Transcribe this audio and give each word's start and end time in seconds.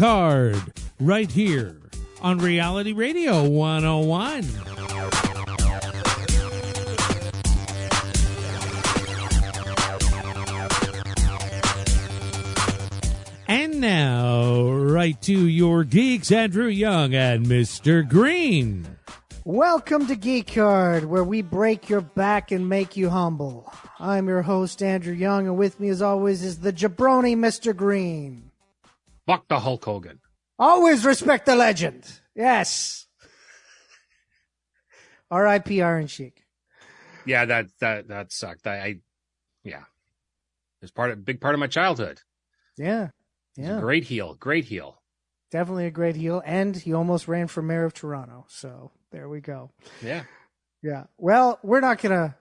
Hard, 0.00 0.56
right 0.98 1.30
here 1.30 1.76
on 2.22 2.38
Reality 2.38 2.94
Radio 2.94 3.46
101. 3.46 4.46
And 13.46 13.78
now, 13.82 14.70
right 14.70 15.20
to 15.20 15.46
your 15.46 15.84
geeks, 15.84 16.32
Andrew 16.32 16.68
Young 16.68 17.14
and 17.14 17.44
Mr. 17.44 18.08
Green. 18.08 18.96
Welcome 19.44 20.06
to 20.06 20.16
Geek 20.16 20.54
Hard, 20.54 21.04
where 21.04 21.24
we 21.24 21.42
break 21.42 21.90
your 21.90 22.00
back 22.00 22.50
and 22.52 22.70
make 22.70 22.96
you 22.96 23.10
humble. 23.10 23.70
I'm 23.98 24.28
your 24.28 24.40
host, 24.40 24.82
Andrew 24.82 25.12
Young, 25.12 25.46
and 25.46 25.58
with 25.58 25.78
me, 25.78 25.90
as 25.90 26.00
always, 26.00 26.42
is 26.42 26.60
the 26.60 26.72
jabroni, 26.72 27.36
Mr. 27.36 27.76
Green. 27.76 28.49
Fuck 29.30 29.46
the 29.46 29.60
Hulk 29.60 29.84
Hogan. 29.84 30.18
Always 30.58 31.04
respect 31.04 31.46
the 31.46 31.54
legend. 31.54 32.04
Yes. 32.34 33.06
R.I.P. 35.30 35.80
Iron 35.80 36.08
Sheik. 36.08 36.42
Yeah, 37.24 37.44
that 37.44 37.66
that 37.78 38.08
that 38.08 38.32
sucked. 38.32 38.66
I, 38.66 38.74
I 38.74 38.96
yeah, 39.62 39.84
it's 40.82 40.90
part 40.90 41.12
of 41.12 41.24
big 41.24 41.40
part 41.40 41.54
of 41.54 41.60
my 41.60 41.68
childhood. 41.68 42.22
Yeah, 42.76 43.10
yeah, 43.56 43.78
great 43.78 44.02
heel, 44.02 44.34
great 44.34 44.64
heel. 44.64 45.00
definitely 45.52 45.86
a 45.86 45.92
great 45.92 46.16
heel, 46.16 46.42
and 46.44 46.74
he 46.74 46.92
almost 46.92 47.28
ran 47.28 47.46
for 47.46 47.62
mayor 47.62 47.84
of 47.84 47.94
Toronto. 47.94 48.46
So 48.48 48.90
there 49.12 49.28
we 49.28 49.40
go. 49.40 49.70
Yeah, 50.02 50.24
Yeah. 50.82 51.04
Well, 51.18 51.60
we're 51.62 51.78
not 51.78 52.00
to 52.00 52.34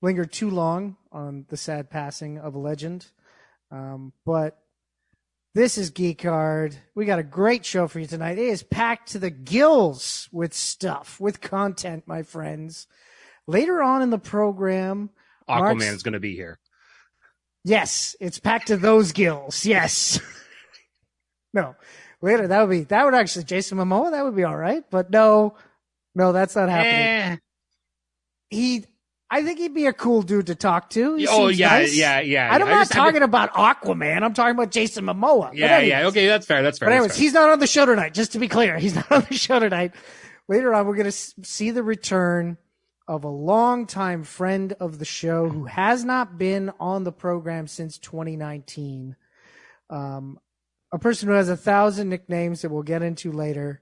linger 0.00 0.26
too 0.26 0.50
long 0.50 0.96
on 1.10 1.46
the 1.48 1.56
sad 1.56 1.90
passing 1.90 2.38
of 2.38 2.54
a 2.54 2.58
legend. 2.58 3.08
Um, 3.72 4.12
but 4.24 4.59
this 5.54 5.78
is 5.78 5.90
Geek 5.90 6.22
Hard. 6.22 6.76
We 6.94 7.06
got 7.06 7.18
a 7.18 7.24
great 7.24 7.64
show 7.64 7.88
for 7.88 7.98
you 7.98 8.06
tonight. 8.06 8.38
It 8.38 8.48
is 8.48 8.62
packed 8.62 9.12
to 9.12 9.18
the 9.18 9.30
gills 9.30 10.28
with 10.32 10.54
stuff, 10.54 11.18
with 11.20 11.40
content, 11.40 12.04
my 12.06 12.22
friends. 12.22 12.86
Later 13.46 13.82
on 13.82 14.02
in 14.02 14.10
the 14.10 14.18
program, 14.18 15.10
Mark's- 15.48 15.84
is 15.84 16.02
going 16.02 16.12
to 16.12 16.20
be 16.20 16.34
here. 16.36 16.58
yes, 17.64 18.14
it's 18.20 18.38
packed 18.38 18.68
to 18.68 18.76
those 18.76 19.12
gills. 19.12 19.66
Yes. 19.66 20.20
no, 21.52 21.74
later 22.22 22.46
that 22.46 22.60
would 22.60 22.70
be 22.70 22.84
that 22.84 23.04
would 23.04 23.14
actually 23.14 23.44
Jason 23.44 23.78
Momoa. 23.78 24.12
That 24.12 24.24
would 24.24 24.36
be 24.36 24.44
all 24.44 24.56
right. 24.56 24.84
But 24.88 25.10
no, 25.10 25.56
no, 26.14 26.32
that's 26.32 26.54
not 26.54 26.68
happening. 26.68 26.94
Eh. 26.94 27.36
he 28.50 28.84
I 29.32 29.44
think 29.44 29.60
he'd 29.60 29.74
be 29.74 29.86
a 29.86 29.92
cool 29.92 30.22
dude 30.22 30.48
to 30.48 30.56
talk 30.56 30.90
to. 30.90 31.14
He 31.14 31.28
Oh 31.28 31.48
yeah, 31.48 31.68
nice. 31.68 31.96
yeah, 31.96 32.20
yeah. 32.20 32.52
I'm 32.52 32.66
yeah. 32.66 32.74
Not 32.74 32.90
talking 32.90 33.22
about 33.22 33.52
Aquaman. 33.52 34.24
I'm 34.24 34.34
talking 34.34 34.56
about 34.56 34.72
Jason 34.72 35.04
Momoa. 35.04 35.52
Yeah, 35.54 35.78
yeah. 35.78 36.06
Okay, 36.08 36.26
that's 36.26 36.46
fair. 36.46 36.62
That's 36.62 36.78
fair. 36.78 36.88
But 36.88 36.90
that's 36.90 36.96
anyways, 36.96 37.16
fair. 37.16 37.22
he's 37.22 37.32
not 37.34 37.50
on 37.50 37.60
the 37.60 37.66
show 37.68 37.86
tonight. 37.86 38.12
Just 38.12 38.32
to 38.32 38.40
be 38.40 38.48
clear, 38.48 38.76
he's 38.78 38.96
not 38.96 39.10
on 39.12 39.26
the 39.28 39.36
show 39.36 39.60
tonight. 39.60 39.94
Later 40.48 40.74
on, 40.74 40.86
we're 40.86 40.96
going 40.96 41.10
to 41.10 41.12
see 41.12 41.70
the 41.70 41.84
return 41.84 42.58
of 43.06 43.22
a 43.22 43.28
longtime 43.28 44.24
friend 44.24 44.72
of 44.80 44.98
the 44.98 45.04
show 45.04 45.48
who 45.48 45.66
has 45.66 46.04
not 46.04 46.36
been 46.36 46.72
on 46.80 47.04
the 47.04 47.12
program 47.12 47.68
since 47.68 47.98
2019. 47.98 49.14
Um, 49.90 50.40
a 50.92 50.98
person 50.98 51.28
who 51.28 51.34
has 51.34 51.48
a 51.48 51.56
thousand 51.56 52.08
nicknames 52.08 52.62
that 52.62 52.70
we'll 52.70 52.82
get 52.82 53.02
into 53.02 53.30
later. 53.30 53.80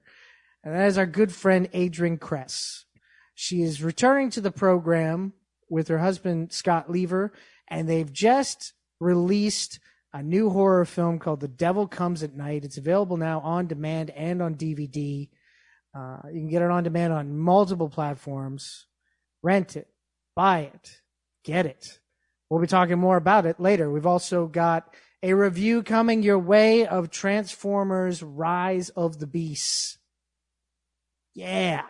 And 0.63 0.75
that 0.75 0.87
is 0.87 0.97
our 0.97 1.05
good 1.07 1.31
friend 1.31 1.69
Adrienne 1.73 2.17
Kress. 2.17 2.85
She 3.33 3.61
is 3.61 3.81
returning 3.81 4.29
to 4.31 4.41
the 4.41 4.51
program 4.51 5.33
with 5.69 5.87
her 5.87 5.99
husband 5.99 6.51
Scott 6.51 6.89
Leaver, 6.89 7.31
and 7.67 7.87
they've 7.87 8.11
just 8.11 8.73
released 8.99 9.79
a 10.13 10.23
new 10.23 10.49
horror 10.49 10.85
film 10.85 11.19
called 11.19 11.39
The 11.39 11.47
Devil 11.47 11.87
Comes 11.87 12.23
at 12.23 12.35
Night. 12.35 12.65
It's 12.65 12.77
available 12.77 13.17
now 13.17 13.39
on 13.41 13.67
demand 13.67 14.09
and 14.11 14.41
on 14.41 14.55
DVD. 14.55 15.29
Uh, 15.95 16.17
you 16.27 16.39
can 16.39 16.49
get 16.49 16.61
it 16.61 16.71
on 16.71 16.83
demand 16.83 17.13
on 17.13 17.37
multiple 17.37 17.89
platforms. 17.89 18.87
Rent 19.41 19.75
it, 19.75 19.87
buy 20.35 20.61
it, 20.61 21.01
get 21.43 21.65
it. 21.65 21.99
We'll 22.49 22.61
be 22.61 22.67
talking 22.67 22.97
more 22.97 23.17
about 23.17 23.45
it 23.45 23.59
later. 23.59 23.89
We've 23.89 24.05
also 24.05 24.47
got 24.47 24.93
a 25.21 25.33
review 25.33 25.83
coming 25.83 26.23
your 26.23 26.39
way 26.39 26.87
of 26.87 27.11
Transformers 27.11 28.23
Rise 28.23 28.89
of 28.89 29.19
the 29.19 29.27
Beasts. 29.27 29.97
Yeah. 31.35 31.83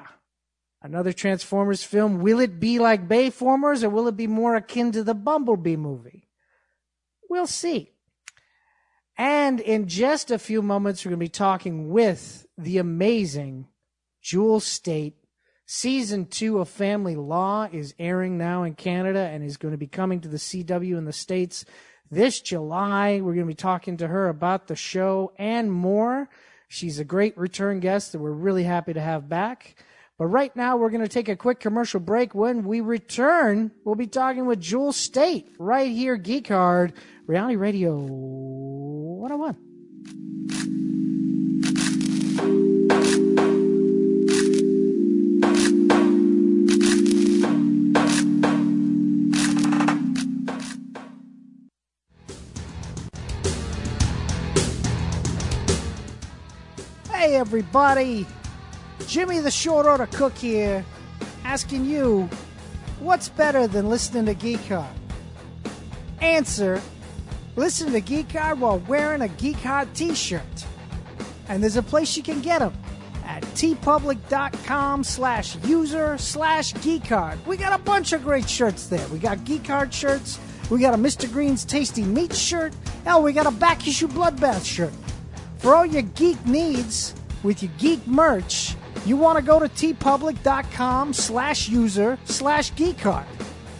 Another 0.81 1.11
Transformers 1.11 1.83
film. 1.83 2.19
Will 2.19 2.39
it 2.39 2.59
be 2.59 2.79
like 2.79 3.07
Bayformers 3.07 3.83
or 3.83 3.89
will 3.89 4.07
it 4.07 4.15
be 4.15 4.27
more 4.27 4.55
akin 4.55 4.91
to 4.93 5.03
the 5.03 5.13
Bumblebee 5.13 5.75
movie? 5.75 6.29
We'll 7.29 7.47
see. 7.47 7.91
And 9.17 9.59
in 9.59 9.87
just 9.87 10.31
a 10.31 10.39
few 10.39 10.61
moments, 10.61 11.03
we're 11.03 11.09
going 11.09 11.19
to 11.19 11.25
be 11.25 11.29
talking 11.29 11.89
with 11.89 12.45
the 12.57 12.77
amazing 12.77 13.67
Jewel 14.21 14.61
Staite. 14.61 15.17
Season 15.65 16.25
two 16.25 16.59
of 16.59 16.69
Family 16.69 17.15
Law 17.15 17.67
is 17.71 17.93
airing 17.99 18.37
now 18.37 18.63
in 18.63 18.73
Canada 18.73 19.19
and 19.19 19.43
is 19.43 19.57
going 19.57 19.73
to 19.73 19.77
be 19.77 19.87
coming 19.87 20.21
to 20.21 20.29
the 20.29 20.37
CW 20.37 20.97
in 20.97 21.05
the 21.05 21.13
States 21.13 21.65
this 22.09 22.39
July. 22.39 23.19
We're 23.19 23.33
going 23.33 23.45
to 23.45 23.51
be 23.51 23.53
talking 23.53 23.97
to 23.97 24.07
her 24.07 24.29
about 24.29 24.67
the 24.67 24.75
show 24.75 25.33
and 25.37 25.71
more. 25.71 26.29
She's 26.69 26.99
a 26.99 27.03
great 27.03 27.37
return 27.37 27.81
guest 27.81 28.13
that 28.13 28.19
we're 28.19 28.31
really 28.31 28.63
happy 28.63 28.93
to 28.93 29.01
have 29.01 29.27
back. 29.29 29.75
But 30.19 30.27
right 30.27 30.53
now, 30.53 30.75
we're 30.75 30.89
going 30.89 31.01
to 31.01 31.07
take 31.07 31.29
a 31.29 31.35
quick 31.37 31.61
commercial 31.61 32.01
break. 32.01 32.35
When 32.35 32.65
we 32.65 32.81
return, 32.81 33.71
we'll 33.85 33.95
be 33.95 34.05
talking 34.05 34.45
with 34.45 34.59
Jewel 34.59 34.91
Staite 34.91 35.47
right 35.57 35.89
here, 35.89 36.17
Geek 36.17 36.49
Hard, 36.49 36.91
Reality 37.25 37.55
Radio 37.55 37.95
101. 37.95 39.55
Hey, 57.09 57.37
everybody. 57.37 58.27
Jimmy 59.07 59.39
the 59.39 59.51
Short 59.51 59.85
Order 59.85 60.07
Cook 60.07 60.37
here, 60.37 60.85
asking 61.43 61.85
you, 61.85 62.29
what's 62.99 63.29
better 63.29 63.67
than 63.67 63.89
listening 63.89 64.25
to 64.25 64.33
Geek 64.33 64.65
Hard? 64.67 64.85
Answer, 66.21 66.81
listen 67.55 67.91
to 67.93 68.01
Geek 68.01 68.31
Hard 68.31 68.59
while 68.59 68.79
wearing 68.79 69.21
a 69.21 69.27
Geek 69.27 69.57
Hard 69.57 69.93
t-shirt. 69.95 70.43
And 71.47 71.63
there's 71.63 71.77
a 71.77 71.83
place 71.83 72.15
you 72.15 72.23
can 72.23 72.41
get 72.41 72.59
them 72.59 72.73
at 73.25 73.43
teepublic.com 73.43 75.03
slash 75.03 75.55
user 75.65 76.17
slash 76.17 76.73
geekhard. 76.75 77.43
We 77.45 77.57
got 77.57 77.79
a 77.79 77.83
bunch 77.83 78.13
of 78.13 78.23
great 78.23 78.49
shirts 78.49 78.87
there. 78.87 79.07
We 79.09 79.19
got 79.19 79.43
Geek 79.45 79.67
Hard 79.67 79.93
shirts. 79.93 80.39
We 80.69 80.79
got 80.79 80.93
a 80.93 80.97
Mr. 80.97 81.31
Green's 81.31 81.65
Tasty 81.65 82.03
Meat 82.03 82.35
shirt. 82.35 82.73
Hell, 83.03 83.23
we 83.23 83.33
got 83.33 83.47
a 83.47 83.51
back 83.51 83.87
issue 83.87 84.07
Bloodbath 84.07 84.63
shirt. 84.65 84.93
For 85.57 85.75
all 85.75 85.85
your 85.85 86.03
geek 86.03 86.43
needs 86.45 87.15
with 87.43 87.63
your 87.63 87.71
geek 87.77 88.05
merch, 88.07 88.75
you 89.05 89.15
want 89.17 89.37
to 89.37 89.43
go 89.43 89.59
to 89.59 89.67
teepublic.com 89.69 91.13
slash 91.13 91.69
user 91.69 92.17
slash 92.25 92.73
geekhard. 92.73 93.25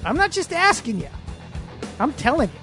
I'm 0.06 0.16
not 0.16 0.32
just 0.32 0.54
asking 0.54 1.00
you. 1.00 1.10
I'm 2.00 2.14
telling 2.14 2.50
you. 2.50 2.56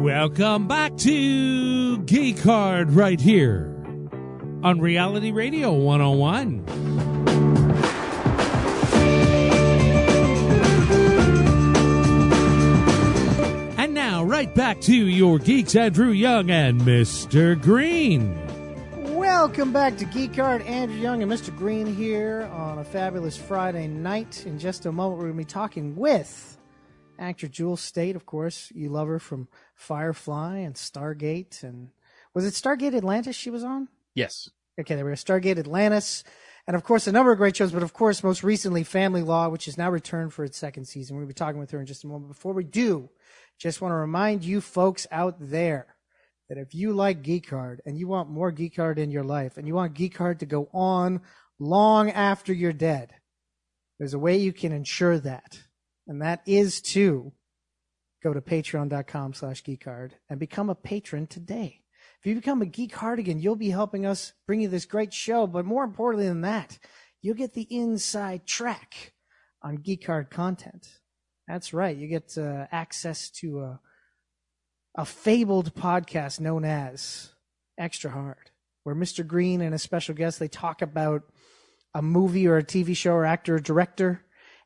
Welcome 0.00 0.66
back 0.66 0.96
to 0.98 1.98
Geek 1.98 2.38
Hard 2.40 2.90
right 2.92 3.20
here 3.20 3.73
on 4.64 4.80
Reality 4.80 5.30
Radio 5.30 5.72
101. 5.74 6.64
And 13.76 13.92
now, 13.92 14.24
right 14.24 14.52
back 14.54 14.80
to 14.80 14.94
your 14.94 15.38
geeks, 15.38 15.76
Andrew 15.76 16.12
Young 16.12 16.50
and 16.50 16.80
Mr. 16.80 17.60
Green. 17.60 18.40
Welcome 19.14 19.70
back 19.70 19.98
to 19.98 20.06
Geek 20.06 20.36
Hard. 20.36 20.62
Andrew 20.62 20.96
Young 20.96 21.22
and 21.22 21.30
Mr. 21.30 21.54
Green 21.54 21.86
here 21.86 22.48
on 22.50 22.78
a 22.78 22.84
fabulous 22.84 23.36
Friday 23.36 23.86
night. 23.86 24.46
In 24.46 24.58
just 24.58 24.86
a 24.86 24.92
moment, 24.92 25.18
we're 25.18 25.26
going 25.26 25.36
to 25.36 25.44
be 25.44 25.44
talking 25.44 25.94
with 25.94 26.56
actor 27.18 27.48
Jewel 27.48 27.76
Staite. 27.76 28.16
Of 28.16 28.24
course, 28.24 28.72
you 28.74 28.88
love 28.88 29.08
her 29.08 29.18
from 29.18 29.46
Firefly 29.74 30.60
and 30.60 30.74
Stargate. 30.74 31.62
And 31.62 31.90
was 32.32 32.46
it 32.46 32.54
Stargate 32.54 32.96
Atlantis 32.96 33.36
she 33.36 33.50
was 33.50 33.62
on? 33.62 33.88
Yes. 34.14 34.48
Okay, 34.80 34.94
there 34.94 35.04
we 35.04 35.10
go. 35.10 35.16
Stargate 35.16 35.58
Atlantis. 35.58 36.24
And 36.66 36.74
of 36.74 36.82
course, 36.82 37.06
a 37.06 37.12
number 37.12 37.30
of 37.30 37.38
great 37.38 37.56
shows, 37.56 37.72
but 37.72 37.82
of 37.82 37.92
course, 37.92 38.24
most 38.24 38.42
recently, 38.42 38.84
Family 38.84 39.22
Law, 39.22 39.48
which 39.48 39.66
has 39.66 39.76
now 39.76 39.90
returned 39.90 40.32
for 40.32 40.44
its 40.44 40.56
second 40.56 40.86
season. 40.86 41.20
To 41.20 41.26
be 41.26 41.34
talking 41.34 41.60
with 41.60 41.70
her 41.72 41.80
in 41.80 41.86
just 41.86 42.04
a 42.04 42.06
moment. 42.06 42.28
Before 42.28 42.54
we 42.54 42.64
do, 42.64 43.10
just 43.58 43.82
want 43.82 43.92
to 43.92 43.96
remind 43.96 44.44
you 44.44 44.60
folks 44.60 45.06
out 45.12 45.36
there 45.38 45.94
that 46.48 46.58
if 46.58 46.74
you 46.74 46.92
like 46.92 47.22
Geek 47.22 47.50
Hard 47.50 47.82
and 47.84 47.98
you 47.98 48.08
want 48.08 48.30
more 48.30 48.50
Geek 48.50 48.76
Hard 48.76 48.98
in 48.98 49.10
your 49.10 49.24
life 49.24 49.56
and 49.58 49.66
you 49.66 49.74
want 49.74 49.94
Geek 49.94 50.16
Hard 50.16 50.40
to 50.40 50.46
go 50.46 50.68
on 50.72 51.20
long 51.58 52.10
after 52.10 52.52
you're 52.52 52.72
dead, 52.72 53.12
there's 53.98 54.14
a 54.14 54.18
way 54.18 54.38
you 54.38 54.52
can 54.52 54.72
ensure 54.72 55.18
that. 55.18 55.58
And 56.06 56.22
that 56.22 56.42
is 56.46 56.80
to 56.82 57.32
go 58.22 58.32
to 58.32 58.40
patreon.com 58.40 59.34
slash 59.34 59.62
geekhard 59.62 60.12
and 60.28 60.40
become 60.40 60.70
a 60.70 60.74
patron 60.74 61.26
today. 61.26 61.83
If 62.24 62.28
you 62.28 62.36
become 62.36 62.62
a 62.62 62.66
Geek 62.66 62.90
Cardigan, 62.90 63.38
you'll 63.38 63.54
be 63.54 63.68
helping 63.68 64.06
us 64.06 64.32
bring 64.46 64.62
you 64.62 64.68
this 64.68 64.86
great 64.86 65.12
show. 65.12 65.46
But 65.46 65.66
more 65.66 65.84
importantly 65.84 66.26
than 66.26 66.40
that, 66.40 66.78
you'll 67.20 67.34
get 67.34 67.52
the 67.52 67.66
inside 67.68 68.46
track 68.46 69.12
on 69.60 69.74
Geek 69.76 70.06
Hard 70.06 70.30
content. 70.30 70.88
That's 71.46 71.74
right. 71.74 71.94
You 71.94 72.08
get 72.08 72.38
uh, 72.38 72.64
access 72.72 73.28
to 73.40 73.60
a, 73.60 73.80
a 74.96 75.04
fabled 75.04 75.74
podcast 75.74 76.40
known 76.40 76.64
as 76.64 77.34
Extra 77.78 78.10
Hard, 78.10 78.50
where 78.84 78.94
Mr. 78.94 79.26
Green 79.26 79.60
and 79.60 79.74
a 79.74 79.78
special 79.78 80.14
guest 80.14 80.38
they 80.38 80.48
talk 80.48 80.80
about 80.80 81.24
a 81.94 82.00
movie 82.00 82.48
or 82.48 82.56
a 82.56 82.64
TV 82.64 82.96
show 82.96 83.12
or 83.12 83.26
actor 83.26 83.56
or 83.56 83.60
director, 83.60 84.24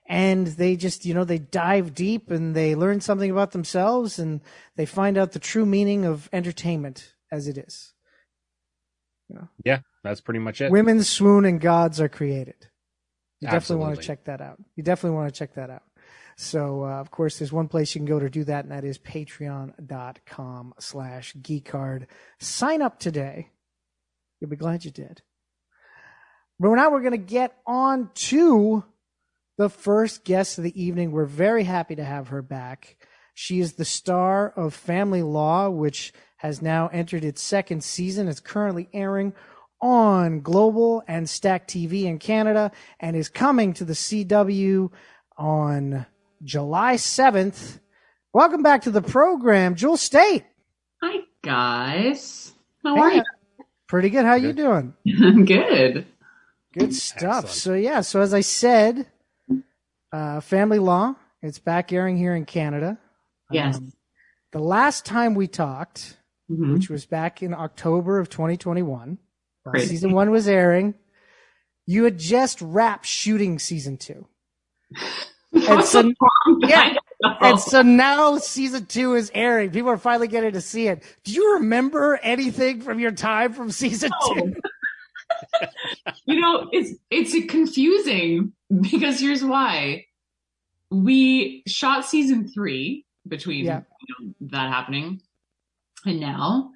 and 0.09 0.47
they 0.47 0.77
just 0.77 1.05
you 1.05 1.13
know 1.13 1.25
they 1.25 1.39
dive 1.39 1.93
deep 1.93 2.31
and 2.31 2.55
they 2.55 2.77
learn 2.77 3.01
something 3.01 3.33
about 3.33 3.51
themselves 3.51 4.21
and 4.21 4.43
they 4.77 4.87
find 4.87 5.19
out 5.19 5.33
the 5.33 5.41
true 5.41 5.67
meaning 5.67 6.05
of 6.05 6.29
entertainment 6.33 7.15
as 7.31 7.49
it 7.49 7.59
is. 7.59 7.93
Yeah, 9.65 9.81
that's 10.03 10.21
pretty 10.21 10.41
much 10.41 10.61
it. 10.61 10.71
Women 10.73 11.03
swoon 11.03 11.45
and 11.45 11.61
gods 11.61 12.01
are 12.01 12.09
created. 12.09 12.69
You 13.41 13.49
definitely 13.49 13.85
want 13.85 13.97
to 13.97 14.07
check 14.07 14.25
that 14.25 14.41
out. 14.41 14.59
You 14.75 14.83
definitely 14.83 15.17
want 15.17 15.33
to 15.33 15.39
check 15.39 15.55
that 15.55 15.71
out. 15.71 15.83
So, 16.37 16.85
uh, 16.85 17.01
of 17.01 17.11
course, 17.11 17.39
there's 17.39 17.53
one 17.53 17.69
place 17.69 17.95
you 17.95 17.99
can 17.99 18.07
go 18.07 18.21
to 18.21 18.31
do 18.31 18.45
that, 18.45 18.65
and 18.65 18.73
that 18.73 18.85
is 18.85 18.99
patreon.com 18.99 20.75
slash 20.79 21.35
geekhard. 21.35 22.07
Sign 22.39 22.81
up 22.81 22.99
today. 22.99 23.51
You'll 24.41 24.51
be 24.51 24.57
glad 24.57 24.85
you 24.85 24.91
did. 24.91 25.23
But 26.61 26.71
now 26.71 26.91
we're 26.91 27.01
going 27.01 27.13
to 27.13 27.19
get 27.19 27.57
on 27.67 28.11
to 28.15 28.85
the 29.59 29.69
first 29.69 30.25
guest 30.25 30.59
of 30.59 30.65
the 30.65 30.81
evening. 30.81 31.11
We're 31.11 31.25
very 31.25 31.65
happy 31.65 31.97
to 31.97 32.05
have 32.05 32.29
her 32.29 32.43
back. 32.43 32.97
She 33.35 33.61
is 33.61 33.75
the 33.75 33.85
star 33.85 34.49
of 34.49 34.75
Family 34.75 35.23
Law, 35.23 35.71
which 35.71 36.13
has 36.39 36.63
now 36.63 36.89
entered 36.89 37.25
its 37.25 37.43
second 37.43 37.85
season. 37.85 38.29
It's 38.29 38.41
currently 38.41 38.89
airing 38.93 39.35
on 39.81 40.41
Global 40.41 41.03
and 41.07 41.29
Stack 41.29 41.69
TV 41.69 42.05
in 42.05 42.19
Canada 42.19 42.73
and 43.01 43.17
is 43.17 43.29
coming 43.29 43.75
to 43.75 43.85
the 43.85 43.93
CW 43.93 44.91
on 45.37 46.07
July 46.43 46.95
7th. 46.97 47.81
Welcome 48.33 48.63
back 48.63 48.83
to 48.83 48.91
the 48.91 49.03
program, 49.03 49.75
Jewel 49.77 49.97
Staite. 49.97 50.45
Hi 51.03 51.19
guys. 51.43 52.53
How 52.85 52.95
Hey, 52.97 53.01
are 53.01 53.13
you? 53.15 53.23
Pretty 53.89 54.11
good. 54.11 54.25
How 54.25 54.35
you 54.35 54.53
doing? 54.53 54.95
I'm 55.23 55.45
good. 55.45 56.07
Good 56.75 56.95
stuff. 56.95 57.45
Excellent. 57.45 57.49
So 57.49 57.75
yeah, 57.75 58.01
so 58.03 58.21
as 58.21 58.35
I 58.35 58.43
said, 58.43 59.07
uh, 60.13 60.41
Family 60.41 60.79
Law, 60.79 61.15
it's 61.43 61.59
back 61.59 61.93
airing 61.93 62.17
here 62.19 62.35
in 62.35 62.45
Canada. 62.45 62.99
Yes. 63.51 63.77
Um, 63.77 63.93
the 64.53 64.61
last 64.61 65.07
time 65.07 65.35
we 65.35 65.47
talked, 65.49 66.18
Mhm. 66.51 66.73
which 66.75 66.89
was 66.91 67.05
back 67.07 67.43
in 67.43 67.53
October 67.55 68.19
of 68.19 68.29
2021, 68.31 69.19
while 69.65 69.81
season 69.81 70.13
one 70.13 70.31
was 70.31 70.49
airing, 70.49 70.95
you 71.87 72.05
had 72.05 72.19
just 72.19 72.61
wrapped 72.63 73.07
shooting 73.07 73.59
season 73.59 73.97
two. 73.97 74.27
And 75.51 75.83
so, 75.83 76.13
yeah, 76.61 76.95
and 77.41 77.59
so 77.59 77.81
now 77.81 78.37
season 78.37 78.85
two 78.85 79.15
is 79.15 79.31
airing. 79.35 79.71
People 79.71 79.89
are 79.91 79.97
finally 79.97 80.29
getting 80.29 80.53
to 80.53 80.61
see 80.61 80.89
it. 80.89 81.03
Do 81.25 81.33
you 81.33 81.55
remember 81.55 82.21
anything 82.23 82.83
from 82.83 83.01
your 83.01 83.13
time 83.13 83.55
from 83.55 83.71
season 83.71 84.11
No. 84.29 84.35
two? 84.35 84.55
you 86.27 86.39
know, 86.39 86.69
it's 86.71 86.93
it's 87.11 87.33
confusing 87.51 88.53
because 88.79 89.21
here's 89.21 89.43
why. 89.43 90.05
We 90.91 91.63
shot 91.67 92.05
season 92.05 92.47
three 92.49 93.07
between 93.27 93.65
Yeah. 93.65 93.81
you 94.07 94.27
know, 94.27 94.35
that 94.51 94.69
happening 94.69 95.23
and 96.05 96.21
now. 96.21 96.71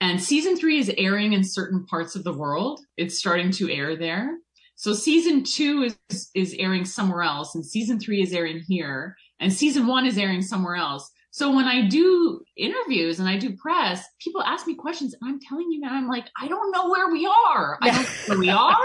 And 0.00 0.20
season 0.20 0.56
three 0.56 0.78
is 0.78 0.92
airing 0.98 1.32
in 1.32 1.44
certain 1.44 1.86
parts 1.86 2.16
of 2.16 2.24
the 2.24 2.32
world. 2.32 2.80
It's 2.96 3.18
starting 3.18 3.50
to 3.52 3.72
air 3.72 3.96
there. 3.96 4.36
So 4.74 4.94
season 4.94 5.44
two 5.44 5.92
is 6.10 6.30
is 6.34 6.56
airing 6.58 6.84
somewhere 6.84 7.22
else, 7.22 7.54
and 7.54 7.64
season 7.64 8.00
three 8.00 8.20
is 8.22 8.32
airing 8.32 8.62
here, 8.66 9.14
and 9.38 9.52
season 9.52 9.86
one 9.86 10.06
is 10.06 10.18
airing 10.18 10.42
somewhere 10.42 10.74
else. 10.74 11.08
So 11.30 11.54
when 11.54 11.66
I 11.66 11.86
do 11.88 12.42
interviews 12.56 13.20
and 13.20 13.28
I 13.28 13.38
do 13.38 13.56
press, 13.56 14.04
people 14.20 14.42
ask 14.42 14.66
me 14.66 14.74
questions, 14.74 15.14
and 15.20 15.30
I'm 15.30 15.40
telling 15.40 15.70
you 15.70 15.80
now, 15.80 15.94
I'm 15.94 16.08
like, 16.08 16.26
I 16.40 16.48
don't 16.48 16.72
know 16.72 16.90
where 16.90 17.10
we 17.12 17.26
are. 17.26 17.78
I 17.80 17.90
don't 17.90 18.02
know 18.02 18.08
where 18.26 18.38
we 18.38 18.50
are 18.50 18.76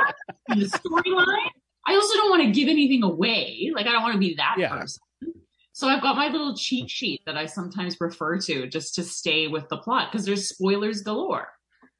in 0.49 0.59
the 0.59 0.65
storyline. 0.65 1.49
I 1.87 1.95
also 1.95 2.13
don't 2.15 2.29
want 2.29 2.43
to 2.43 2.51
give 2.51 2.67
anything 2.69 3.01
away. 3.03 3.71
Like 3.73 3.87
I 3.87 3.91
don't 3.91 4.03
want 4.03 4.13
to 4.13 4.19
be 4.19 4.35
that 4.35 4.55
Yeah. 4.59 4.69
person. 4.69 5.01
So 5.77 5.87
I've 5.87 6.01
got 6.01 6.15
my 6.15 6.29
little 6.29 6.55
cheat 6.55 6.89
sheet 6.89 7.21
that 7.27 7.37
I 7.37 7.45
sometimes 7.45 7.97
refer 7.99 8.39
to 8.39 8.65
just 8.65 8.95
to 8.95 9.03
stay 9.03 9.47
with 9.47 9.69
the 9.69 9.77
plot 9.77 10.11
because 10.11 10.25
there's 10.25 10.49
spoilers 10.49 11.03
galore. 11.03 11.49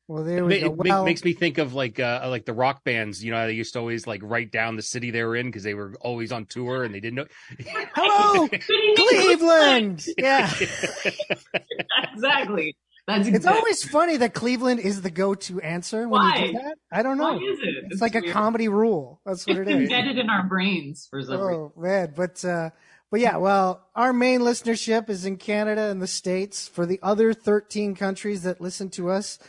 Well, 0.08 0.24
there 0.24 0.40
It, 0.40 0.48
we 0.48 0.60
ma- 0.62 0.66
go. 0.66 0.72
it 0.72 0.78
Well, 0.78 1.06
makes 1.06 1.24
me 1.24 1.34
think 1.34 1.60
of 1.60 1.76
like 1.76 2.00
uh, 2.00 2.26
like 2.28 2.46
the 2.46 2.54
rock 2.54 2.84
bands. 2.84 3.24
You 3.24 3.30
know, 3.30 3.46
they 3.46 3.54
used 3.54 3.74
to 3.74 3.80
always 3.80 4.08
like 4.08 4.22
write 4.24 4.52
down 4.52 4.78
the 4.78 4.82
city 4.82 5.12
they 5.12 5.22
were 5.24 5.36
in 5.36 5.46
because 5.46 5.62
they 5.62 5.76
were 5.76 5.94
always 6.02 6.32
on 6.32 6.48
tour 6.48 6.86
and 6.86 6.96
they 6.96 7.00
didn't 7.00 7.18
know. 7.18 7.28
hello, 7.94 8.50
Cleveland. 8.96 10.08
Yeah. 10.18 10.52
exactly. 12.16 12.76
That's 13.06 13.28
It's 13.28 13.36
exactly. 13.36 13.60
always 13.60 13.84
funny 13.84 14.18
that 14.18 14.34
Cleveland 14.34 14.80
is 14.80 15.04
the 15.04 15.12
go-to 15.12 15.62
answer 15.62 16.10
when 16.10 16.24
you 16.24 16.48
do 16.48 16.52
Why? 16.54 16.64
that. 16.64 16.78
I 16.92 17.04
don't 17.04 17.18
know. 17.18 17.26
Why 17.26 17.34
know. 17.36 17.52
is 17.54 17.60
it? 17.60 17.86
It's 17.92 18.02
like 18.02 18.16
a 18.16 18.24
comedy 18.24 18.70
rule. 18.70 19.22
That's 19.24 19.46
what 19.46 19.58
it 19.58 19.62
It's 19.70 19.82
is. 19.82 19.92
embedded 19.92 20.18
in 20.18 20.32
our 20.32 20.44
brains 20.48 21.08
for 21.12 21.22
some 21.22 21.40
reason. 21.42 21.54
Oh 21.54 21.74
man, 21.78 22.14
but 22.16 22.44
uh, 22.44 22.72
but 23.12 23.20
yeah, 23.20 23.38
well, 23.38 23.88
our 23.96 24.14
main 24.14 24.42
listenership 24.42 25.10
is 25.10 25.26
in 25.26 25.38
Canada 25.38 25.84
and 25.84 26.02
the 26.02 26.08
states. 26.08 26.68
For 26.68 26.86
the 26.86 27.00
other 27.02 27.34
thirteen 27.34 27.96
countries 27.96 28.44
that 28.44 28.62
listen 28.62 28.90
to 28.92 29.10
us, 29.10 29.40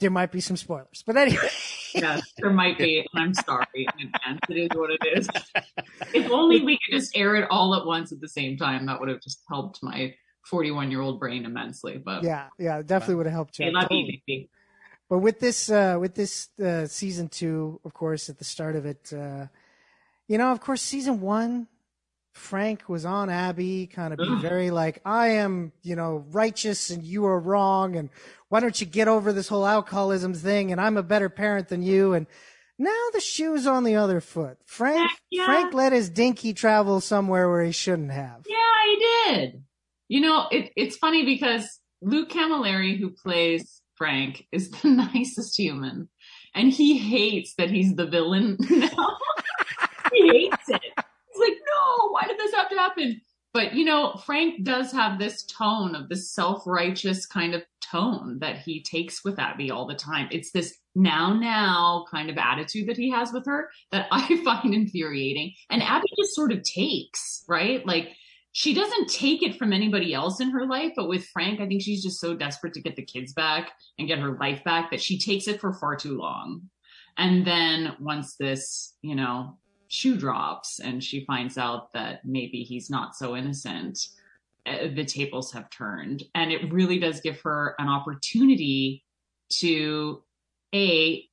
there 0.00 0.10
might 0.10 0.32
be 0.32 0.40
some 0.40 0.56
spoilers. 0.56 1.02
But 1.06 1.16
anyway, 1.16 1.48
Yes, 1.96 2.32
there 2.38 2.50
might 2.50 2.78
be. 2.78 3.06
I'm 3.14 3.34
sorry 3.34 3.66
in 3.74 4.06
advance. 4.14 4.40
It 4.48 4.56
is 4.56 4.68
what 4.74 4.90
it 4.90 5.18
is. 5.18 5.28
If 6.12 6.30
only 6.30 6.62
we 6.62 6.74
could 6.74 6.98
just 6.98 7.16
air 7.16 7.36
it 7.36 7.48
all 7.50 7.74
at 7.74 7.86
once 7.86 8.12
at 8.12 8.20
the 8.20 8.28
same 8.28 8.56
time, 8.56 8.86
that 8.86 9.00
would 9.00 9.08
have 9.08 9.20
just 9.20 9.42
helped 9.48 9.82
my 9.82 10.14
41 10.44 10.90
year 10.90 11.00
old 11.00 11.18
brain 11.18 11.44
immensely. 11.44 11.98
But 11.98 12.22
yeah, 12.22 12.48
yeah, 12.58 12.82
definitely 12.82 13.16
would 13.16 13.26
have 13.26 13.34
helped 13.34 13.58
you. 13.58 13.70
totally. 13.70 14.22
you. 14.26 14.46
But 15.08 15.18
with 15.18 15.38
this, 15.38 15.70
uh, 15.70 15.98
with 16.00 16.14
this 16.14 16.48
uh, 16.60 16.86
season 16.86 17.28
two, 17.28 17.80
of 17.84 17.94
course, 17.94 18.28
at 18.28 18.38
the 18.38 18.44
start 18.44 18.74
of 18.76 18.86
it, 18.86 19.12
uh, 19.12 19.46
you 20.26 20.36
know, 20.36 20.50
of 20.50 20.60
course, 20.60 20.82
season 20.82 21.20
one, 21.20 21.68
Frank 22.36 22.88
was 22.88 23.04
on 23.04 23.30
Abby, 23.30 23.86
kind 23.86 24.12
of 24.12 24.18
be 24.18 24.36
very 24.40 24.70
like, 24.70 25.00
I 25.04 25.28
am, 25.28 25.72
you 25.82 25.96
know, 25.96 26.24
righteous 26.30 26.90
and 26.90 27.02
you 27.02 27.24
are 27.26 27.40
wrong, 27.40 27.96
and 27.96 28.10
why 28.48 28.60
don't 28.60 28.78
you 28.80 28.86
get 28.86 29.08
over 29.08 29.32
this 29.32 29.48
whole 29.48 29.66
alcoholism 29.66 30.34
thing? 30.34 30.70
And 30.70 30.80
I'm 30.80 30.96
a 30.96 31.02
better 31.02 31.28
parent 31.28 31.68
than 31.68 31.82
you. 31.82 32.12
And 32.12 32.26
now 32.78 32.94
the 33.14 33.20
shoe's 33.20 33.66
on 33.66 33.84
the 33.84 33.96
other 33.96 34.20
foot. 34.20 34.58
Frank, 34.66 35.10
Yeah. 35.30 35.46
Frank 35.46 35.72
let 35.74 35.92
his 35.92 36.08
dinky 36.10 36.52
travel 36.52 37.00
somewhere 37.00 37.48
where 37.48 37.64
he 37.64 37.72
shouldn't 37.72 38.12
have. 38.12 38.44
Yeah, 38.46 38.56
he 38.84 39.06
did. 39.34 39.62
You 40.08 40.20
know, 40.20 40.46
it, 40.52 40.70
it's 40.76 40.96
funny 40.96 41.24
because 41.24 41.66
Luke 42.02 42.28
Camilleri, 42.28 42.98
who 42.98 43.10
plays 43.10 43.80
Frank, 43.96 44.46
is 44.52 44.70
the 44.70 44.88
nicest 45.14 45.58
human. 45.58 46.08
And 46.54 46.70
he 46.72 46.98
hates 46.98 47.54
that 47.58 47.70
he's 47.70 47.94
the 47.96 48.06
villain 48.06 48.56
now. 48.70 49.16
he 50.12 50.28
hates 50.28 50.68
it. 50.68 50.82
Like, 51.48 51.58
no, 51.58 52.08
why 52.10 52.22
did 52.26 52.38
this 52.38 52.54
have 52.54 52.68
to 52.70 52.76
happen? 52.76 53.20
But, 53.52 53.74
you 53.74 53.84
know, 53.84 54.20
Frank 54.26 54.64
does 54.64 54.92
have 54.92 55.18
this 55.18 55.42
tone 55.44 55.94
of 55.94 56.08
this 56.08 56.30
self 56.30 56.64
righteous 56.66 57.24
kind 57.24 57.54
of 57.54 57.62
tone 57.80 58.38
that 58.40 58.58
he 58.58 58.82
takes 58.82 59.24
with 59.24 59.38
Abby 59.38 59.70
all 59.70 59.86
the 59.86 59.94
time. 59.94 60.28
It's 60.30 60.50
this 60.50 60.76
now, 60.94 61.32
now 61.32 62.04
kind 62.10 62.28
of 62.28 62.36
attitude 62.36 62.88
that 62.88 62.96
he 62.96 63.10
has 63.10 63.32
with 63.32 63.46
her 63.46 63.68
that 63.92 64.08
I 64.12 64.42
find 64.44 64.74
infuriating. 64.74 65.54
And 65.70 65.82
Abby 65.82 66.08
just 66.20 66.34
sort 66.34 66.52
of 66.52 66.62
takes, 66.64 67.44
right? 67.48 67.86
Like, 67.86 68.10
she 68.52 68.72
doesn't 68.72 69.10
take 69.10 69.42
it 69.42 69.56
from 69.56 69.74
anybody 69.74 70.14
else 70.14 70.40
in 70.40 70.50
her 70.50 70.66
life, 70.66 70.92
but 70.96 71.08
with 71.08 71.26
Frank, 71.26 71.60
I 71.60 71.66
think 71.66 71.82
she's 71.82 72.02
just 72.02 72.20
so 72.20 72.34
desperate 72.34 72.72
to 72.72 72.80
get 72.80 72.96
the 72.96 73.04
kids 73.04 73.34
back 73.34 73.72
and 73.98 74.08
get 74.08 74.18
her 74.18 74.36
life 74.38 74.64
back 74.64 74.90
that 74.90 75.02
she 75.02 75.18
takes 75.18 75.46
it 75.46 75.60
for 75.60 75.74
far 75.74 75.94
too 75.94 76.16
long. 76.16 76.62
And 77.18 77.46
then 77.46 77.96
once 78.00 78.36
this, 78.36 78.94
you 79.02 79.14
know, 79.14 79.58
shoe 79.88 80.16
drops 80.16 80.80
and 80.80 81.02
she 81.02 81.24
finds 81.24 81.58
out 81.58 81.92
that 81.92 82.24
maybe 82.24 82.62
he's 82.62 82.90
not 82.90 83.16
so 83.16 83.36
innocent, 83.36 84.08
uh, 84.66 84.88
the 84.94 85.04
tables 85.04 85.52
have 85.52 85.70
turned. 85.70 86.24
And 86.34 86.50
it 86.52 86.72
really 86.72 86.98
does 86.98 87.20
give 87.20 87.40
her 87.42 87.74
an 87.78 87.88
opportunity 87.88 89.04
to 89.60 90.22
A, 90.74 91.24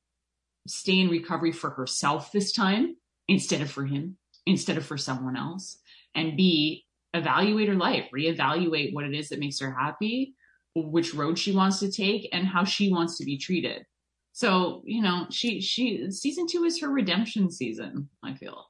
stay 0.68 1.00
in 1.00 1.10
recovery 1.10 1.52
for 1.52 1.72
herself 1.72 2.32
this 2.32 2.52
time 2.52 2.96
instead 3.28 3.62
of 3.62 3.72
for 3.72 3.86
him, 3.86 4.18
instead 4.46 4.78
of 4.78 4.86
for 4.86 4.98
someone 4.98 5.36
else. 5.36 5.78
And 6.16 6.38
B, 6.38 6.86
evaluate 7.14 7.68
her 7.68 7.76
life, 7.76 8.06
reevaluate 8.14 8.94
what 8.94 9.06
it 9.06 9.14
is 9.14 9.30
that 9.30 9.40
makes 9.40 9.60
her 9.60 9.72
happy, 9.72 10.36
which 10.76 11.14
road 11.14 11.38
she 11.38 11.52
wants 11.52 11.80
to 11.80 11.92
take 11.92 12.28
and 12.34 12.46
how 12.48 12.64
she 12.64 12.92
wants 12.92 13.18
to 13.18 13.26
be 13.26 13.38
treated. 13.38 13.86
So, 14.34 14.82
you 14.86 15.02
know, 15.02 15.28
she 15.30 15.62
she 15.62 16.10
season 16.12 16.48
2 16.48 16.64
is 16.66 16.82
her 16.82 16.90
redemption 16.90 17.52
season, 17.52 18.10
I 18.24 18.34
feel. 18.34 18.66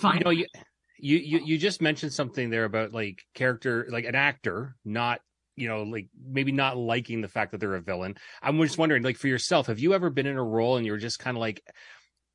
Fine. 0.00 0.18
You 0.18 0.24
know, 0.24 0.30
you, 0.30 0.46
you 0.98 1.16
you 1.16 1.38
you 1.44 1.58
just 1.58 1.82
mentioned 1.82 2.12
something 2.12 2.50
there 2.50 2.64
about 2.64 2.92
like 2.92 3.22
character, 3.34 3.86
like 3.90 4.04
an 4.04 4.14
actor, 4.14 4.76
not 4.84 5.20
you 5.56 5.68
know, 5.68 5.82
like 5.84 6.08
maybe 6.26 6.52
not 6.52 6.76
liking 6.76 7.20
the 7.20 7.28
fact 7.28 7.52
that 7.52 7.58
they're 7.58 7.76
a 7.76 7.80
villain. 7.80 8.16
I'm 8.42 8.60
just 8.60 8.78
wondering, 8.78 9.02
like 9.02 9.16
for 9.16 9.28
yourself, 9.28 9.68
have 9.68 9.78
you 9.78 9.94
ever 9.94 10.10
been 10.10 10.26
in 10.26 10.36
a 10.36 10.42
role 10.42 10.76
and 10.76 10.84
you're 10.84 10.98
just 10.98 11.18
kind 11.18 11.36
of 11.36 11.40
like 11.40 11.62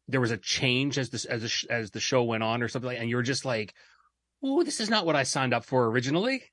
there 0.07 0.21
was 0.21 0.31
a 0.31 0.37
change 0.37 0.97
as 0.97 1.09
this 1.09 1.25
as 1.25 1.41
the, 1.41 1.71
as 1.71 1.91
the 1.91 1.99
show 1.99 2.23
went 2.23 2.43
on 2.43 2.63
or 2.63 2.67
something, 2.67 2.87
like, 2.87 2.99
and 2.99 3.09
you're 3.09 3.21
just 3.21 3.45
like, 3.45 3.73
oh, 4.43 4.63
this 4.63 4.79
is 4.79 4.89
not 4.89 5.05
what 5.05 5.15
I 5.15 5.23
signed 5.23 5.53
up 5.53 5.65
for 5.65 5.85
originally. 5.87 6.43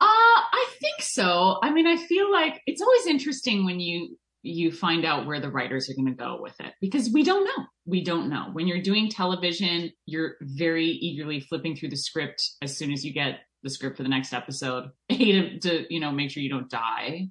Uh, 0.00 0.04
I 0.04 0.66
think 0.80 1.00
so. 1.00 1.58
I 1.62 1.70
mean, 1.70 1.86
I 1.86 1.96
feel 1.96 2.30
like 2.32 2.60
it's 2.66 2.82
always 2.82 3.06
interesting 3.06 3.64
when 3.64 3.78
you 3.78 4.18
you 4.46 4.70
find 4.72 5.04
out 5.04 5.26
where 5.26 5.40
the 5.40 5.50
writers 5.50 5.90
are 5.90 5.94
going 5.94 6.06
to 6.06 6.12
go 6.12 6.38
with 6.40 6.54
it 6.60 6.72
because 6.80 7.10
we 7.12 7.22
don't 7.22 7.44
know. 7.44 7.64
We 7.84 8.02
don't 8.04 8.28
know. 8.30 8.50
When 8.52 8.66
you're 8.66 8.82
doing 8.82 9.08
television, 9.08 9.90
you're 10.06 10.36
very 10.40 10.86
eagerly 10.86 11.40
flipping 11.40 11.76
through 11.76 11.90
the 11.90 11.96
script 11.96 12.42
as 12.62 12.76
soon 12.76 12.92
as 12.92 13.04
you 13.04 13.12
get 13.12 13.40
the 13.62 13.70
script 13.70 13.96
for 13.96 14.02
the 14.02 14.08
next 14.08 14.32
episode. 14.32 14.90
To, 15.10 15.58
to 15.60 15.92
you 15.92 15.98
know 16.00 16.12
make 16.12 16.30
sure 16.30 16.42
you 16.42 16.50
don't 16.50 16.70
die. 16.70 17.28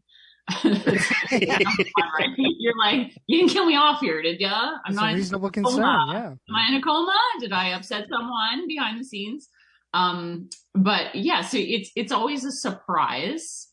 You're 2.37 2.77
like, 2.77 3.15
you 3.27 3.39
didn't 3.39 3.49
kill 3.51 3.65
me 3.65 3.75
off 3.75 3.99
here, 3.99 4.21
did 4.21 4.39
ya? 4.39 4.51
I'm 4.85 4.91
It's 4.91 4.95
not 4.95 5.05
a 5.05 5.09
in 5.09 5.15
reasonable 5.15 5.49
coma. 5.49 5.67
concern. 5.69 5.83
Yeah. 6.11 6.27
Am 6.27 6.55
I 6.55 6.67
in 6.69 6.75
a 6.75 6.81
coma? 6.81 7.17
Did 7.39 7.51
I 7.51 7.69
upset 7.69 8.07
someone 8.09 8.67
behind 8.67 8.99
the 8.99 9.03
scenes? 9.03 9.49
Um, 9.93 10.49
but 10.73 11.15
yeah, 11.15 11.41
so 11.41 11.57
it's 11.59 11.91
it's 11.95 12.11
always 12.11 12.43
a 12.45 12.51
surprise. 12.51 13.67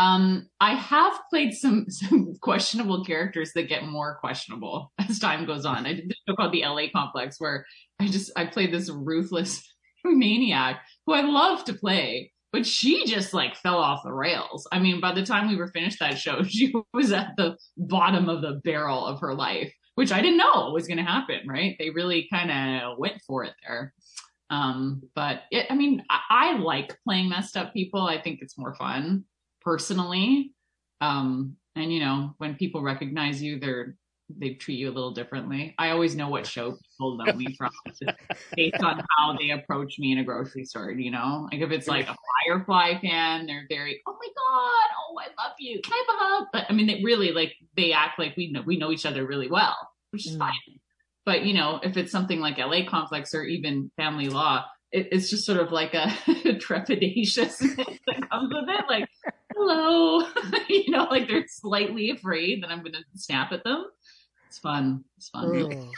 Um, 0.00 0.48
I 0.60 0.76
have 0.76 1.12
played 1.28 1.52
some 1.52 1.84
some 1.90 2.34
questionable 2.40 3.04
characters 3.04 3.52
that 3.54 3.68
get 3.68 3.86
more 3.86 4.16
questionable 4.18 4.92
as 4.98 5.18
time 5.18 5.44
goes 5.46 5.66
on. 5.66 5.86
I 5.86 5.92
did 5.92 6.08
this 6.08 6.16
show 6.26 6.34
called 6.34 6.52
the 6.52 6.62
LA 6.62 6.84
Complex 6.94 7.36
where 7.38 7.66
I 8.00 8.08
just 8.08 8.32
I 8.34 8.46
played 8.46 8.72
this 8.72 8.90
ruthless 8.90 9.62
maniac 10.04 10.80
who 11.06 11.12
I 11.12 11.20
love 11.20 11.64
to 11.64 11.74
play, 11.74 12.32
but 12.50 12.66
she 12.66 13.04
just 13.04 13.34
like 13.34 13.56
fell 13.56 13.76
off 13.76 14.02
the 14.02 14.12
rails. 14.12 14.66
I 14.72 14.78
mean, 14.78 15.02
by 15.02 15.12
the 15.12 15.22
time 15.22 15.48
we 15.48 15.56
were 15.56 15.68
finished 15.68 15.98
that 16.00 16.18
show, 16.18 16.42
she 16.48 16.72
was 16.94 17.12
at 17.12 17.34
the 17.36 17.58
bottom 17.76 18.30
of 18.30 18.40
the 18.40 18.58
barrel 18.64 19.04
of 19.04 19.20
her 19.20 19.34
life, 19.34 19.70
which 19.96 20.12
I 20.12 20.22
didn't 20.22 20.38
know 20.38 20.70
was 20.72 20.86
going 20.86 20.96
to 20.96 21.04
happen. 21.04 21.40
Right? 21.46 21.76
They 21.78 21.90
really 21.90 22.26
kind 22.32 22.50
of 22.50 22.96
went 22.96 23.20
for 23.26 23.44
it 23.44 23.52
there. 23.66 23.92
Um, 24.48 25.02
but 25.14 25.42
it, 25.50 25.66
I 25.68 25.74
mean, 25.74 26.02
I, 26.08 26.20
I 26.30 26.56
like 26.56 26.96
playing 27.06 27.28
messed 27.28 27.56
up 27.56 27.74
people. 27.74 28.00
I 28.00 28.20
think 28.20 28.38
it's 28.40 28.58
more 28.58 28.74
fun 28.74 29.24
personally. 29.60 30.52
Um, 31.00 31.56
and 31.76 31.92
you 31.92 32.00
know, 32.00 32.34
when 32.38 32.54
people 32.56 32.82
recognize 32.82 33.42
you, 33.42 33.58
they're 33.58 33.96
they 34.38 34.54
treat 34.54 34.76
you 34.78 34.88
a 34.88 34.92
little 34.94 35.10
differently. 35.12 35.74
I 35.76 35.90
always 35.90 36.14
know 36.14 36.28
what 36.28 36.46
show 36.46 36.70
people 36.70 37.16
know 37.16 37.32
me 37.32 37.52
from 37.58 37.70
based 38.56 38.80
on 38.80 39.02
how 39.16 39.36
they 39.36 39.50
approach 39.50 39.98
me 39.98 40.12
in 40.12 40.18
a 40.18 40.24
grocery 40.24 40.64
store. 40.64 40.92
You 40.92 41.10
know, 41.10 41.48
like 41.50 41.60
if 41.60 41.70
it's 41.72 41.88
like 41.88 42.08
a 42.08 42.16
Firefly 42.46 43.00
fan, 43.00 43.46
they're 43.46 43.66
very, 43.68 44.00
oh 44.06 44.12
my 44.12 44.28
god, 44.28 44.94
oh 44.98 45.18
I 45.18 45.42
love 45.42 45.56
you, 45.58 45.80
can 45.82 45.92
I 45.92 46.04
have 46.06 46.14
a 46.14 46.18
hug? 46.24 46.46
But 46.52 46.64
I 46.68 46.72
mean, 46.72 46.86
they 46.86 47.02
really 47.02 47.32
like 47.32 47.54
they 47.76 47.92
act 47.92 48.18
like 48.20 48.36
we 48.36 48.52
know 48.52 48.62
we 48.64 48.76
know 48.78 48.92
each 48.92 49.04
other 49.06 49.26
really 49.26 49.48
well, 49.50 49.76
which 50.10 50.26
is 50.26 50.36
Mm. 50.36 50.40
fine. 50.40 50.78
But 51.26 51.44
you 51.44 51.54
know, 51.54 51.80
if 51.82 51.96
it's 51.96 52.12
something 52.12 52.40
like 52.40 52.58
LA 52.58 52.88
Complex 52.88 53.34
or 53.34 53.42
even 53.44 53.90
Family 53.96 54.28
Law, 54.28 54.64
it, 54.92 55.08
it's 55.12 55.28
just 55.28 55.44
sort 55.44 55.58
of 55.58 55.72
like 55.72 55.92
a 55.94 56.06
trepidatious 56.60 57.58
that 57.58 58.30
comes 58.30 58.52
with 58.52 58.68
it. 58.68 58.84
Like, 58.88 59.08
hello, 59.60 60.26
you 60.68 60.90
know, 60.90 61.04
like 61.04 61.28
they're 61.28 61.46
slightly 61.48 62.10
afraid 62.10 62.62
that 62.62 62.70
I'm 62.70 62.80
going 62.80 62.92
to 62.92 63.04
snap 63.14 63.52
at 63.52 63.64
them. 63.64 63.86
It's 64.48 64.58
fun. 64.58 65.04
It's 65.16 65.28
fun. 65.28 65.50
Well, 65.50 65.90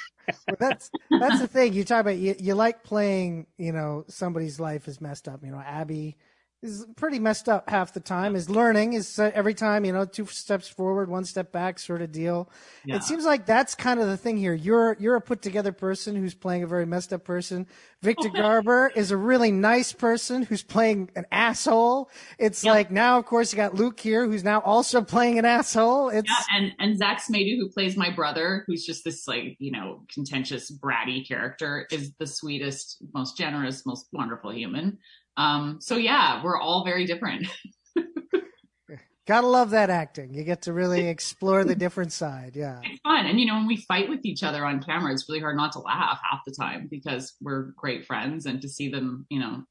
that's 0.58 0.90
that's 1.10 1.40
the 1.40 1.48
thing. 1.48 1.72
You 1.72 1.84
talk 1.84 2.00
about 2.00 2.18
you, 2.18 2.34
you 2.38 2.54
like 2.54 2.84
playing, 2.84 3.46
you 3.56 3.72
know, 3.72 4.04
somebody's 4.08 4.60
life 4.60 4.88
is 4.88 5.00
messed 5.00 5.28
up. 5.28 5.40
You 5.42 5.52
know, 5.52 5.62
Abby 5.64 6.16
is 6.62 6.86
pretty 6.94 7.18
messed 7.18 7.48
up 7.48 7.68
half 7.68 7.92
the 7.92 8.00
time. 8.00 8.36
Is 8.36 8.48
learning 8.48 8.92
is 8.92 9.18
uh, 9.18 9.32
every 9.34 9.52
time, 9.54 9.84
you 9.84 9.92
know, 9.92 10.04
two 10.04 10.26
steps 10.26 10.68
forward, 10.68 11.08
one 11.08 11.24
step 11.24 11.50
back, 11.50 11.78
sort 11.78 12.02
of 12.02 12.12
deal. 12.12 12.48
Yeah. 12.84 12.96
It 12.96 13.02
seems 13.02 13.24
like 13.24 13.46
that's 13.46 13.74
kind 13.74 13.98
of 13.98 14.06
the 14.06 14.16
thing 14.16 14.36
here. 14.36 14.54
You're 14.54 14.96
you're 15.00 15.16
a 15.16 15.20
put 15.20 15.42
together 15.42 15.72
person 15.72 16.14
who's 16.14 16.34
playing 16.34 16.62
a 16.62 16.66
very 16.68 16.86
messed 16.86 17.12
up 17.12 17.24
person. 17.24 17.66
Victor 18.00 18.28
Garber 18.34 18.92
is 18.94 19.10
a 19.10 19.16
really 19.16 19.50
nice 19.50 19.92
person 19.92 20.42
who's 20.42 20.62
playing 20.62 21.10
an 21.16 21.26
asshole. 21.32 22.08
It's 22.38 22.62
Yeah. 22.62 22.72
like 22.72 22.90
now, 22.92 23.18
of 23.18 23.26
course, 23.26 23.52
you 23.52 23.56
got 23.56 23.74
Luke 23.74 23.98
here 23.98 24.26
who's 24.26 24.44
now 24.44 24.60
also 24.60 25.02
playing 25.02 25.40
an 25.40 25.44
asshole. 25.44 26.10
It's 26.10 26.30
Yeah, 26.30 26.56
and 26.58 26.72
and 26.78 26.96
Zach 26.96 27.20
Smadu, 27.20 27.56
who 27.56 27.70
plays 27.70 27.96
my 27.96 28.10
brother, 28.10 28.62
who's 28.68 28.86
just 28.86 29.02
this 29.04 29.26
like 29.26 29.56
you 29.58 29.72
know 29.72 30.04
contentious, 30.14 30.70
bratty 30.70 31.26
character, 31.26 31.88
is 31.90 32.12
the 32.20 32.26
sweetest, 32.26 33.02
most 33.14 33.36
generous, 33.36 33.84
most 33.84 34.06
wonderful 34.12 34.52
human. 34.52 34.98
Um, 35.36 35.78
so 35.80 35.96
yeah, 35.96 36.42
we're 36.44 36.58
all 36.58 36.84
very 36.84 37.06
different. 37.06 37.46
gotta 39.26 39.46
love 39.46 39.70
that 39.70 39.90
acting. 39.90 40.34
You 40.34 40.44
get 40.44 40.62
to 40.62 40.72
really 40.72 41.08
explore 41.08 41.64
the 41.64 41.74
different 41.74 42.12
side. 42.12 42.52
Yeah. 42.54 42.80
It's 42.82 43.00
fun, 43.00 43.26
and 43.26 43.40
you 43.40 43.46
know 43.46 43.54
when 43.54 43.66
we 43.66 43.76
fight 43.76 44.08
with 44.08 44.24
each 44.24 44.42
other 44.42 44.64
on 44.64 44.82
camera, 44.82 45.12
it's 45.12 45.28
really 45.28 45.40
hard 45.40 45.56
not 45.56 45.72
to 45.72 45.80
laugh 45.80 46.20
half 46.28 46.40
the 46.46 46.52
time 46.52 46.88
because 46.90 47.34
we're 47.40 47.72
great 47.76 48.06
friends, 48.06 48.46
and 48.46 48.60
to 48.62 48.68
see 48.68 48.90
them, 48.90 49.26
you 49.30 49.40
know, 49.40 49.64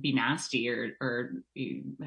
be 0.00 0.12
nasty 0.12 0.68
or 0.68 0.92
or 1.00 1.32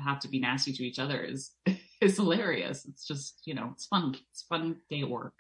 have 0.04 0.20
to 0.22 0.28
be 0.28 0.40
nasty 0.40 0.74
to 0.74 0.84
each 0.84 1.00
other 1.00 1.22
is 1.22 1.52
is 2.02 2.16
hilarious. 2.16 2.86
It's 2.86 3.06
just 3.06 3.42
you 3.46 3.54
know 3.54 3.72
it's 3.74 3.86
fun. 3.86 4.16
It's 4.32 4.44
fun 4.44 4.78
day 4.90 5.02
at 5.02 5.10
work. 5.10 5.34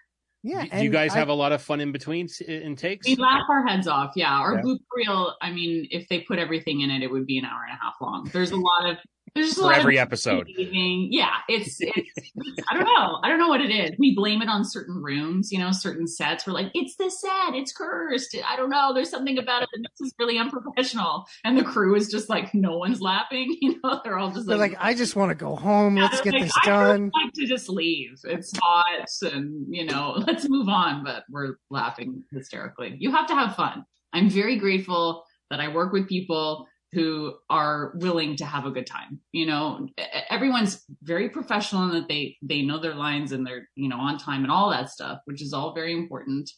Yeah. 0.48 0.66
Do 0.78 0.84
you 0.84 0.90
guys 0.90 1.14
I- 1.14 1.20
have 1.20 1.28
a 1.28 1.34
lot 1.34 1.52
of 1.52 1.62
fun 1.62 1.82
in 1.82 1.92
between 1.92 2.26
s- 2.26 2.40
in 2.42 2.76
takes? 2.78 3.06
We 3.06 3.16
laugh 3.18 3.44
our 3.50 3.68
heads 3.68 3.88
off. 3.88 4.14
Yeah. 4.16 4.32
Our 4.34 4.56
Yeah. 4.56 4.62
blooper 4.62 4.80
reel, 4.96 5.36
I 5.42 5.52
mean, 5.52 5.88
if 5.92 6.08
they 6.08 6.22
put 6.22 6.40
everything 6.40 6.82
in 6.82 6.90
it, 6.90 7.04
it 7.04 7.12
would 7.12 7.26
be 7.26 7.38
an 7.38 7.44
hour 7.46 7.64
and 7.70 7.78
a 7.78 7.84
half 7.84 7.96
long. 8.00 8.30
There's 8.32 8.52
a 8.52 8.56
lot 8.58 8.90
of, 8.90 8.98
there's 9.38 9.48
just 9.50 9.58
a 9.60 9.62
For 9.62 9.68
lot 9.68 9.78
every 9.80 9.98
of 9.98 10.02
episode. 10.02 10.48
behaving. 10.48 11.10
Yeah. 11.12 11.30
It's, 11.48 11.78
it's, 11.80 12.32
I 12.70 12.74
don't 12.76 12.86
know. 12.86 13.20
I 13.24 13.30
don't 13.30 13.40
know 13.40 13.48
what 13.48 13.62
it 13.62 13.70
is. 13.72 13.92
We 13.98 14.14
blame 14.16 14.42
it 14.42 14.50
on 14.50 14.66
certain 14.66 14.96
rooms, 15.02 15.52
you 15.52 15.60
know, 15.60 15.72
certain 15.72 16.08
sets. 16.08 16.46
We're 16.46 16.54
like, 16.54 16.72
it's 16.74 16.96
the 16.98 17.10
set. 17.10 17.54
It's 17.56 17.72
cursed. 17.72 18.36
I 18.48 18.56
don't 18.56 18.70
know. 18.70 18.94
There's 18.94 19.10
something 19.10 19.38
about 19.38 19.64
it 19.64 19.70
that 19.74 19.80
makes 19.80 20.02
us 20.02 20.12
really 20.20 20.38
unprofessional. 20.38 21.26
And 21.44 21.58
the 21.58 21.64
crew 21.64 21.96
is 21.96 22.10
just 22.10 22.30
like, 22.30 22.54
no 22.54 22.78
one's 22.78 23.02
laughing. 23.02 23.56
You 23.68 23.80
know, 23.84 24.00
they're 24.04 24.18
all 24.18 24.32
just 24.32 24.48
They're 24.48 24.58
like, 24.58 24.72
like, 24.74 24.80
I 24.82 24.94
just 24.94 25.16
want 25.16 25.30
to 25.32 25.36
go 25.36 25.56
home. 25.56 25.98
yeah, 25.98 26.04
Let's 26.04 26.22
get 26.22 26.34
like, 26.34 26.44
this 26.44 26.54
I 26.66 26.70
really 26.70 26.88
done. 27.00 27.12
like 27.24 27.34
to 27.34 27.46
just 27.46 27.70
leave. 27.70 28.20
It's 28.24 28.52
hot, 28.58 29.08
and 29.24 29.66
you 29.70 29.86
know, 29.86 30.14
let's 30.28 30.48
move 30.50 30.70
on. 30.70 31.04
But 31.04 31.24
we're 31.30 31.56
laughing 31.70 32.24
hysterically. 32.32 32.96
You 33.00 33.12
have 33.12 33.28
to 33.28 33.36
have 33.36 33.56
fun. 33.56 33.84
I'm 34.14 34.30
very 34.30 34.58
grateful 34.58 35.24
that 35.50 35.60
I 35.60 35.68
work 35.70 35.92
with 35.92 36.08
people 36.08 36.68
who 36.94 37.36
are 37.50 37.94
willing 37.96 38.36
to 38.38 38.46
have 38.46 38.66
a 38.66 38.72
good 38.72 38.88
time. 38.88 39.20
You 39.32 39.46
know, 39.46 39.88
everyone's 40.30 40.84
very 41.04 41.30
professional 41.30 41.84
in 41.84 41.92
that 41.92 42.08
they 42.08 42.38
they 42.42 42.62
know 42.62 42.80
their 42.80 42.96
lines 42.96 43.32
and 43.32 43.46
they're 43.46 43.68
you 43.76 43.90
know 43.90 43.98
on 44.00 44.18
time 44.18 44.44
and 44.44 44.52
all 44.52 44.70
that 44.72 44.90
stuff, 44.90 45.20
which 45.26 45.42
is 45.42 45.54
all 45.54 45.74
very 45.74 45.94
important. 45.94 46.50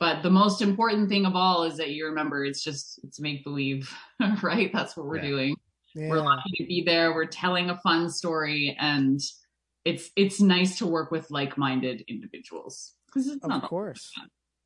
But 0.00 0.22
the 0.22 0.30
most 0.30 0.60
important 0.62 1.08
thing 1.08 1.24
of 1.24 1.36
all 1.36 1.62
is 1.64 1.76
that 1.76 1.90
you 1.90 2.06
remember 2.06 2.44
it's 2.44 2.62
just 2.64 2.98
it's 3.04 3.20
make 3.20 3.44
believe, 3.44 3.94
right? 4.42 4.70
That's 4.72 4.96
what 4.96 5.06
we're 5.06 5.16
Yeah. 5.16 5.28
doing 5.28 5.56
we're 5.96 6.20
lucky 6.20 6.50
to 6.58 6.66
be 6.66 6.82
there 6.84 7.14
we're 7.14 7.24
telling 7.24 7.70
a 7.70 7.78
fun 7.78 8.10
story 8.10 8.76
and 8.80 9.20
it's 9.84 10.10
it's 10.16 10.40
nice 10.40 10.76
to 10.78 10.86
work 10.88 11.12
with 11.12 11.30
like-minded 11.30 12.02
individuals 12.08 12.94
because 13.06 13.28
it's 13.28 13.44
Of 13.44 13.50
not 13.50 13.68
course. 13.68 14.10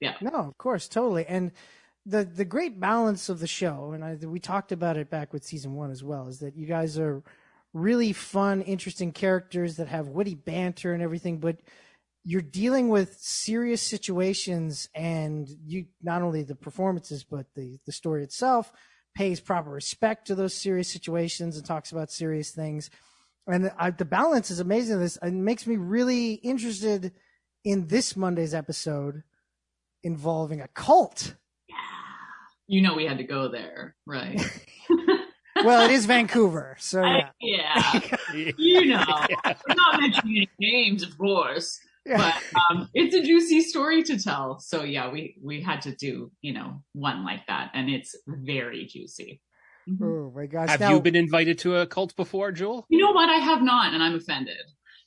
Yeah. 0.01 0.15
No, 0.23 0.31
of 0.31 0.57
course, 0.57 0.89
totally. 0.89 1.27
And 1.27 1.53
the 2.09 2.25
the 2.25 2.45
great 2.45 2.81
balance 2.81 3.29
of 3.29 3.41
the 3.41 3.47
show, 3.47 3.93
and 3.93 4.05
I, 4.05 4.15
we 4.27 4.41
talked 4.41 4.73
about 4.73 4.97
it 4.97 5.11
back 5.11 5.33
with 5.33 5.45
season 5.45 5.75
one 5.75 5.91
as 5.91 6.03
well, 6.03 6.29
is 6.29 6.39
that 6.41 6.57
you 6.57 6.67
guys 6.67 6.99
are 6.99 7.23
really 7.75 8.13
fun, 8.13 8.63
interesting 8.63 9.13
characters 9.13 9.77
that 9.77 9.89
have 9.89 10.09
witty 10.09 10.35
banter 10.35 10.95
and 10.95 11.03
everything, 11.03 11.39
but 11.39 11.59
you're 12.25 12.41
dealing 12.41 12.89
with 12.89 13.17
serious 13.21 13.83
situations, 13.83 14.89
and 14.95 15.49
you 15.67 15.87
not 16.03 16.23
only 16.23 16.43
the 16.43 16.55
performances 16.55 17.25
but 17.25 17.47
the 17.55 17.79
the 17.87 17.93
story 17.93 18.25
itself 18.25 18.73
pays 19.15 19.41
proper 19.41 19.71
respect 19.71 20.27
to 20.27 20.35
those 20.35 20.55
serious 20.55 20.91
situations 20.93 21.57
and 21.57 21.67
talks 21.67 21.93
about 21.93 22.11
serious 22.11 22.53
things. 22.53 22.91
And 23.47 23.73
I, 23.79 23.91
the 23.91 24.05
balance 24.05 24.51
is 24.51 24.61
amazing. 24.61 25.01
This 25.01 25.19
it 25.23 25.33
makes 25.33 25.67
me 25.67 25.77
really 25.77 26.35
interested 26.35 27.13
in 27.65 27.89
this 27.89 28.17
Monday's 28.17 28.55
episode 28.55 29.23
involving 30.03 30.61
a 30.61 30.69
cult. 30.69 31.35
You 32.69 32.81
know 32.83 32.95
we 32.95 33.05
had 33.07 33.19
to 33.19 33.25
go 33.25 33.49
there 33.51 33.97
right 34.07 34.41
Well, 35.65 35.85
it 35.87 35.91
is 35.91 36.07
Vancouver, 36.07 36.77
so 36.79 37.03
yeah. 37.03 37.31
yeah 37.41 38.01
you 38.57 38.87
know 38.87 39.05
we're 39.45 39.75
not 39.75 40.01
mentioning 40.01 40.37
any 40.37 40.49
names 40.61 41.03
of 41.03 41.19
course 41.19 41.81
Yeah. 42.07 42.19
but 42.19 42.61
um 42.71 42.89
it's 42.95 43.15
a 43.17 43.23
juicy 43.23 43.63
story 43.63 44.05
to 44.05 44.19
tell 44.23 44.61
so 44.61 44.85
yeah 44.85 45.11
we 45.11 45.37
we 45.43 45.61
had 45.61 45.81
to 45.83 45.97
do 45.97 46.31
you 46.43 46.53
know 46.53 46.85
one 46.93 47.25
like 47.25 47.45
that 47.49 47.71
and 47.75 47.91
it's 47.91 48.15
very 48.29 48.87
juicy 48.87 49.41
Oh 50.03 50.31
my 50.37 50.45
gosh! 50.45 50.69
Have 50.69 50.81
Now- 50.81 50.91
you 50.93 51.01
been 51.01 51.17
invited 51.17 51.59
to 51.61 51.77
a 51.77 51.87
cult 51.87 52.15
before, 52.15 52.53
Jewel? 52.53 52.85
You 52.91 52.99
know 52.99 53.13
what? 53.13 53.31
I 53.31 53.37
have 53.39 53.63
not, 53.63 53.95
and 53.95 54.03
I'm 54.03 54.15
offended. 54.17 54.59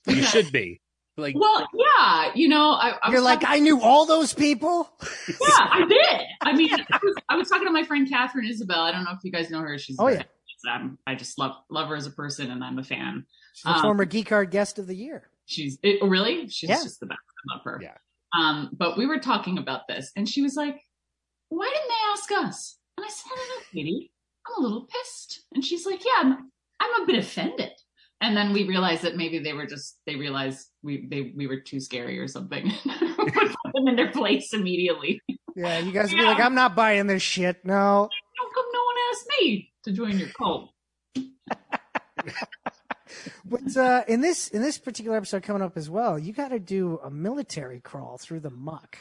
You 0.08 0.24
should 0.24 0.52
be. 0.52 0.82
Like, 1.22 1.36
Well, 1.38 1.68
yeah, 1.74 2.32
you 2.36 2.48
know, 2.50 2.72
I, 2.72 2.98
I 3.02 3.12
You're 3.12 3.22
like, 3.22 3.42
talking- 3.42 3.56
I 3.58 3.60
knew 3.60 3.80
all 3.82 4.06
those 4.06 4.34
people. 4.34 4.90
yeah, 5.30 5.38
I 5.60 5.86
did. 5.88 6.22
I 6.42 6.54
mean, 6.54 6.74
I 6.74 7.00
was, 7.02 7.16
I 7.30 7.36
was 7.38 7.48
talking 7.50 7.68
to 7.68 7.72
my 7.72 7.84
friend 7.84 8.10
Katharine 8.10 8.48
Isabelle. 8.48 8.82
I 8.82 8.92
don't 8.92 9.04
know 9.04 9.12
if 9.12 9.20
you 9.24 9.32
guys 9.32 9.50
know 9.50 9.62
her. 9.62 9.78
She's 9.78 9.96
Oh, 10.00 10.08
yeah. 10.08 10.24
I'm, 10.68 10.98
I 11.08 11.16
just 11.16 11.40
love 11.40 11.54
love 11.72 11.88
her 11.90 11.96
as 11.96 12.06
a 12.06 12.12
person, 12.12 12.52
and 12.52 12.64
I'm 12.64 12.78
a 12.78 12.84
fan. 12.84 13.26
She's 13.54 13.64
the 13.64 13.70
Um, 13.72 13.82
former 13.82 14.06
Geek 14.06 14.30
Hard 14.30 14.52
Guest 14.52 14.78
of 14.78 14.86
the 14.88 14.96
Year. 14.96 15.30
She's 15.46 15.80
it, 15.82 16.04
really, 16.04 16.48
she's 16.50 16.70
Yeah. 16.70 16.76
just 16.84 17.00
the 17.00 17.08
best. 17.08 17.20
I 17.50 17.56
love 17.56 17.64
her. 17.66 17.80
Yeah. 17.82 17.96
Um, 18.38 18.70
but 18.74 18.96
we 18.98 19.06
were 19.08 19.18
talking 19.20 19.58
about 19.58 19.88
this, 19.88 20.12
and 20.16 20.30
she 20.30 20.42
was 20.44 20.56
like, 20.56 20.80
"Why 21.50 21.66
didn't 21.68 21.88
they 21.90 22.12
ask 22.12 22.32
us?" 22.48 22.78
And 22.96 23.06
I 23.06 23.10
said, 23.10 23.32
"I 23.34 23.36
don't 23.38 23.50
know, 23.50 23.66
Katie. 23.74 24.12
I'm 24.48 24.64
a 24.64 24.68
little 24.68 24.86
pissed." 24.88 25.42
And 25.54 25.66
she's 25.66 25.86
like, 25.88 26.06
"Yeah, 26.06 26.12
I'm, 26.20 26.52
I'm 26.80 27.02
a 27.02 27.06
bit 27.08 27.18
offended." 27.18 27.72
And 28.22 28.38
then 28.38 28.54
we 28.54 28.68
realized 28.68 29.02
that 29.02 29.16
maybe 29.16 29.40
they 29.40 29.54
were 29.54 29.66
just 29.66 29.98
they 30.06 30.16
realized 30.16 30.68
we 30.84 31.08
they 31.10 31.34
we 31.36 31.48
were 31.48 31.60
too 31.60 31.80
scary 31.80 32.20
or 32.20 32.28
something. 32.28 32.72
Put 32.84 33.74
them 33.74 33.88
in 33.88 33.96
their 33.96 34.12
place 34.12 34.54
immediately. 34.54 35.20
Yeah, 35.56 35.80
you 35.80 35.92
guys 35.92 36.12
would 36.12 36.20
be 36.20 36.24
like, 36.24 36.40
I'm 36.40 36.56
not 36.56 36.76
buying 36.76 37.08
this 37.08 37.24
shit. 37.24 37.66
No. 37.66 37.74
How 37.74 38.54
come 38.54 38.66
no 38.74 38.84
one 38.84 38.96
asked 39.12 39.28
me 39.40 39.72
to 39.84 39.92
join 39.92 40.18
your 40.18 40.30
cult? 40.30 40.70
But 43.46 43.76
uh, 43.76 44.04
in 44.08 44.22
this 44.22 44.48
in 44.48 44.62
this 44.62 44.78
particular 44.78 45.18
episode 45.18 45.44
coming 45.44 45.62
up 45.62 45.76
as 45.76 45.90
well, 45.90 46.18
you 46.18 46.34
got 46.34 46.50
to 46.50 46.60
do 46.60 47.00
a 47.04 47.12
military 47.12 47.82
crawl 47.82 48.18
through 48.18 48.40
the 48.40 48.50
muck. 48.50 48.98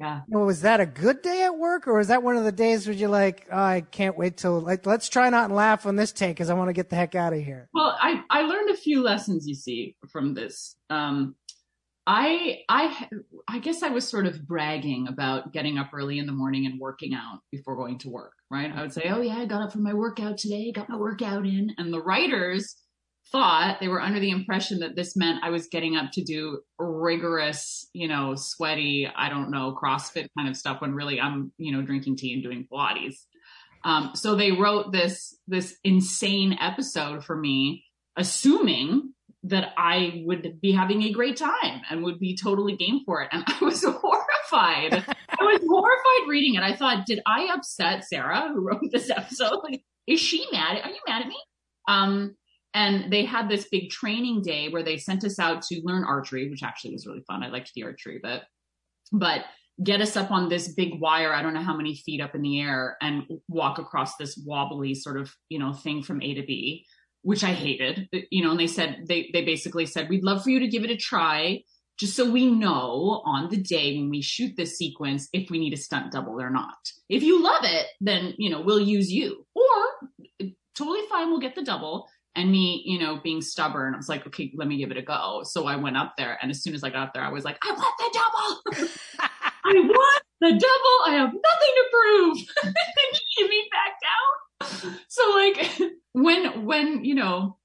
Yeah. 0.00 0.22
Well, 0.28 0.46
was 0.46 0.62
that 0.62 0.80
a 0.80 0.86
good 0.86 1.20
day 1.20 1.44
at 1.44 1.58
work, 1.58 1.86
or 1.86 1.98
was 1.98 2.08
that 2.08 2.22
one 2.22 2.34
of 2.38 2.44
the 2.44 2.52
days 2.52 2.86
where 2.86 2.96
you're 2.96 3.10
like, 3.10 3.46
oh, 3.52 3.58
I 3.58 3.82
can't 3.82 4.16
wait 4.16 4.38
till 4.38 4.58
like 4.58 4.86
let's 4.86 5.10
try 5.10 5.28
not 5.28 5.44
and 5.44 5.54
laugh 5.54 5.84
on 5.84 5.96
this 5.96 6.10
take 6.10 6.36
because 6.36 6.48
I 6.48 6.54
want 6.54 6.70
to 6.70 6.72
get 6.72 6.88
the 6.88 6.96
heck 6.96 7.14
out 7.14 7.34
of 7.34 7.40
here. 7.40 7.68
Well, 7.74 7.98
I 8.00 8.22
I 8.30 8.42
learned 8.42 8.70
a 8.70 8.76
few 8.76 9.02
lessons. 9.02 9.46
You 9.46 9.54
see 9.54 9.96
from 10.10 10.32
this. 10.32 10.76
Um, 10.88 11.34
I 12.06 12.60
I 12.70 13.08
I 13.46 13.58
guess 13.58 13.82
I 13.82 13.90
was 13.90 14.08
sort 14.08 14.24
of 14.24 14.48
bragging 14.48 15.06
about 15.06 15.52
getting 15.52 15.76
up 15.76 15.90
early 15.92 16.18
in 16.18 16.24
the 16.26 16.32
morning 16.32 16.64
and 16.64 16.80
working 16.80 17.12
out 17.12 17.40
before 17.52 17.76
going 17.76 17.98
to 17.98 18.08
work. 18.08 18.32
Right? 18.50 18.72
I 18.74 18.80
would 18.80 18.94
say, 18.94 19.10
"Oh 19.10 19.20
yeah, 19.20 19.36
I 19.36 19.44
got 19.44 19.60
up 19.60 19.72
for 19.72 19.80
my 19.80 19.92
workout 19.92 20.38
today. 20.38 20.72
Got 20.72 20.88
my 20.88 20.96
workout 20.96 21.44
in." 21.44 21.74
And 21.76 21.92
the 21.92 22.02
writers 22.02 22.74
thought 23.32 23.78
they 23.80 23.88
were 23.88 24.00
under 24.00 24.20
the 24.20 24.30
impression 24.30 24.80
that 24.80 24.96
this 24.96 25.16
meant 25.16 25.44
I 25.44 25.50
was 25.50 25.68
getting 25.68 25.96
up 25.96 26.12
to 26.12 26.22
do 26.22 26.60
rigorous, 26.78 27.88
you 27.92 28.08
know, 28.08 28.34
sweaty, 28.34 29.08
I 29.14 29.28
don't 29.28 29.50
know, 29.50 29.76
CrossFit 29.80 30.28
kind 30.36 30.48
of 30.48 30.56
stuff. 30.56 30.80
When 30.80 30.94
really 30.94 31.20
I'm, 31.20 31.52
you 31.58 31.72
know, 31.72 31.82
drinking 31.82 32.16
tea 32.16 32.32
and 32.34 32.42
doing 32.42 32.66
Pilates. 32.70 33.16
Um, 33.84 34.10
so 34.14 34.34
they 34.34 34.52
wrote 34.52 34.92
this 34.92 35.36
this 35.48 35.76
insane 35.84 36.56
episode 36.60 37.24
for 37.24 37.36
me, 37.36 37.84
assuming 38.16 39.14
that 39.44 39.72
I 39.76 40.22
would 40.26 40.60
be 40.60 40.72
having 40.72 41.02
a 41.02 41.12
great 41.12 41.36
time 41.36 41.80
and 41.88 42.02
would 42.02 42.18
be 42.18 42.36
totally 42.36 42.76
game 42.76 43.00
for 43.06 43.22
it. 43.22 43.28
And 43.32 43.44
I 43.46 43.64
was 43.64 43.82
horrified. 43.82 44.92
I 44.92 45.42
was 45.42 45.60
horrified 45.66 46.28
reading 46.28 46.56
it. 46.56 46.62
I 46.62 46.76
thought, 46.76 47.06
did 47.06 47.20
I 47.26 47.48
upset 47.54 48.04
Sarah 48.04 48.48
who 48.48 48.60
wrote 48.60 48.82
this 48.90 49.08
episode? 49.08 49.60
Like, 49.62 49.82
is 50.06 50.20
she 50.20 50.46
mad? 50.52 50.80
Are 50.82 50.90
you 50.90 51.00
mad 51.06 51.22
at 51.22 51.28
me? 51.28 51.38
Um, 51.88 52.36
and 52.74 53.12
they 53.12 53.24
had 53.24 53.48
this 53.48 53.68
big 53.70 53.90
training 53.90 54.42
day 54.42 54.68
where 54.68 54.82
they 54.82 54.96
sent 54.96 55.24
us 55.24 55.38
out 55.38 55.62
to 55.62 55.80
learn 55.82 56.04
archery, 56.04 56.48
which 56.48 56.62
actually 56.62 56.92
was 56.92 57.06
really 57.06 57.24
fun. 57.26 57.42
I 57.42 57.48
liked 57.48 57.72
the 57.74 57.82
archery, 57.82 58.20
but 58.22 58.42
but 59.12 59.44
get 59.82 60.00
us 60.00 60.16
up 60.16 60.30
on 60.30 60.48
this 60.48 60.72
big 60.74 61.00
wire, 61.00 61.32
I 61.32 61.42
don't 61.42 61.54
know 61.54 61.62
how 61.62 61.76
many 61.76 61.96
feet 61.96 62.20
up 62.20 62.34
in 62.34 62.42
the 62.42 62.60
air, 62.60 62.96
and 63.00 63.24
walk 63.48 63.78
across 63.78 64.16
this 64.16 64.40
wobbly 64.44 64.94
sort 64.94 65.18
of, 65.18 65.34
you 65.48 65.58
know, 65.58 65.72
thing 65.72 66.02
from 66.02 66.22
A 66.22 66.34
to 66.34 66.42
B, 66.42 66.86
which 67.22 67.42
I 67.42 67.52
hated. 67.52 68.08
You 68.30 68.44
know, 68.44 68.52
and 68.52 68.60
they 68.60 68.66
said 68.66 69.04
they 69.08 69.30
they 69.32 69.44
basically 69.44 69.86
said, 69.86 70.08
We'd 70.08 70.24
love 70.24 70.42
for 70.42 70.50
you 70.50 70.60
to 70.60 70.68
give 70.68 70.84
it 70.84 70.90
a 70.90 70.96
try, 70.96 71.62
just 71.98 72.14
so 72.14 72.30
we 72.30 72.46
know 72.46 73.22
on 73.24 73.50
the 73.50 73.56
day 73.56 73.96
when 73.96 74.10
we 74.10 74.22
shoot 74.22 74.54
this 74.56 74.76
sequence 74.76 75.28
if 75.32 75.50
we 75.50 75.58
need 75.58 75.72
a 75.74 75.78
stunt 75.78 76.12
double 76.12 76.40
or 76.40 76.50
not. 76.50 76.78
If 77.08 77.22
you 77.22 77.42
love 77.42 77.64
it, 77.64 77.86
then 78.00 78.34
you 78.38 78.50
know, 78.50 78.60
we'll 78.60 78.80
use 78.80 79.10
you. 79.10 79.46
Or 79.54 80.46
totally 80.76 81.02
fine, 81.08 81.30
we'll 81.30 81.40
get 81.40 81.54
the 81.54 81.64
double. 81.64 82.06
And 82.36 82.50
me, 82.52 82.82
you 82.86 82.98
know, 82.98 83.20
being 83.22 83.42
stubborn, 83.42 83.92
I 83.92 83.96
was 83.96 84.08
like, 84.08 84.26
okay, 84.26 84.52
let 84.54 84.68
me 84.68 84.76
give 84.76 84.90
it 84.92 84.96
a 84.96 85.02
go. 85.02 85.42
So 85.44 85.66
I 85.66 85.76
went 85.76 85.96
up 85.96 86.14
there, 86.16 86.38
and 86.40 86.50
as 86.50 86.62
soon 86.62 86.74
as 86.74 86.84
I 86.84 86.90
got 86.90 87.08
up 87.08 87.14
there, 87.14 87.24
I 87.24 87.30
was 87.30 87.44
like, 87.44 87.58
I 87.64 87.72
want 87.72 87.94
the 87.98 88.20
double. 88.78 88.88
I 89.64 89.74
want 89.74 90.22
the 90.40 90.50
double. 90.50 91.06
I 91.06 91.10
have 91.12 91.32
nothing 91.32 91.74
to 91.74 91.84
prove. 91.92 92.36
and 92.64 93.20
shimmy 93.36 93.68
back 93.70 93.96
down. 94.02 94.96
So 95.08 95.22
like 95.30 95.92
when 96.12 96.64
when 96.64 97.04
you 97.04 97.14
know 97.14 97.56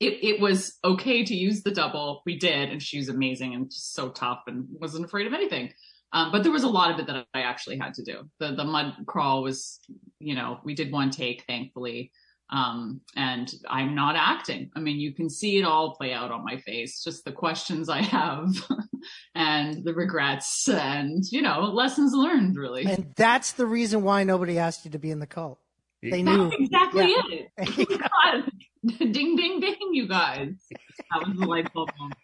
it 0.00 0.18
it 0.22 0.40
was 0.40 0.78
okay 0.84 1.24
to 1.24 1.34
use 1.34 1.62
the 1.62 1.70
double, 1.70 2.22
we 2.24 2.38
did, 2.38 2.70
and 2.70 2.82
she 2.82 2.98
was 2.98 3.08
amazing 3.08 3.54
and 3.54 3.70
just 3.70 3.94
so 3.94 4.10
tough 4.10 4.42
and 4.46 4.66
wasn't 4.70 5.04
afraid 5.04 5.26
of 5.26 5.32
anything. 5.32 5.72
Um, 6.12 6.32
but 6.32 6.42
there 6.42 6.52
was 6.52 6.62
a 6.62 6.68
lot 6.68 6.90
of 6.90 6.98
it 6.98 7.06
that 7.06 7.26
I 7.34 7.42
actually 7.42 7.78
had 7.78 7.94
to 7.94 8.04
do. 8.04 8.28
The 8.38 8.52
the 8.54 8.64
mud 8.64 8.94
crawl 9.06 9.42
was, 9.42 9.80
you 10.18 10.34
know, 10.34 10.60
we 10.64 10.74
did 10.74 10.92
one 10.92 11.10
take, 11.10 11.44
thankfully. 11.46 12.12
Um, 12.50 13.02
and 13.14 13.52
I'm 13.68 13.94
not 13.94 14.16
acting. 14.16 14.70
I 14.74 14.80
mean, 14.80 14.98
you 14.98 15.12
can 15.12 15.28
see 15.28 15.58
it 15.58 15.64
all 15.64 15.94
play 15.94 16.12
out 16.12 16.30
on 16.30 16.44
my 16.44 16.56
face, 16.58 17.02
just 17.04 17.24
the 17.24 17.32
questions 17.32 17.88
I 17.88 18.00
have 18.02 18.48
and 19.34 19.84
the 19.84 19.92
regrets 19.92 20.66
and, 20.68 21.22
you 21.30 21.42
know, 21.42 21.60
lessons 21.60 22.14
learned 22.14 22.56
really. 22.56 22.84
And 22.86 23.12
that's 23.16 23.52
the 23.52 23.66
reason 23.66 24.02
why 24.02 24.24
nobody 24.24 24.58
asked 24.58 24.84
you 24.86 24.90
to 24.92 24.98
be 24.98 25.10
in 25.10 25.18
the 25.18 25.26
cult. 25.26 25.58
They 26.02 26.22
knew. 26.22 26.44
That's 26.48 26.56
exactly 26.60 27.10
Yeah. 27.10 27.44
it. 27.58 27.88
God. 28.00 28.50
ding, 28.98 29.36
ding, 29.36 29.60
ding, 29.60 29.76
you 29.92 30.08
guys. 30.08 30.54
That 31.10 31.26
was 31.26 31.36
the 31.38 31.46
light 31.46 31.72
bulb 31.74 31.90
moment. 31.98 32.14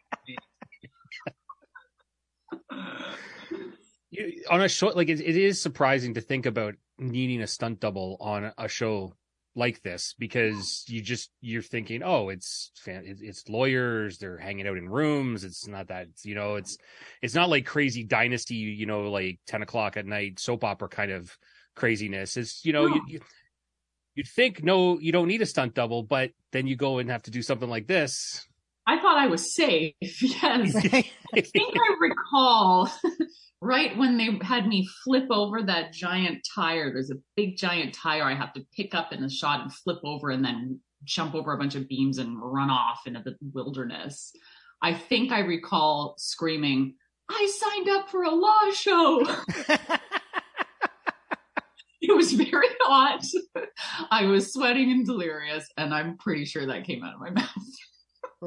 you, 4.10 4.42
on 4.48 4.62
a 4.62 4.68
show 4.68 4.88
like 4.88 5.08
it, 5.08 5.20
it 5.20 5.36
is 5.36 5.60
surprising 5.60 6.14
to 6.14 6.20
think 6.20 6.46
about 6.46 6.74
needing 6.98 7.42
a 7.42 7.46
stunt 7.46 7.80
double 7.80 8.16
on 8.20 8.52
a 8.56 8.68
show 8.68 9.12
like 9.56 9.82
this 9.82 10.14
because 10.18 10.84
you 10.88 11.00
just 11.00 11.30
you're 11.40 11.62
thinking 11.62 12.02
oh 12.02 12.28
it's 12.28 12.72
fan, 12.76 13.04
it's, 13.06 13.48
lawyers 13.48 14.18
they're 14.18 14.38
hanging 14.38 14.66
out 14.66 14.76
in 14.76 14.88
rooms 14.88 15.44
it's 15.44 15.68
not 15.68 15.88
that 15.88 16.08
you 16.24 16.34
know 16.34 16.56
it's 16.56 16.76
it's 17.22 17.34
not 17.34 17.48
like 17.48 17.64
crazy 17.64 18.02
dynasty 18.02 18.56
you 18.56 18.86
know 18.86 19.10
like 19.10 19.38
10 19.46 19.62
o'clock 19.62 19.96
at 19.96 20.06
night 20.06 20.40
soap 20.40 20.64
opera 20.64 20.88
kind 20.88 21.12
of 21.12 21.36
craziness 21.76 22.36
it's 22.36 22.64
you 22.64 22.72
know 22.72 22.86
No. 22.86 22.94
you, 22.94 23.02
you 23.06 23.20
you'd 24.16 24.28
think 24.28 24.64
no 24.64 24.98
you 24.98 25.12
don't 25.12 25.28
need 25.28 25.42
a 25.42 25.46
stunt 25.46 25.74
double 25.74 26.02
but 26.02 26.30
then 26.52 26.66
you 26.66 26.74
go 26.74 26.98
and 26.98 27.10
have 27.10 27.22
to 27.22 27.30
do 27.30 27.42
something 27.42 27.68
like 27.68 27.86
this 27.86 28.46
I 28.86 28.98
thought 28.98 29.18
I 29.18 29.26
was 29.26 29.54
safe. 29.54 29.94
Yes. 30.02 30.76
I 31.34 31.40
think 31.40 31.74
I 31.76 31.96
recall 32.00 32.90
right 33.60 33.96
when 33.96 34.16
they 34.16 34.38
had 34.42 34.68
me 34.68 34.88
flip 35.02 35.26
over 35.30 35.62
that 35.62 35.92
giant 35.92 36.46
tire. 36.54 36.92
There's 36.92 37.10
a 37.10 37.20
big 37.36 37.56
giant 37.56 37.94
tire 37.94 38.22
I 38.22 38.34
have 38.34 38.52
to 38.54 38.64
pick 38.76 38.94
up 38.94 39.12
in 39.12 39.24
a 39.24 39.30
shot 39.30 39.62
and 39.62 39.72
flip 39.72 39.98
over 40.04 40.30
and 40.30 40.44
then 40.44 40.80
jump 41.02 41.34
over 41.34 41.52
a 41.52 41.58
bunch 41.58 41.74
of 41.74 41.88
beams 41.88 42.18
and 42.18 42.40
run 42.40 42.70
off 42.70 43.00
into 43.06 43.20
the 43.20 43.36
wilderness. 43.52 44.32
I 44.80 44.94
think 44.94 45.32
I 45.32 45.40
recall 45.40 46.14
screaming, 46.18 46.94
I 47.28 47.50
signed 47.58 47.88
up 47.88 48.10
for 48.10 48.22
a 48.22 48.30
law 48.30 48.70
show. 48.72 49.26
It 52.06 52.14
was 52.14 52.32
very 52.32 52.68
hot. 52.82 53.24
I 54.10 54.26
was 54.26 54.52
sweating 54.52 54.90
and 54.90 55.06
delirious, 55.06 55.66
and 55.78 55.94
I'm 55.94 56.18
pretty 56.18 56.44
sure 56.44 56.66
that 56.66 56.84
came 56.84 57.02
out 57.02 57.14
of 57.14 57.20
my 57.20 57.30
mouth. 57.30 57.48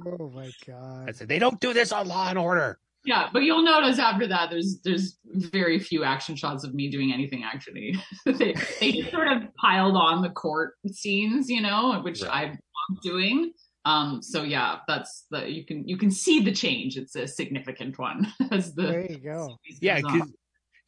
Oh 0.06 0.30
my 0.36 0.50
god. 0.66 1.10
i 1.10 1.12
said 1.12 1.28
they 1.28 1.40
don't 1.40 1.60
do 1.60 1.74
this 1.74 1.92
on 1.92 2.08
law 2.08 2.28
and 2.30 2.38
order 2.38 2.80
Yeah, 3.06 3.30
but 3.32 3.44
you'll 3.44 3.64
notice 3.64 4.00
after 4.00 4.28
that, 4.28 4.50
there's 4.50 4.82
there's 4.84 5.18
very 5.34 5.80
few 5.80 6.04
action 6.04 6.36
shots 6.36 6.64
of 6.66 6.74
me 6.74 6.90
doing 6.90 7.14
anything 7.14 7.42
actually. 7.44 7.96
they 8.26 8.54
they 8.82 8.92
just 8.92 9.12
sort 9.12 9.30
of 9.30 9.44
piled 9.56 9.96
on 9.96 10.22
the 10.22 10.30
court 10.30 10.74
scenes, 10.92 11.48
you 11.50 11.62
know, 11.62 12.02
which 12.04 12.22
Right. 12.24 12.52
I'm 12.52 12.98
doing. 13.04 13.54
Um, 13.86 14.22
so 14.22 14.44
yeah, 14.44 14.80
that's 14.90 15.26
the 15.32 15.50
you 15.50 15.64
can 15.66 15.88
you 15.88 15.96
can 15.98 16.12
see 16.12 16.42
the 16.42 16.52
change. 16.52 16.98
It's 16.98 17.16
a 17.16 17.28
significant 17.28 17.98
one 17.98 18.28
as 18.52 18.74
the 18.76 18.88
There 18.88 19.06
you 19.12 19.20
go. 19.20 19.58
yeah 19.80 20.02
goes 20.02 20.12
on. 20.12 20.20
'cause 20.20 20.30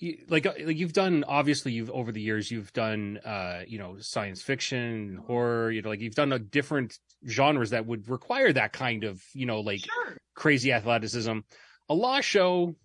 you, 0.01 0.17
like 0.29 0.45
uh, 0.45 0.53
like 0.67 0.77
you've 0.77 0.93
done 0.93 1.23
obviously 1.27 1.71
you've 1.73 1.91
over 1.91 2.11
the 2.11 2.21
years 2.21 2.49
you've 2.51 2.71
done 2.73 3.19
uh 3.25 3.63
you 3.67 3.77
know 3.77 3.97
science 3.99 4.41
fiction 4.41 5.19
horror 5.27 5.71
you 5.71 5.81
know 5.81 5.89
like 5.89 5.99
you've 5.99 6.15
done 6.15 6.31
a 6.33 6.39
different 6.39 6.97
genres 7.27 7.71
that 7.71 7.85
would 7.85 8.07
require 8.09 8.51
that 8.53 8.73
kind 8.73 9.03
of 9.03 9.21
you 9.33 9.45
know 9.45 9.59
like 9.59 9.79
sure. 9.79 10.17
crazy 10.35 10.71
athleticism. 10.71 11.39
A 11.89 11.93
law 11.93 12.21
show 12.21 12.75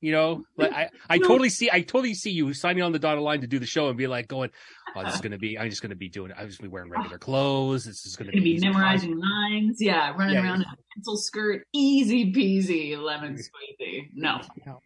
you 0.00 0.12
know 0.12 0.42
like 0.56 0.72
i 0.72 0.88
i 1.08 1.18
totally 1.18 1.50
see 1.50 1.70
i 1.70 1.80
totally 1.80 2.14
see 2.14 2.30
you 2.30 2.52
signing 2.54 2.82
on 2.82 2.92
the 2.92 2.98
dotted 2.98 3.22
line 3.22 3.40
to 3.42 3.46
do 3.46 3.58
the 3.58 3.66
show 3.66 3.88
and 3.88 3.98
be 3.98 4.06
like 4.06 4.28
going 4.28 4.50
oh 4.96 5.04
this 5.04 5.14
is 5.14 5.20
gonna 5.22 5.38
be 5.38 5.58
i'm 5.58 5.68
just 5.68 5.82
gonna 5.82 5.94
be 5.94 6.08
doing 6.08 6.32
i'm 6.38 6.46
just 6.46 6.58
gonna 6.58 6.68
be 6.70 6.72
wearing 6.72 6.90
regular 6.90 7.18
clothes. 7.18 7.84
This 7.84 8.06
is 8.06 8.16
gonna 8.16 8.32
Gonna 8.32 8.42
be 8.42 8.52
easy 8.52 8.66
memorizing 8.66 9.18
lines, 9.18 9.76
yeah, 9.80 10.12
running 10.16 10.34
Yeah, 10.34 10.42
around 10.42 10.62
in 10.62 10.62
a 10.62 10.76
pencil 10.94 11.16
skirt, 11.16 11.66
easy 11.72 12.32
peasy, 12.32 12.96
lemon 13.00 13.34
squeezy. 13.34 14.08
No, 14.14 14.40
No. 14.66 14.80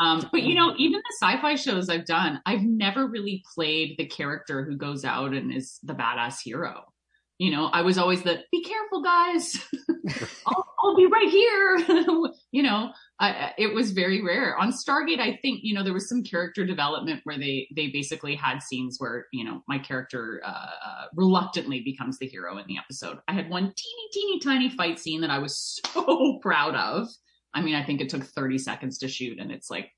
Um, 0.00 0.28
but 0.32 0.42
you 0.42 0.54
know, 0.54 0.74
even 0.78 1.00
the 1.00 1.26
sci-fi 1.26 1.54
shows 1.54 1.88
I've 1.88 2.06
done, 2.06 2.40
I've 2.46 2.62
never 2.62 3.06
really 3.06 3.44
played 3.54 3.96
the 3.98 4.06
character 4.06 4.64
who 4.64 4.76
goes 4.76 5.04
out 5.04 5.32
and 5.32 5.52
is 5.52 5.78
the 5.82 5.94
badass 5.94 6.40
hero. 6.42 6.84
You 7.44 7.50
know, 7.50 7.66
I 7.66 7.82
was 7.82 7.98
always 7.98 8.22
the 8.22 8.42
"be 8.50 8.64
careful, 8.64 9.02
guys, 9.02 9.54
I'll, 10.46 10.64
I'll, 10.82 10.96
be 10.96 11.04
right 11.04 11.28
here." 11.28 11.76
you 12.52 12.62
know, 12.62 12.90
I, 13.20 13.52
it 13.58 13.74
was 13.74 13.90
very 13.90 14.22
rare 14.22 14.56
on 14.56 14.72
Stargate. 14.72 15.20
I 15.20 15.38
think 15.42 15.60
you 15.62 15.74
know 15.74 15.84
there 15.84 15.92
was 15.92 16.08
some 16.08 16.22
character 16.22 16.64
development 16.64 17.20
where 17.24 17.38
they 17.38 17.68
they 17.76 17.88
basically 17.88 18.34
had 18.34 18.62
scenes 18.62 18.96
where 18.98 19.26
you 19.30 19.44
know 19.44 19.60
my 19.68 19.78
character 19.78 20.40
uh, 20.42 20.48
uh 20.48 21.04
reluctantly 21.14 21.82
becomes 21.82 22.18
the 22.18 22.26
hero 22.26 22.56
in 22.56 22.66
the 22.66 22.78
episode. 22.78 23.18
I 23.28 23.34
had 23.34 23.50
one 23.50 23.74
teeny 23.76 24.08
teeny 24.10 24.40
tiny 24.40 24.70
fight 24.70 24.98
scene 24.98 25.20
that 25.20 25.30
I 25.30 25.38
was 25.38 25.80
so 25.92 26.38
proud 26.40 26.74
of 26.74 27.08
I 27.54 27.60
mean, 27.60 27.76
I 27.76 27.84
think 27.84 28.00
it 28.00 28.08
took 28.08 28.24
30 28.24 28.58
seconds 28.58 28.98
to 28.98 29.08
shoot 29.08 29.38
and 29.38 29.52
it's 29.52 29.70
like 29.70 29.90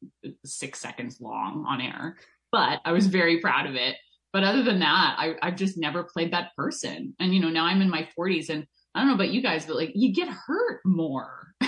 six 0.44 0.78
seconds 0.78 1.20
long 1.20 1.64
on 1.66 1.80
air, 1.80 2.18
but 2.52 2.80
I 2.84 2.92
was 2.92 3.06
very 3.06 3.40
proud 3.40 3.66
of 3.66 3.74
it. 3.74 3.96
But 4.36 4.44
other 4.44 4.62
than 4.62 4.80
that, 4.80 5.16
I, 5.18 5.34
I've 5.40 5.56
just 5.56 5.78
never 5.78 6.04
played 6.04 6.30
that 6.34 6.54
person. 6.58 7.14
And, 7.18 7.34
you 7.34 7.40
know, 7.40 7.48
now 7.48 7.64
I'm 7.64 7.80
in 7.80 7.88
my 7.88 8.06
40s 8.18 8.50
and 8.50 8.66
I 8.94 8.98
don't 8.98 9.08
know 9.08 9.14
about 9.14 9.30
you 9.30 9.40
guys, 9.40 9.64
but 9.64 9.76
like 9.76 9.92
you 9.94 10.12
get 10.12 10.28
hurt 10.28 10.82
more. 10.84 11.54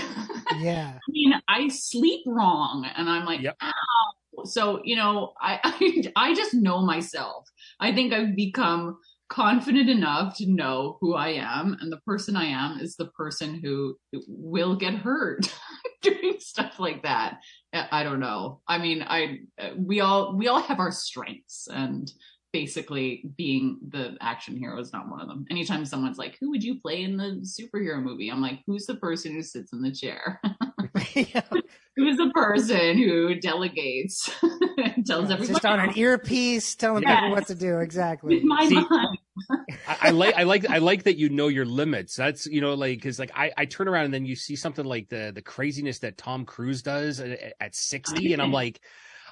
Yeah. 0.58 0.94
I 0.96 1.10
mean, 1.10 1.34
I 1.46 1.68
sleep 1.68 2.22
wrong 2.26 2.86
and 2.96 3.08
I'm 3.08 3.24
like, 3.24 3.40
yep. 3.42 3.56
ow. 3.62 4.44
So, 4.44 4.80
you 4.82 4.96
know, 4.96 5.32
I, 5.40 5.60
I, 5.64 6.02
I 6.16 6.34
just 6.34 6.52
know 6.52 6.80
myself. 6.80 7.46
I 7.80 7.94
think 7.94 8.12
I've 8.12 8.34
become 8.34 8.98
confident 9.28 9.88
enough 9.88 10.36
to 10.38 10.50
know 10.50 10.96
who 11.00 11.14
I 11.14 11.28
am, 11.28 11.76
and 11.80 11.92
the 11.92 12.00
person 12.06 12.34
I 12.34 12.46
am 12.46 12.80
is 12.80 12.96
the 12.96 13.08
person 13.08 13.60
who 13.62 13.96
will 14.26 14.74
get 14.74 14.94
hurt 14.94 15.54
doing 16.02 16.36
stuff 16.38 16.80
like 16.80 17.02
that. 17.02 17.38
I 17.72 18.02
don't 18.02 18.20
know. 18.20 18.62
I 18.66 18.78
mean, 18.78 19.04
I 19.06 19.40
we 19.76 20.00
all 20.00 20.34
we 20.34 20.48
all 20.48 20.62
have 20.62 20.80
our 20.80 20.90
strengths, 20.90 21.68
and 21.70 22.10
basically 22.58 23.22
being 23.36 23.78
the 23.88 24.16
action 24.20 24.56
hero 24.56 24.80
is 24.80 24.92
not 24.92 25.08
one 25.08 25.20
of 25.20 25.28
them. 25.28 25.44
Anytime 25.48 25.84
someone's 25.84 26.18
like, 26.18 26.36
"Who 26.40 26.50
would 26.50 26.64
you 26.64 26.80
play 26.80 27.04
in 27.04 27.16
the 27.16 27.46
superhero 27.46 28.02
movie?" 28.02 28.30
I'm 28.30 28.42
like, 28.42 28.60
"Who's 28.66 28.84
the 28.86 28.96
person 28.96 29.32
who 29.32 29.42
sits 29.42 29.72
in 29.72 29.80
the 29.80 29.92
chair?" 29.92 30.40
yeah. 31.14 31.42
Who's 31.96 32.16
the 32.16 32.32
person 32.34 32.98
who 32.98 33.36
delegates 33.36 34.28
and 34.42 35.06
tells 35.06 35.28
yeah, 35.28 35.34
everyone 35.34 35.54
just 35.54 35.66
on 35.66 35.78
an 35.78 35.96
earpiece 35.96 36.74
telling 36.74 37.04
yes. 37.04 37.20
people 37.20 37.30
what 37.30 37.46
to 37.46 37.54
do 37.54 37.78
exactly 37.78 38.36
with 38.36 38.44
my 38.44 38.66
See, 38.66 38.74
mind 38.74 39.18
I, 39.86 39.96
I, 40.00 40.10
like 40.10 40.34
I 40.34 40.42
like 40.42 40.68
I 40.68 40.78
like 40.78 41.04
that 41.04 41.16
you 41.16 41.28
know 41.28 41.46
your 41.46 41.64
limits. 41.64 42.16
That's 42.16 42.46
you 42.46 42.60
know 42.60 42.74
like 42.74 42.98
because 42.98 43.20
like 43.20 43.30
I, 43.36 43.52
I 43.56 43.66
turn 43.66 43.86
around 43.86 44.06
and 44.06 44.14
then 44.14 44.26
you 44.26 44.34
see 44.34 44.56
something 44.56 44.84
like 44.84 45.08
the 45.10 45.30
the 45.32 45.42
craziness 45.42 46.00
that 46.00 46.18
Tom 46.18 46.44
Cruise 46.44 46.82
does 46.82 47.20
at, 47.20 47.54
at 47.60 47.76
sixty, 47.76 48.32
and 48.32 48.42
I'm 48.42 48.52
like. 48.62 48.80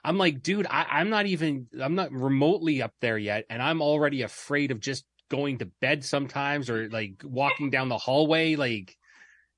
I'm 0.07 0.19
like, 0.19 0.41
dude, 0.41 0.69
I, 0.71 0.87
I'm 0.89 1.11
not 1.11 1.27
even, 1.27 1.67
I'm 1.83 1.97
not 1.97 2.13
remotely 2.13 2.81
up 2.81 2.95
there 3.01 3.19
yet. 3.19 3.45
And 3.51 3.61
I'm 3.61 3.83
already 3.83 4.23
afraid 4.23 4.71
of 4.71 4.79
just 4.79 5.05
going 5.29 5.59
to 5.59 5.67
bed 5.67 6.05
sometimes 6.05 6.71
or 6.71 6.89
like 6.89 7.23
walking 7.25 7.71
down 7.71 7.89
the 7.89 7.99
hallway. 7.99 8.55
Like, 8.55 8.97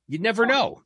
you 0.06 0.18
never 0.18 0.46
know. 0.46 0.82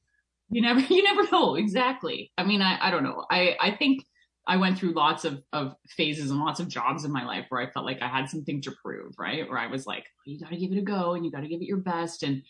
You 0.50 0.62
never, 0.62 0.80
you 0.92 1.04
never 1.04 1.30
know. 1.30 1.54
Exactly. 1.54 2.32
I 2.36 2.42
mean, 2.42 2.60
I, 2.60 2.76
I 2.88 2.90
don't 2.90 3.04
know. 3.04 3.24
I, 3.30 3.56
I 3.60 3.70
think 3.70 4.04
I 4.48 4.56
went 4.56 4.78
through 4.78 4.94
lots 4.94 5.24
of, 5.24 5.40
of 5.52 5.76
phases 5.86 6.32
and 6.32 6.40
lots 6.40 6.58
of 6.58 6.66
jobs 6.66 7.04
in 7.04 7.12
my 7.12 7.24
life 7.24 7.46
where 7.48 7.60
I 7.60 7.70
felt 7.70 7.86
like 7.86 8.02
I 8.02 8.08
had 8.08 8.28
something 8.28 8.60
to 8.62 8.72
prove, 8.82 9.14
right? 9.16 9.48
Where 9.48 9.58
I 9.58 9.68
was 9.68 9.86
like, 9.86 10.06
you 10.26 10.40
got 10.40 10.50
to 10.50 10.56
give 10.56 10.72
it 10.72 10.78
a 10.78 10.82
go 10.82 11.14
and 11.14 11.24
you 11.24 11.30
got 11.30 11.42
to 11.42 11.48
give 11.48 11.62
it 11.62 11.68
your 11.68 11.78
best 11.78 12.24
and, 12.24 12.42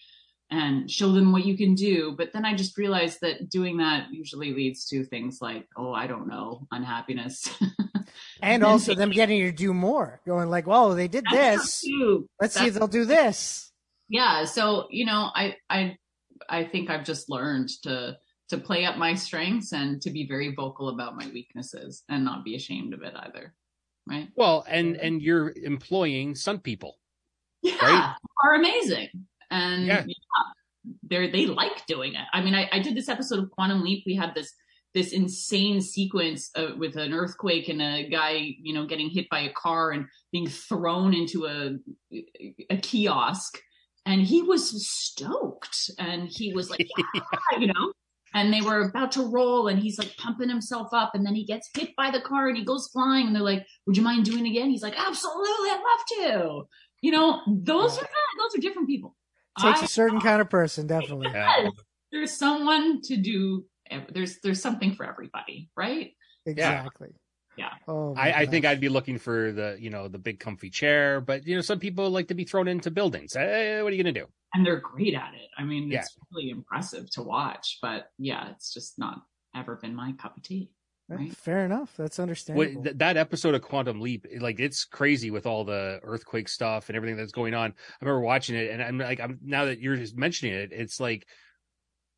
and 0.53 0.91
show 0.91 1.13
them 1.13 1.33
what 1.33 1.47
you 1.47 1.57
can 1.57 1.75
do. 1.75 2.13
But 2.13 2.35
then 2.35 2.45
I 2.45 2.55
just 2.55 2.77
realized 2.77 3.23
that 3.23 3.49
doing 3.49 3.79
that 3.79 4.13
usually 4.13 4.53
leads 4.53 4.85
to 4.89 5.03
things 5.03 5.39
like, 5.41 5.67
oh, 5.79 5.93
I 5.95 6.07
don't 6.07 6.29
know, 6.29 6.69
unhappiness. 6.71 7.49
and 8.43 8.63
also 8.63 8.95
them 8.95 9.11
getting 9.11 9.39
you 9.39 9.51
to 9.51 9.57
do 9.57 9.73
more, 9.73 10.21
going 10.27 10.51
like, 10.51 10.67
whoa, 10.67 10.95
they 10.95 11.09
did 11.09 11.25
this. 11.31 11.83
Let's 12.39 12.55
That's 12.55 12.59
see 12.59 12.67
if 12.67 12.75
they'll 12.75 12.87
do 12.87 13.07
this. 13.07 13.73
Yeah. 14.11 14.45
So, 14.45 14.89
you 14.91 15.07
know, 15.07 15.31
I, 15.35 15.57
I, 15.71 15.97
I 16.51 16.65
think 16.65 16.91
I've 16.91 17.05
just 17.05 17.31
learned 17.31 17.71
to, 17.85 18.19
to 18.51 18.59
play 18.59 18.85
up 18.85 18.99
my 18.99 19.15
strengths 19.15 19.73
and 19.73 20.03
to 20.03 20.11
be 20.11 20.29
very 20.29 20.55
vocal 20.55 20.91
about 20.91 21.17
my 21.17 21.31
weaknesses 21.33 22.03
and 22.11 22.27
not 22.27 22.45
be 22.45 22.57
ashamed 22.57 22.93
of 22.93 23.03
it 23.03 23.15
either. 23.17 23.55
Right. 24.07 24.29
Well, 24.35 24.67
and 24.69 24.97
and 24.97 25.23
you're 25.23 25.53
employing 25.63 26.35
some 26.35 26.59
people. 26.59 26.99
Yeah, 27.63 27.77
right? 27.81 28.15
are 28.43 28.55
amazing. 28.55 29.09
And 29.53 29.87
yeah. 29.87 30.05
yeah, 30.07 30.15
they 31.09 31.31
they 31.31 31.47
like 31.47 31.87
doing 31.87 32.15
it. 32.15 32.25
I 32.33 32.41
mean, 32.43 32.55
I, 32.55 32.69
I 32.73 32.79
did 32.81 32.97
this 32.97 33.09
episode 33.09 33.39
of 33.39 33.51
Quantum 33.51 33.83
Leap. 33.83 34.03
We 34.07 34.17
had 34.17 34.35
this 34.35 34.53
this 34.95 35.13
insane 35.13 35.81
sequence 35.81 36.51
uh, 36.55 36.71
with 36.77 36.97
an 36.97 37.13
earthquake 37.13 37.69
and 37.69 37.81
a 37.81 38.09
guy, 38.09 38.57
you 38.61 38.75
know, 38.75 38.87
getting 38.87 39.09
hit 39.09 39.29
by 39.31 39.41
a 39.41 39.53
car 39.53 39.91
and 39.91 40.07
being 40.33 40.47
thrown 40.47 41.15
into 41.15 41.47
a 41.47 41.77
a 42.71 42.79
kiosk. 42.79 43.59
And 44.05 44.23
he 44.23 44.43
was 44.43 44.85
stoked, 44.85 45.91
and 45.99 46.29
he 46.29 46.53
was 46.53 46.71
like, 46.71 46.89
yeah, 47.15 47.59
you 47.59 47.69
know, 47.69 47.93
and 48.35 48.53
they 48.53 48.61
were 48.61 48.89
about 48.89 49.13
to 49.13 49.23
roll 49.23 49.69
and 49.69 49.79
he's 49.79 49.99
like 49.99 50.17
pumping 50.17 50.49
himself 50.49 50.89
up. 50.93 51.15
And 51.15 51.25
then 51.25 51.35
he 51.35 51.45
gets 51.45 51.69
hit 51.77 51.95
by 51.97 52.11
the 52.11 52.21
car 52.21 52.49
and 52.49 52.57
he 52.57 52.65
goes 52.65 52.89
flying. 52.93 53.27
And 53.27 53.37
they're 53.37 53.43
like 53.43 53.67
would 53.87 53.97
you 53.97 54.03
mind 54.03 54.25
doing 54.25 54.47
it 54.47 54.51
again? 54.51 54.71
He's 54.71 54.83
like 54.83 54.99
absolutely. 54.99 55.71
I'd 55.71 55.83
love 55.83 56.33
to. 56.33 56.63
You 57.03 57.13
know 57.13 57.41
those 57.47 57.99
are 57.99 58.09
those 58.39 58.57
are 58.57 58.61
different 58.61 58.89
people 58.89 59.15
takes 59.61 59.83
I, 59.83 59.85
a 59.85 59.89
certain 59.89 60.21
kind 60.21 60.41
of 60.41 60.49
person 60.49 60.87
definitely 60.87 61.29
there's 62.13 62.33
someone 62.33 63.01
to 63.03 63.17
do 63.17 63.65
there's 64.11 64.39
there's 64.43 64.63
something 64.63 64.95
for 64.95 65.05
everybody 65.05 65.71
right 65.77 66.13
exactly 66.47 67.11
yeah. 67.59 67.69
Oh 67.87 68.15
I, 68.17 68.33
I, 68.33 68.47
think 68.47 68.65
I'd 68.65 68.81
be 68.81 68.89
looking 68.89 69.19
for 69.19 69.53
the, 69.53 69.77
you 69.79 69.91
know, 69.91 70.09
the 70.09 70.19
big 70.19 70.41
comfy 70.41 70.71
chair, 70.71 71.21
but 71.21 71.47
you 71.47 71.55
know, 71.55 71.61
some 71.61 71.79
people 71.79 72.09
like 72.09 72.29
to 72.29 72.35
be 72.35 72.45
thrown 72.45 72.67
into 72.67 72.91
buildings. 72.91 73.35
Hey, 73.35 73.83
what 73.83 73.93
are 73.93 73.95
you 73.95 74.03
going 74.03 74.15
to 74.15 74.21
do? 74.23 74.27
and 74.55 74.67
they're 74.67 74.81
great 74.81 75.15
at 75.15 75.35
it. 75.35 75.49
I 75.57 75.65
mean, 75.65 75.93
it's 75.93 76.17
really 76.31 76.51
impressive 76.51 77.11
to 77.13 77.23
watch, 77.23 77.79
but 77.81 78.11
yeah, 78.19 78.51
it's 78.51 78.73
just 78.73 78.99
not 78.99 79.23
ever 79.57 79.77
been 79.77 79.95
my 79.95 80.13
cup 80.13 80.37
of 80.37 80.43
tea. 80.43 80.71
Right? 81.09 81.37
Fair 81.37 81.65
enough. 81.65 81.95
That's 81.97 82.19
understandable. 82.19 82.75
What, 82.75 82.85
th- 82.85 82.97
that 82.99 83.17
episode 83.17 83.55
of 83.55 83.63
Quantum 83.63 84.01
Leap, 84.01 84.27
like 84.41 84.61
it's 84.61 84.85
crazy 84.85 85.31
with 85.31 85.47
all 85.47 85.65
the 85.65 86.01
earthquake 86.03 86.49
stuff 86.49 86.89
and 86.89 86.97
everything 86.97 87.17
that's 87.17 87.33
going 87.33 87.55
on. 87.55 87.71
I 87.71 88.05
remember 88.05 88.21
watching 88.21 88.57
it, 88.57 88.71
and 88.71 88.83
I'm 88.83 88.99
like, 88.99 89.21
I'm 89.21 89.39
now 89.43 89.67
that 89.67 89.81
you're 89.81 89.97
just 89.97 90.17
mentioning 90.17 90.55
it, 90.55 90.71
it's 90.73 91.01
like 91.01 91.27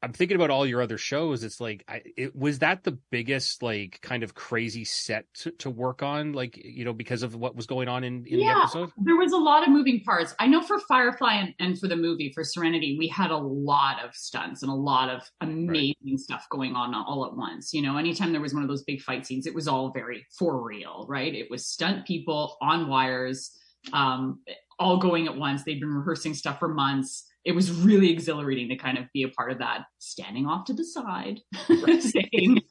I'm 0.05 0.13
thinking 0.13 0.35
about 0.35 0.51
all 0.51 0.67
your 0.67 0.83
other 0.83 0.99
shows. 0.99 1.45
It's 1.45 1.63
like, 1.63 1.83
I, 1.89 2.03
it 2.15 2.37
was 2.37 2.59
that 2.59 2.85
the 2.85 2.99
biggest 3.11 3.63
like 3.63 3.99
kind 4.03 4.23
of 4.23 4.35
crazy 4.35 4.85
set 4.85 5.25
to, 5.41 5.51
to 5.53 5.71
work 5.71 6.03
on, 6.03 6.35
like 6.35 6.59
you 6.63 6.85
know, 6.85 6.93
because 6.93 7.23
of 7.23 7.35
what 7.35 7.57
was 7.57 7.67
going 7.67 7.89
on 7.89 8.05
in, 8.05 8.27
in 8.27 8.41
yeah, 8.41 8.53
the 8.53 8.61
episode. 8.61 8.93
There 8.99 9.17
was 9.17 9.33
a 9.33 9.39
lot 9.39 9.63
of 9.63 9.71
moving 9.71 10.03
parts. 10.05 10.35
I 10.39 10.47
know 10.47 10.61
for 10.61 10.79
Firefly 10.79 11.35
and, 11.37 11.55
and, 11.59 11.79
for 11.79 11.89
the 11.89 11.97
movie 11.97 12.33
for 12.35 12.45
Serenity, 12.45 12.97
we 12.99 13.09
had 13.09 13.31
a 13.31 13.37
lot 13.39 14.05
of 14.05 14.15
stunts 14.15 14.63
and 14.63 14.71
a 14.71 14.75
lot 14.75 15.09
of 15.09 15.23
amazing 15.41 15.95
right. 16.05 16.19
stuff 16.19 16.47
going 16.51 16.75
on 16.77 16.95
all 16.95 17.25
at 17.25 17.35
once. 17.35 17.73
You 17.73 17.81
know, 17.81 17.97
anytime 17.97 18.33
there 18.33 18.43
was 18.43 18.53
one 18.53 18.63
of 18.63 18.69
those 18.69 18.85
big 18.85 19.01
fight 19.01 19.27
scenes, 19.27 19.47
it 19.47 19.55
was 19.55 19.67
all 19.67 19.91
very 19.91 20.27
for 20.39 20.63
real, 20.63 21.07
right? 21.09 21.35
It 21.35 21.51
was 21.51 21.67
stunt 21.67 22.07
people 22.07 22.59
on 22.61 22.89
wires, 22.89 23.59
um, 23.95 24.41
all 24.79 24.99
going 24.99 25.27
at 25.27 25.37
once. 25.37 25.65
They'd 25.65 25.81
been 25.81 25.95
rehearsing 25.95 26.35
stuff 26.35 26.59
for 26.59 26.69
months 26.69 27.25
it 27.45 27.53
was 27.53 27.71
really 27.71 28.11
exhilarating 28.11 28.69
to 28.71 28.77
kind 28.77 28.99
of 28.99 29.05
be 29.13 29.23
a 29.23 29.29
part 29.29 29.53
of 29.53 29.59
that, 29.59 29.85
standing 29.99 30.47
off 30.47 30.65
to 30.67 30.73
the 30.73 30.85
side, 30.85 31.41
saying, 31.69 32.63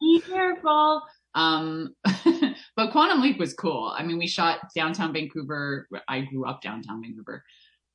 be 0.00 0.22
careful. 0.26 1.02
Um, 1.34 1.94
but 2.76 2.90
Quantum 2.90 3.22
Leap 3.22 3.38
was 3.38 3.54
cool. 3.54 3.94
I 3.96 4.02
mean, 4.02 4.18
we 4.18 4.26
shot 4.26 4.60
downtown 4.74 5.12
Vancouver. 5.12 5.88
I 6.06 6.20
grew 6.20 6.46
up 6.46 6.60
downtown 6.60 7.02
Vancouver. 7.02 7.42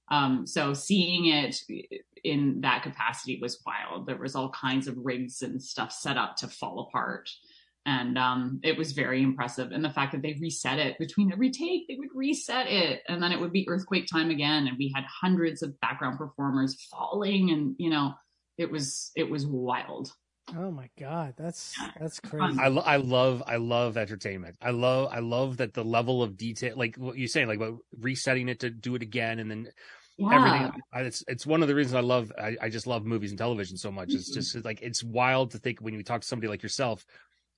Um, 0.09 0.45
so 0.45 0.73
seeing 0.73 1.27
it 1.27 1.55
in 2.23 2.61
that 2.61 2.83
capacity 2.83 3.39
was 3.41 3.61
wild. 3.65 4.07
There 4.07 4.17
was 4.17 4.35
all 4.35 4.49
kinds 4.49 4.87
of 4.87 4.97
rigs 4.97 5.41
and 5.41 5.61
stuff 5.61 5.91
set 5.91 6.17
up 6.17 6.35
to 6.37 6.47
fall 6.47 6.87
apart 6.87 7.29
and 7.85 8.17
um, 8.17 8.59
it 8.63 8.77
was 8.77 8.93
very 8.93 9.21
impressive. 9.21 9.71
And 9.71 9.83
the 9.83 9.89
fact 9.89 10.13
that 10.13 10.21
they 10.21 10.37
reset 10.39 10.79
it 10.79 10.97
between 10.97 11.31
every 11.31 11.51
take, 11.51 11.87
they 11.87 11.95
would 11.95 12.09
reset 12.13 12.67
it, 12.67 13.01
and 13.07 13.21
then 13.21 13.31
it 13.31 13.39
would 13.39 13.51
be 13.51 13.67
earthquake 13.67 14.07
time 14.11 14.29
again, 14.29 14.67
and 14.67 14.77
we 14.77 14.91
had 14.95 15.03
hundreds 15.05 15.61
of 15.61 15.79
background 15.81 16.17
performers 16.17 16.87
falling, 16.89 17.51
and 17.51 17.75
you 17.77 17.89
know, 17.89 18.13
it 18.57 18.71
was 18.71 19.11
it 19.15 19.29
was 19.29 19.45
wild. 19.45 20.11
Oh 20.55 20.71
my 20.71 20.89
god, 20.99 21.35
that's 21.37 21.75
that's 21.99 22.19
crazy. 22.19 22.59
I, 22.59 22.67
lo- 22.67 22.83
I 22.85 22.97
love 22.97 23.43
I 23.45 23.57
love 23.57 23.97
entertainment. 23.97 24.57
I 24.61 24.71
love 24.71 25.09
I 25.11 25.19
love 25.19 25.57
that 25.57 25.73
the 25.73 25.83
level 25.83 26.23
of 26.23 26.37
detail, 26.37 26.77
like 26.77 26.95
what 26.95 27.17
you're 27.17 27.27
saying, 27.27 27.47
like 27.47 27.57
about 27.57 27.79
resetting 27.99 28.49
it 28.49 28.59
to 28.61 28.69
do 28.69 28.95
it 28.95 29.01
again, 29.01 29.39
and 29.39 29.49
then 29.49 29.67
yeah. 30.17 30.35
everything. 30.35 30.81
It's 30.95 31.23
it's 31.27 31.45
one 31.45 31.61
of 31.61 31.67
the 31.67 31.75
reasons 31.75 31.95
I 31.95 32.01
love 32.01 32.31
I, 32.37 32.57
I 32.61 32.69
just 32.69 32.87
love 32.87 33.05
movies 33.05 33.31
and 33.31 33.37
television 33.37 33.77
so 33.77 33.91
much. 33.91 34.13
It's 34.13 34.31
mm-hmm. 34.31 34.39
just 34.39 34.65
like 34.65 34.81
it's 34.81 35.03
wild 35.03 35.51
to 35.51 35.59
think 35.59 35.79
when 35.79 35.93
you 35.93 36.03
talk 36.03 36.21
to 36.21 36.27
somebody 36.27 36.47
like 36.49 36.63
yourself 36.63 37.05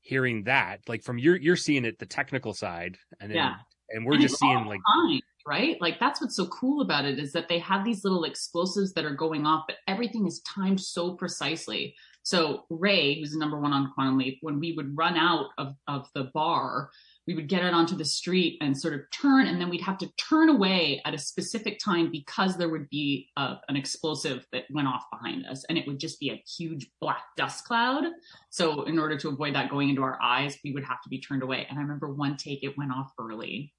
hearing 0.06 0.44
that 0.44 0.80
like 0.88 1.04
from 1.04 1.18
you're 1.18 1.36
you're 1.36 1.56
seeing 1.56 1.84
it 1.84 2.00
the 2.00 2.06
technical 2.06 2.54
side 2.54 2.96
and 3.20 3.32
then, 3.32 3.38
yeah 3.38 3.56
and 3.90 4.06
we're 4.06 4.14
and 4.14 4.22
just 4.22 4.40
seeing 4.40 4.66
like 4.66 4.80
fine. 4.96 5.22
right? 5.48 5.78
Like 5.82 6.00
that's 6.00 6.22
what's 6.22 6.36
so 6.36 6.48
cool 6.48 6.82
about 6.82 7.06
it 7.06 7.20
is 7.20 7.32
that 7.34 7.48
they 7.48 7.60
have 7.60 7.86
these 7.86 8.04
little 8.04 8.24
explosives 8.24 8.94
that 8.94 9.06
are 9.06 9.16
going 9.16 9.46
off, 9.46 9.66
but 9.68 9.78
everything 9.88 10.26
is 10.26 10.42
timed 10.42 10.80
so 10.80 11.14
precisely. 11.14 11.96
So 12.26 12.66
Ray, 12.72 13.20
who's 13.20 13.34
the 13.34 13.38
number 13.38 13.60
one 13.60 13.72
on 13.72 13.92
Quantum 13.94 14.18
Leap, 14.18 14.40
when 14.42 14.60
we 14.60 14.74
would 14.74 14.98
run 14.98 15.16
out 15.16 15.50
of, 15.60 15.76
of 15.88 16.10
the 16.16 16.32
bar, 16.34 16.90
we 17.28 17.36
would 17.36 17.48
get 17.48 17.62
out 17.62 17.76
onto 17.76 17.96
the 17.96 18.04
street 18.04 18.58
and 18.62 18.76
sort 18.76 18.96
of 18.96 19.02
turn, 19.12 19.46
and 19.46 19.62
then 19.62 19.70
we'd 19.70 19.82
have 19.82 20.00
to 20.00 20.10
turn 20.18 20.50
away 20.50 21.04
at 21.06 21.14
a 21.14 21.20
specific 21.20 21.78
time 21.78 22.10
because 22.12 22.58
there 22.58 22.70
would 22.70 22.90
be 22.90 23.30
a, 23.38 23.58
an 23.70 23.76
explosive 23.76 24.44
that 24.52 24.64
went 24.72 24.88
off 24.88 25.04
behind 25.12 25.46
us, 25.46 25.66
and 25.70 25.78
it 25.78 25.86
would 25.86 26.00
just 26.00 26.20
be 26.20 26.32
a 26.32 26.44
huge 26.58 26.88
black 27.00 27.22
dust 27.38 27.64
cloud. 27.66 28.06
So, 28.50 28.84
in 28.84 28.98
order 28.98 29.18
to 29.18 29.30
avoid 29.30 29.54
that 29.54 29.70
going 29.70 29.90
into 29.90 30.02
our 30.02 30.20
eyes, 30.20 30.58
we 30.64 30.72
would 30.72 30.84
have 30.84 31.02
to 31.04 31.10
be 31.10 31.22
turned 31.22 31.44
away. 31.44 31.68
And 31.70 31.78
I 31.78 31.84
remember 31.84 32.12
one 32.12 32.38
take, 32.38 32.64
it 32.64 32.76
went 32.76 32.92
off 32.92 33.12
early. 33.20 33.72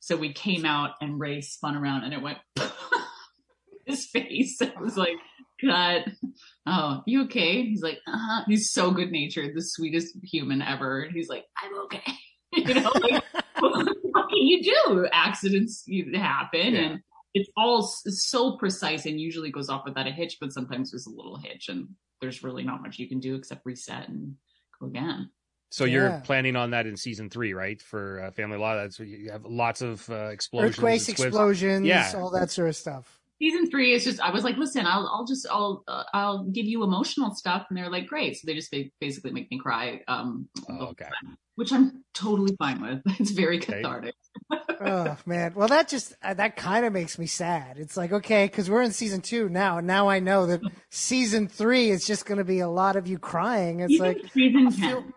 So 0.00 0.16
we 0.16 0.34
came 0.34 0.66
out, 0.66 0.90
and 1.00 1.18
Ray 1.18 1.40
spun 1.40 1.76
around, 1.76 2.04
and 2.04 2.12
it 2.12 2.20
went 2.20 2.38
his 3.86 4.06
face. 4.06 4.60
It 4.60 4.78
was 4.78 4.98
like, 4.98 5.16
cut. 5.60 6.08
Oh, 6.66 7.02
you 7.06 7.24
okay? 7.24 7.62
He's 7.62 7.82
like, 7.82 7.98
uh-huh. 8.06 8.44
He's 8.46 8.70
so 8.70 8.90
good 8.90 9.10
natured, 9.10 9.54
the 9.54 9.62
sweetest 9.62 10.16
human 10.22 10.62
ever. 10.62 11.08
He's 11.12 11.28
like, 11.28 11.44
I'm 11.62 11.78
okay. 11.84 12.12
you 12.52 12.74
know, 12.74 12.92
like, 12.94 13.24
what 13.60 14.28
can 14.28 14.38
you 14.38 14.62
do? 14.62 15.06
Accidents 15.12 15.84
happen, 16.14 16.74
yeah. 16.74 16.80
and 16.80 17.00
it's 17.34 17.50
all 17.56 17.82
so 17.82 18.56
precise, 18.56 19.06
and 19.06 19.20
usually 19.20 19.50
goes 19.50 19.68
off 19.68 19.82
without 19.84 20.06
a 20.06 20.10
hitch. 20.10 20.38
But 20.40 20.52
sometimes 20.52 20.90
there's 20.90 21.06
a 21.06 21.10
little 21.10 21.36
hitch, 21.36 21.68
and 21.68 21.88
there's 22.20 22.42
really 22.42 22.64
not 22.64 22.82
much 22.82 22.98
you 22.98 23.08
can 23.08 23.20
do 23.20 23.34
except 23.34 23.64
reset 23.64 24.08
and 24.08 24.34
go 24.80 24.86
again. 24.86 25.30
So 25.68 25.84
you're 25.84 26.22
planning 26.24 26.54
on 26.56 26.70
that 26.70 26.86
in 26.86 26.96
season 26.96 27.28
three, 27.28 27.52
right? 27.52 27.82
For 27.82 28.22
uh, 28.22 28.30
Family 28.30 28.56
Law, 28.56 28.76
that's 28.76 28.98
you 29.00 29.30
have 29.32 29.44
lots 29.44 29.82
of 29.82 30.08
uh, 30.08 30.28
explosions, 30.28 30.78
earthquakes, 30.78 31.08
explosions, 31.08 31.86
yeah. 31.86 32.12
all 32.16 32.30
that 32.30 32.50
sort 32.50 32.68
of 32.68 32.76
stuff 32.76 33.15
season 33.38 33.70
three 33.70 33.92
is 33.92 34.04
just 34.04 34.20
i 34.20 34.30
was 34.30 34.44
like 34.44 34.56
listen 34.56 34.86
i'll, 34.86 35.08
I'll 35.12 35.26
just 35.26 35.46
i'll 35.50 35.84
uh, 35.88 36.04
i'll 36.12 36.44
give 36.44 36.66
you 36.66 36.82
emotional 36.82 37.34
stuff. 37.34 37.66
And 37.68 37.76
they're 37.76 37.90
like 37.90 38.06
great. 38.06 38.36
So 38.36 38.46
they 38.46 38.54
just 38.54 38.74
basically 39.00 39.30
make 39.30 39.50
me 39.50 39.58
cry 39.58 40.02
um 40.08 40.48
oh, 40.68 40.88
okay. 40.88 41.08
which 41.54 41.72
i'm 41.72 42.04
totally 42.14 42.56
fine 42.56 42.80
with. 42.80 43.02
It's 43.20 43.30
very 43.30 43.58
cathartic. 43.58 44.14
Oh 44.80 45.16
man. 45.26 45.52
Well 45.54 45.68
that 45.68 45.88
just 45.88 46.14
uh, 46.22 46.34
that 46.34 46.56
kind 46.56 46.84
of 46.84 46.92
makes 46.92 47.18
me 47.18 47.26
sad. 47.26 47.78
It's 47.78 47.96
like 47.96 48.12
okay 48.12 48.46
because 48.46 48.70
we're 48.70 48.82
in 48.82 48.92
season 48.92 49.20
two 49.20 49.48
now. 49.48 49.78
And 49.78 49.86
now 49.86 50.08
i 50.08 50.18
know 50.18 50.46
that 50.46 50.60
season 50.90 51.48
three 51.48 51.90
is 51.90 52.06
just 52.06 52.26
going 52.26 52.38
to 52.38 52.44
be 52.44 52.60
a 52.60 52.68
lot 52.68 52.96
of 52.96 53.06
you 53.06 53.18
crying. 53.18 53.80
It's 53.80 53.92
season 53.92 54.06
like 54.06 54.32
season 54.32 54.72
10 54.72 55.12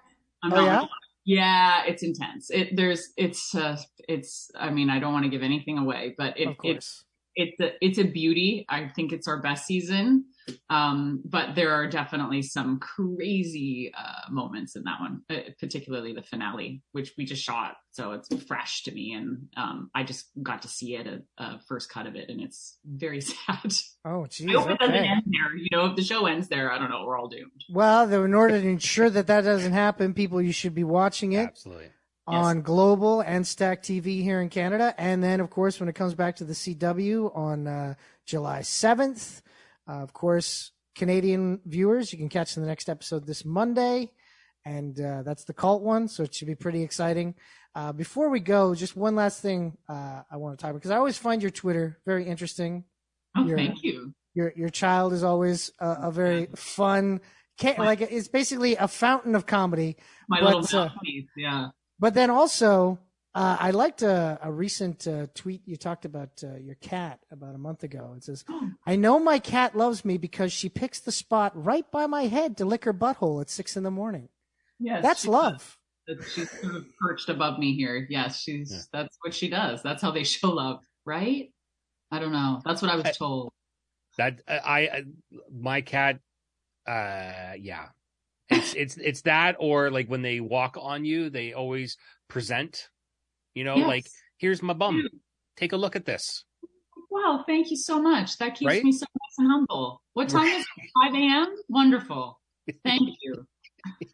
oh 0.51 0.65
yeah? 0.65 0.86
yeah 1.25 1.84
it's 1.86 2.03
intense. 2.03 2.49
It 2.49 2.75
there's 2.75 3.10
it's 3.17 3.53
uh 3.55 3.77
it's 4.08 4.49
i 4.55 4.71
mean 4.71 4.89
i 4.89 4.99
don't 4.99 5.13
want 5.13 5.23
to 5.23 5.29
give 5.29 5.43
anything 5.43 5.77
away 5.77 6.15
but 6.17 6.39
it, 6.39 6.58
it's 6.63 7.05
it's 7.39 7.60
a 7.60 7.86
it's 7.86 7.97
a 7.97 8.04
beauty. 8.04 8.65
I 8.69 8.88
think 8.88 9.12
it's 9.12 9.28
our 9.28 9.41
best 9.41 9.65
season. 9.65 10.25
Um, 10.69 11.21
but 11.25 11.56
there 11.56 11.73
are 11.73 11.88
definitely 11.88 12.41
some 12.41 12.80
crazy 12.80 13.91
uh, 13.95 14.32
moments 14.32 14.75
in 14.75 14.84
that 14.84 14.99
one, 14.99 15.21
uh, 15.30 15.52
particularly 15.60 16.13
the 16.13 16.23
finale, 16.23 16.82
which 16.91 17.13
we 17.17 17.25
just 17.25 17.43
shot, 17.43 17.75
so 17.91 18.13
it's 18.13 18.30
fresh 18.45 18.84
to 18.84 18.91
me, 18.91 19.13
and 19.13 19.47
um, 19.58 19.91
I 19.93 20.04
just 20.04 20.30
got 20.41 20.63
to 20.63 20.67
see 20.67 20.95
it 20.95 21.06
a, 21.06 21.21
a, 21.38 21.60
first 21.67 21.91
cut 21.91 22.08
of 22.08 22.15
it, 22.15 22.30
and 22.30 22.41
it's 22.41 22.78
very 22.84 23.21
sad. 23.21 23.73
Oh, 24.06 24.25
geez, 24.28 24.47
I 24.49 24.54
hope 24.54 24.63
okay. 24.63 24.73
it 24.73 24.80
doesn't 24.80 24.95
end 24.95 25.23
there. 25.25 25.56
You 25.56 25.67
know, 25.71 25.86
if 25.88 25.95
the 25.95 26.04
show 26.04 26.25
ends 26.25 26.47
there, 26.47 26.71
I 26.71 26.80
don't 26.80 26.89
know, 26.89 27.04
we're 27.06 27.17
all 27.17 27.28
doomed. 27.28 27.63
Well, 27.69 28.12
in 28.12 28.34
order 28.34 28.60
to 28.60 28.67
ensure 28.67 29.10
that 29.10 29.28
that 29.28 29.41
doesn't 29.41 29.73
happen, 29.73 30.13
people, 30.13 30.41
you 30.41 30.52
should 30.52 30.73
be 30.73 30.84
watching 30.84 31.34
it. 31.34 31.47
Absolutely 31.49 31.91
on. 32.38 32.62
Global 32.62 33.22
and 33.22 33.46
Stack 33.46 33.84
TV 33.84 34.22
here 34.22 34.42
in 34.42 34.50
Canada. 34.50 34.94
And 34.98 35.24
then, 35.24 35.39
of 35.39 35.50
course, 35.50 35.80
when 35.80 35.89
it 35.89 35.96
comes 35.96 36.13
back 36.13 36.38
to 36.38 36.44
the 36.44 36.54
CW 36.54 37.36
on 37.36 37.68
uh, 37.68 37.96
July 38.26 38.60
7th, 38.60 39.42
uh, 39.88 39.94
of 39.94 40.13
course, 40.13 40.72
Canadian 40.96 41.62
viewers, 41.65 42.12
you 42.12 42.20
can 42.20 42.30
catch 42.30 42.56
the 42.56 42.62
next 42.62 42.89
episode 42.89 43.26
this 43.26 43.46
Monday. 43.46 44.12
And 44.65 45.00
uh, 45.00 45.24
that's 45.24 45.46
the 45.46 45.54
cult 45.54 45.82
one, 45.82 46.08
so 46.08 46.24
it 46.24 46.36
should 46.36 46.48
be 46.48 46.56
pretty 46.56 46.84
exciting. 46.84 47.36
Uh, 47.76 47.94
before 47.94 48.30
we 48.30 48.39
go, 48.39 48.76
just 48.76 48.96
one 48.96 49.15
last 49.15 49.42
thing 49.42 49.78
uh, 49.88 50.22
I 50.30 50.38
want 50.38 50.58
to 50.58 50.62
talk 50.62 50.72
about 50.72 50.80
because 50.80 50.92
I 50.92 50.98
always 50.98 51.18
find 51.18 51.42
your 51.42 51.52
Twitter 51.52 52.00
very 52.06 52.26
interesting. 52.26 52.84
Oh, 53.38 53.46
your, 53.46 53.58
thank 53.58 53.84
you. 53.84 54.13
Your 54.34 54.52
your 54.56 54.70
child 54.70 55.13
is 55.13 55.24
always 55.24 55.72
a, 55.80 55.98
a 56.04 56.12
very 56.12 56.48
fun, 56.56 57.22
like 57.78 58.02
it's 58.02 58.28
basically 58.28 58.76
a 58.76 58.88
fountain 58.88 59.36
of 59.36 59.46
comedy. 59.46 59.98
My 60.28 60.42
but, 60.42 60.56
little 60.58 60.80
uh, 60.80 60.89
yeah 61.38 61.70
but 62.00 62.14
then 62.14 62.30
also, 62.30 63.00
uh, 63.36 63.58
I 63.60 63.72
liked 63.72 64.02
a, 64.02 64.40
a 64.42 64.52
recent 64.52 65.08
uh, 65.08 65.28
tweet 65.36 65.62
you 65.66 65.78
talked 65.78 66.06
about 66.06 66.44
uh, 66.44 66.58
your 66.58 66.76
cat 66.76 67.20
about 67.32 67.54
a 67.54 67.60
month 67.60 67.84
ago. 67.84 68.14
It 68.18 68.24
says, 68.24 68.44
"I 68.86 68.96
know 68.96 69.20
my 69.20 69.40
cat 69.40 69.78
loves 69.78 70.04
me 70.04 70.18
because 70.18 70.52
she 70.52 70.68
picks 70.68 71.00
the 71.00 71.12
spot 71.12 71.52
right 71.54 71.90
by 71.92 72.08
my 72.08 72.24
head 72.24 72.58
to 72.58 72.66
lick 72.66 72.86
her 72.86 72.94
butthole 72.94 73.42
at 73.42 73.50
six 73.50 73.78
in 73.78 73.84
the 73.84 73.92
morning." 73.92 74.30
Yes, 74.80 75.04
that's 75.04 75.28
love. 75.28 75.78
She's 76.34 76.50
sort 76.50 76.76
of 76.76 76.86
perched 77.00 77.30
above 77.30 77.60
me 77.60 77.76
here. 77.76 78.08
Yes, 78.10 78.42
she's 78.42 78.72
yeah. 78.72 78.80
that's 78.92 79.18
what 79.22 79.34
she 79.34 79.50
does. 79.50 79.84
That's 79.84 80.02
how 80.02 80.12
they 80.12 80.24
show 80.26 80.50
love, 80.50 80.80
right? 81.06 81.52
I 82.12 82.20
don't 82.20 82.32
know. 82.32 82.62
That's 82.66 82.82
what 82.82 82.90
I 82.90 82.96
was 82.96 83.16
told. 83.16 83.52
That 84.18 84.42
I, 84.48 84.82
I 84.82 85.04
my 85.54 85.82
cat, 85.82 86.20
uh, 86.88 87.54
yeah, 87.60 87.90
it's 88.50 88.74
it's 88.74 88.98
it's 88.98 89.22
that 89.22 89.56
or 89.60 89.92
like 89.92 90.08
when 90.08 90.22
they 90.22 90.40
walk 90.40 90.78
on 90.80 91.06
you, 91.06 91.30
they 91.30 91.54
always 91.54 91.98
present. 92.28 92.90
You 93.54 93.64
know, 93.64 93.78
yes. 93.78 93.88
like 93.88 94.06
here's 94.38 94.62
my 94.62 94.74
bum. 94.74 95.08
Take 95.58 95.74
a 95.74 95.78
look 95.78 95.96
at 95.96 96.06
this. 96.06 96.46
Wow, 97.10 97.44
thank 97.46 97.72
you 97.72 97.78
so 97.78 98.02
much. 98.02 98.38
That 98.38 98.56
keeps 98.56 98.68
right? 98.68 98.84
me 98.84 98.92
so 98.92 99.06
nice 99.14 99.38
and 99.40 99.52
humble. 99.52 100.02
What 100.14 100.30
time 100.30 100.48
is 100.48 100.66
it? 100.78 100.90
5 101.04 101.16
a.m.? 101.16 101.56
Wonderful. 101.68 102.40
Thank 102.84 103.02
you. 103.22 103.46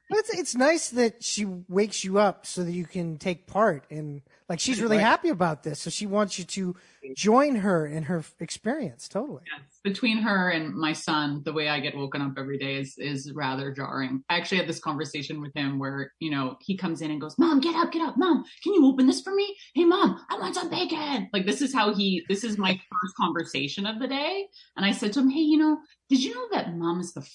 it's, 0.09 0.29
it's 0.33 0.55
nice 0.55 0.89
that 0.89 1.23
she 1.23 1.45
wakes 1.45 2.03
you 2.03 2.17
up 2.17 2.45
so 2.45 2.63
that 2.63 2.71
you 2.71 2.85
can 2.85 3.17
take 3.17 3.47
part 3.47 3.85
and 3.91 4.21
like 4.49 4.59
she's 4.59 4.81
really 4.81 4.97
right. 4.97 5.03
happy 5.03 5.29
about 5.29 5.63
this 5.63 5.79
so 5.79 5.89
she 5.89 6.05
wants 6.05 6.37
you 6.37 6.45
to 6.45 6.75
join 7.15 7.55
her 7.55 7.85
in 7.85 8.03
her 8.03 8.23
experience 8.39 9.07
totally 9.07 9.41
yes. 9.51 9.79
between 9.83 10.17
her 10.17 10.49
and 10.49 10.73
my 10.73 10.93
son 10.93 11.41
the 11.45 11.53
way 11.53 11.67
i 11.67 11.79
get 11.79 11.95
woken 11.95 12.21
up 12.21 12.33
every 12.37 12.57
day 12.57 12.75
is 12.75 12.95
is 12.97 13.31
rather 13.33 13.71
jarring 13.71 14.23
i 14.29 14.37
actually 14.37 14.57
had 14.57 14.67
this 14.67 14.79
conversation 14.79 15.41
with 15.41 15.53
him 15.55 15.79
where 15.79 16.11
you 16.19 16.29
know 16.29 16.57
he 16.61 16.77
comes 16.77 17.01
in 17.01 17.11
and 17.11 17.21
goes 17.21 17.37
mom 17.37 17.59
get 17.59 17.75
up 17.75 17.91
get 17.91 18.01
up 18.01 18.17
mom 18.17 18.43
can 18.63 18.73
you 18.73 18.85
open 18.85 19.07
this 19.07 19.21
for 19.21 19.33
me 19.33 19.55
hey 19.73 19.85
mom 19.85 20.19
i 20.29 20.37
want 20.37 20.55
some 20.55 20.69
bacon 20.69 21.29
like 21.33 21.45
this 21.45 21.61
is 21.61 21.73
how 21.73 21.93
he 21.93 22.23
this 22.29 22.43
is 22.43 22.57
my 22.57 22.71
first 22.73 23.15
conversation 23.17 23.85
of 23.85 23.99
the 23.99 24.07
day 24.07 24.47
and 24.77 24.85
i 24.85 24.91
said 24.91 25.13
to 25.13 25.19
him 25.19 25.29
hey 25.29 25.41
you 25.41 25.57
know 25.57 25.77
did 26.09 26.23
you 26.23 26.35
know 26.35 26.47
that 26.51 26.75
mom 26.75 26.99
is 26.99 27.13
the 27.13 27.27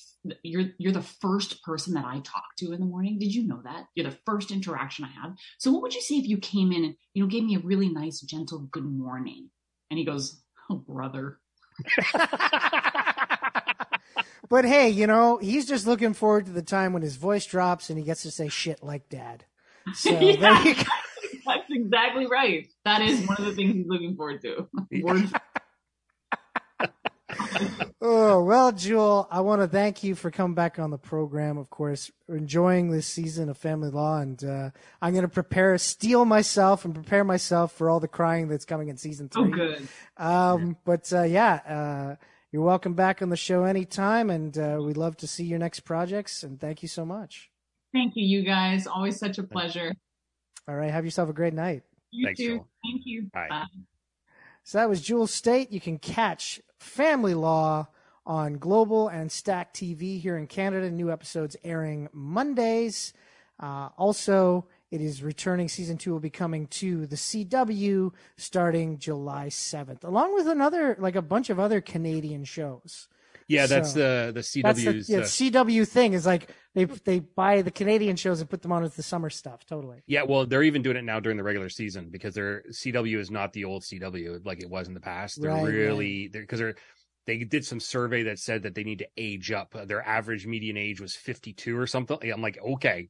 you're 0.42 0.66
you're 0.78 0.92
the 0.92 1.02
first 1.02 1.62
person 1.62 1.94
that 1.94 2.04
I 2.04 2.20
talk 2.20 2.44
to 2.58 2.72
in 2.72 2.80
the 2.80 2.86
morning? 2.86 3.18
Did 3.18 3.34
you 3.34 3.46
know 3.46 3.60
that? 3.64 3.86
You're 3.94 4.10
the 4.10 4.18
first 4.26 4.50
interaction 4.50 5.04
I 5.04 5.22
have. 5.22 5.34
So 5.58 5.72
what 5.72 5.82
would 5.82 5.94
you 5.94 6.02
say 6.02 6.16
if 6.16 6.28
you 6.28 6.38
came 6.38 6.72
in 6.72 6.84
and 6.84 6.94
you 7.14 7.22
know 7.22 7.28
gave 7.28 7.44
me 7.44 7.56
a 7.56 7.60
really 7.60 7.88
nice 7.88 8.20
gentle 8.20 8.60
good 8.70 8.84
morning? 8.84 9.50
And 9.90 9.98
he 9.98 10.04
goes, 10.04 10.40
"Oh, 10.68 10.76
brother." 10.76 11.38
but 14.48 14.64
hey, 14.64 14.88
you 14.88 15.06
know, 15.06 15.38
he's 15.38 15.66
just 15.66 15.86
looking 15.86 16.14
forward 16.14 16.46
to 16.46 16.52
the 16.52 16.62
time 16.62 16.92
when 16.92 17.02
his 17.02 17.16
voice 17.16 17.46
drops 17.46 17.90
and 17.90 17.98
he 17.98 18.04
gets 18.04 18.22
to 18.22 18.30
say 18.30 18.48
shit 18.48 18.82
like 18.82 19.08
dad. 19.08 19.44
So 19.94 20.10
yeah, 20.20 20.74
That's 21.46 21.70
exactly 21.70 22.26
right. 22.26 22.66
That 22.84 23.02
is 23.02 23.26
one 23.26 23.36
of 23.38 23.44
the 23.44 23.54
things 23.54 23.74
he's 23.74 23.86
looking 23.86 24.14
forward 24.16 24.42
to. 24.42 24.68
Words 25.02 25.32
oh 28.00 28.42
well, 28.42 28.72
Jewel, 28.72 29.28
I 29.30 29.40
want 29.40 29.62
to 29.62 29.68
thank 29.68 30.02
you 30.02 30.14
for 30.14 30.30
coming 30.30 30.54
back 30.54 30.78
on 30.78 30.90
the 30.90 30.98
program. 30.98 31.58
Of 31.58 31.70
course, 31.70 32.10
enjoying 32.28 32.90
this 32.90 33.06
season 33.06 33.48
of 33.48 33.58
Family 33.58 33.90
Law, 33.90 34.18
and 34.18 34.42
uh, 34.44 34.70
I'm 35.00 35.12
going 35.12 35.22
to 35.22 35.28
prepare, 35.28 35.76
steel 35.78 36.24
myself, 36.24 36.84
and 36.84 36.94
prepare 36.94 37.24
myself 37.24 37.72
for 37.72 37.90
all 37.90 38.00
the 38.00 38.08
crying 38.08 38.48
that's 38.48 38.64
coming 38.64 38.88
in 38.88 38.96
season 38.96 39.28
three. 39.28 39.44
Oh, 39.44 39.48
good. 39.48 39.88
Um, 40.16 40.76
but 40.84 41.12
uh, 41.12 41.22
yeah, 41.22 41.54
uh, 41.66 42.24
you're 42.52 42.62
welcome 42.62 42.94
back 42.94 43.22
on 43.22 43.28
the 43.28 43.36
show 43.36 43.64
anytime, 43.64 44.30
and 44.30 44.56
uh, 44.58 44.78
we'd 44.80 44.96
love 44.96 45.16
to 45.18 45.26
see 45.26 45.44
your 45.44 45.58
next 45.58 45.80
projects. 45.80 46.42
And 46.42 46.60
thank 46.60 46.82
you 46.82 46.88
so 46.88 47.04
much. 47.04 47.50
Thank 47.92 48.14
you, 48.16 48.24
you 48.24 48.44
guys. 48.44 48.86
Always 48.86 49.18
such 49.18 49.38
a 49.38 49.42
pleasure. 49.42 49.94
All 50.68 50.74
right, 50.74 50.90
have 50.90 51.04
yourself 51.04 51.28
a 51.28 51.32
great 51.32 51.54
night. 51.54 51.82
You 52.10 52.26
Thanks, 52.26 52.38
too. 52.38 52.46
Jewel. 52.46 52.68
Thank 52.84 53.02
you. 53.04 53.30
Bye. 53.32 53.46
Bye. 53.48 53.64
So 54.62 54.78
that 54.78 54.88
was 54.88 55.00
Jewel 55.00 55.26
Staite. 55.26 55.72
You 55.72 55.80
can 55.80 55.98
catch 55.98 56.60
Family 56.80 57.34
Law 57.34 57.88
on 58.26 58.54
Global 58.54 59.08
and 59.08 59.30
Stack 59.30 59.74
TV 59.74 60.18
here 60.18 60.38
in 60.38 60.46
Canada. 60.46 60.90
New 60.90 61.12
episodes 61.12 61.54
airing 61.62 62.08
Mondays. 62.10 63.12
Uh, 63.60 63.90
also, 63.98 64.66
it 64.90 65.02
is 65.02 65.22
returning. 65.22 65.68
Season 65.68 65.98
two 65.98 66.10
will 66.10 66.20
be 66.20 66.30
coming 66.30 66.66
to 66.68 67.06
the 67.06 67.16
CW 67.16 68.12
starting 68.38 68.98
July 68.98 69.48
7th, 69.48 70.04
along 70.04 70.34
with 70.34 70.48
another, 70.48 70.96
like 70.98 71.16
a 71.16 71.22
bunch 71.22 71.50
of 71.50 71.60
other 71.60 71.82
Canadian 71.82 72.44
shows. 72.44 73.08
Yeah, 73.50 73.66
that's 73.66 73.92
So, 73.92 73.98
the 73.98 74.32
the 74.32 74.60
That's 74.62 74.84
the 74.84 75.04
yeah, 75.08 75.18
uh, 75.18 75.22
CW 75.22 75.84
thing 75.86 76.12
is 76.12 76.24
like 76.26 76.50
they 76.74 76.84
they 76.84 77.20
buy 77.20 77.62
the 77.62 77.70
Canadian 77.70 78.16
shows 78.16 78.40
and 78.40 78.48
put 78.48 78.62
them 78.62 78.72
on 78.72 78.84
as 78.84 78.94
the 78.94 79.02
summer 79.02 79.30
stuff. 79.30 79.66
Totally. 79.66 80.02
yeah, 80.06 80.22
well, 80.22 80.46
they're 80.46 80.62
even 80.62 80.82
doing 80.82 80.96
it 80.96 81.04
now 81.04 81.20
during 81.20 81.36
the 81.36 81.44
regular 81.44 81.68
season 81.68 82.08
because 82.10 82.34
their 82.34 82.62
CW 82.72 83.18
is 83.18 83.30
not 83.30 83.52
the 83.52 83.64
old 83.64 83.82
CW 83.84 84.40
like 84.44 84.60
it 84.60 84.70
was 84.70 84.88
in 84.88 84.94
the 84.94 85.00
past. 85.00 85.40
They're 85.40 85.50
Right, 85.50 85.62
right. 85.64 85.72
really 85.74 86.28
because 86.28 86.58
they're 86.60 86.76
they 87.26 87.38
did 87.38 87.64
some 87.64 87.80
survey 87.80 88.22
that 88.24 88.38
said 88.38 88.62
that 88.62 88.74
they 88.74 88.84
need 88.84 89.00
to 89.00 89.08
age 89.16 89.52
up. 89.52 89.74
Uh, 89.74 89.84
Their 89.84 90.06
average 90.06 90.46
median 90.46 90.76
age 90.76 91.00
was 91.00 91.14
52 91.14 91.76
or 91.76 91.86
something. 91.86 92.18
I'm 92.32 92.42
like, 92.42 92.58
okay, 92.62 93.08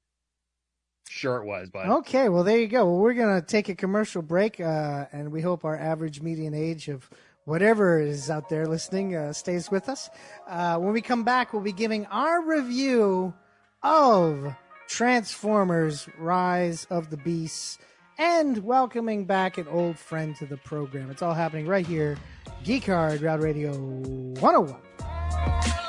sure 1.09 1.37
it 1.42 1.46
was, 1.46 1.68
but 1.70 1.96
Okay, 1.98 2.29
well 2.29 2.44
there 2.44 2.59
you 2.59 2.68
go. 2.68 2.85
Well, 2.85 2.98
we're 2.98 3.14
gonna 3.14 3.40
take 3.40 3.68
a 3.70 3.74
commercial 3.74 4.20
break, 4.22 4.61
uh, 4.61 5.07
and 5.12 5.33
we 5.33 5.40
hope 5.40 5.64
our 5.64 5.76
average 5.79 6.20
median 6.20 6.53
age 6.55 6.88
of 6.88 7.09
whatever 7.44 8.00
is 8.00 8.31
out 8.31 8.48
there 8.48 8.66
listening 8.66 9.16
uh, 9.16 9.33
stays 9.33 9.70
with 9.70 9.88
us. 9.88 10.11
Uh, 10.48 10.79
when 10.79 10.92
we 10.92 11.00
come 11.00 11.24
back, 11.24 11.53
we'll 11.53 11.62
be 11.62 11.72
giving 11.72 12.07
our 12.07 12.42
review 12.42 13.35
of 13.83 14.55
Transformers: 14.88 16.09
Rise 16.18 16.87
of 16.90 17.11
the 17.11 17.16
Beasts 17.16 17.79
and 18.20 18.62
welcoming 18.64 19.24
back 19.24 19.57
an 19.57 19.66
old 19.68 19.98
friend 19.98 20.37
to 20.37 20.44
the 20.44 20.59
program. 20.59 21.11
It's 21.11 21.22
all 21.22 21.33
happening 21.33 21.66
right 21.66 21.87
here, 21.87 22.18
Geek 22.64 22.85
Hard 22.85 23.22
Route 23.22 23.40
Radio 23.40 23.72
101. 23.72 25.79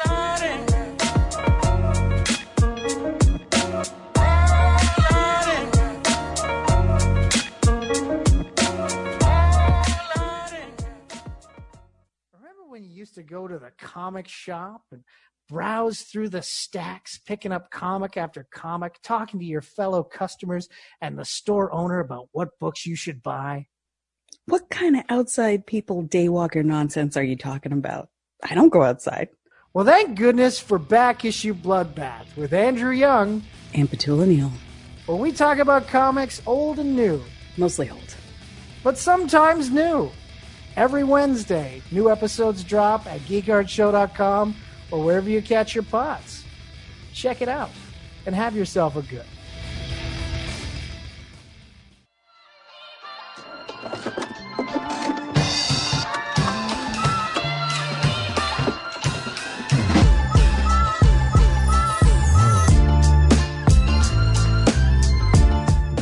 When 12.81 12.89
you 12.89 12.97
used 12.97 13.13
to 13.13 13.21
go 13.21 13.47
to 13.47 13.59
the 13.59 13.71
comic 13.77 14.27
shop 14.27 14.81
and 14.91 15.03
browse 15.47 16.01
through 16.01 16.29
the 16.29 16.41
stacks, 16.41 17.19
picking 17.19 17.51
up 17.51 17.69
comic 17.69 18.17
after 18.17 18.47
comic, 18.51 18.95
talking 19.03 19.39
to 19.39 19.45
your 19.45 19.61
fellow 19.61 20.03
customers 20.03 20.67
and 20.99 21.15
the 21.17 21.25
store 21.25 21.71
owner 21.71 21.99
about 21.99 22.29
what 22.31 22.57
books 22.59 22.87
you 22.87 22.95
should 22.95 23.21
buy? 23.21 23.67
What 24.47 24.69
kind 24.71 24.95
of 24.95 25.03
outside 25.09 25.67
people 25.67 26.03
daywalker 26.03 26.65
nonsense 26.65 27.15
are 27.15 27.23
you 27.23 27.35
talking 27.35 27.71
about? 27.71 28.09
I 28.43 28.55
don't 28.55 28.69
go 28.73 28.81
outside. 28.81 29.29
Well, 29.75 29.85
thank 29.85 30.17
goodness 30.17 30.59
for 30.59 30.79
back 30.79 31.23
issue 31.23 31.53
Bloodbath 31.53 32.35
with 32.35 32.51
Andrew 32.51 32.91
Young, 32.91 33.43
And 33.75 33.87
Petula 33.89 34.27
Neal. 34.27 34.51
When 35.05 35.19
we 35.19 35.31
talk 35.31 35.59
about 35.59 35.87
comics 35.87 36.41
old 36.47 36.79
and 36.79 36.95
new, 36.95 37.21
Mostly 37.57 37.91
old. 37.91 38.15
but 38.83 38.97
sometimes 38.97 39.69
new. 39.69 40.09
Every 40.77 41.03
Wednesday, 41.03 41.81
new 41.91 42.09
episodes 42.09 42.63
drop 42.63 43.05
at 43.05 43.19
geekhardshow.com 43.21 44.55
or 44.89 45.03
wherever 45.03 45.29
you 45.29 45.41
catch 45.41 45.75
your 45.75 45.83
pods. 45.83 46.45
Check 47.13 47.41
it 47.41 47.49
out 47.49 47.71
and 48.25 48.33
have 48.33 48.55
yourself 48.55 48.95
a 48.95 49.01
good. 49.01 49.25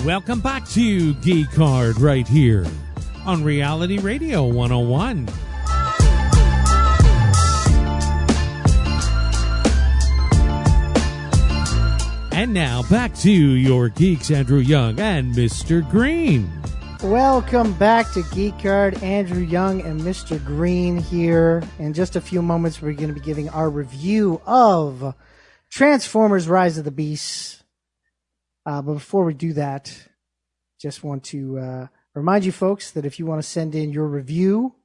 Welcome 0.06 0.42
back 0.42 0.68
to 0.70 1.14
Geek 1.16 1.54
Hard 1.56 2.00
right 2.00 2.28
here 2.28 2.66
on 3.26 3.44
Reality 3.44 4.00
Radio 4.00 4.46
101. 4.46 5.28
And 12.32 12.54
now 12.54 12.84
back 12.84 13.14
to 13.18 13.32
your 13.32 13.90
geeks, 13.90 14.32
Andrew 14.32 14.60
Young 14.60 15.00
and 15.00 15.34
Mr. 15.34 15.88
Green. 15.90 16.50
Welcome 17.04 17.74
back 17.74 18.12
to 18.12 18.24
Geek 18.34 18.62
Hard. 18.62 19.02
Andrew 19.04 19.42
Young 19.42 19.82
and 19.82 20.02
Mr. 20.02 20.44
Green 20.44 20.98
here. 20.98 21.64
In 21.80 21.94
just 21.94 22.16
a 22.16 22.22
few 22.22 22.42
moments, 22.42 22.82
we're 22.82 22.94
going 22.94 23.08
to 23.08 23.14
be 23.14 23.26
giving 23.26 23.50
our 23.50 23.70
review 23.70 24.42
of 24.46 25.16
Transformers 25.70 26.48
Rise 26.48 26.78
of 26.78 26.86
the 26.86 26.92
Beasts. 26.92 27.64
Uh, 28.66 28.82
but 28.82 28.94
before 28.94 29.26
we 29.26 29.34
do 29.34 29.54
that, 29.54 29.94
just 30.80 31.04
want 31.04 31.24
to 31.26 31.58
uh, 31.58 31.88
remind 32.14 32.46
you 32.46 32.52
folks 32.52 32.92
that 32.92 33.06
if 33.06 33.20
you 33.20 33.26
want 33.26 33.42
to 33.42 33.48
send 33.48 33.76
in 33.76 33.92
your 33.92 34.08
review 34.08 34.76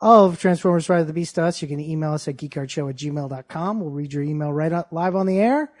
of 0.00 0.38
Transformers 0.38 0.88
Rise 0.88 1.02
of 1.02 1.06
the 1.06 1.12
Beast 1.12 1.36
to 1.36 1.44
us, 1.44 1.62
you 1.62 1.68
can 1.68 1.80
email 1.80 2.12
us 2.12 2.28
at 2.28 2.36
geekhardshow 2.36 2.90
at 2.90 2.96
gmail.com. 2.96 3.80
We'll 3.80 3.90
read 3.90 4.12
your 4.12 4.22
email 4.22 4.52
right 4.52 4.72
out, 4.72 4.92
live 4.92 5.16
on 5.16 5.26
the 5.26 5.38
air. 5.38 5.72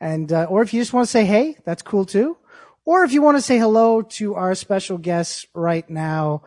And, 0.00 0.32
uh, 0.32 0.44
or 0.44 0.62
if 0.62 0.72
you 0.72 0.80
just 0.80 0.92
want 0.92 1.06
to 1.06 1.10
say 1.10 1.24
hey, 1.24 1.56
that's 1.64 1.82
cool 1.82 2.04
too. 2.04 2.36
Or 2.84 3.04
if 3.04 3.12
you 3.12 3.22
want 3.22 3.38
to 3.38 3.42
say 3.42 3.58
hello 3.58 4.02
to 4.02 4.34
our 4.34 4.54
special 4.54 4.98
guests 4.98 5.46
right 5.54 5.88
now, 5.88 6.42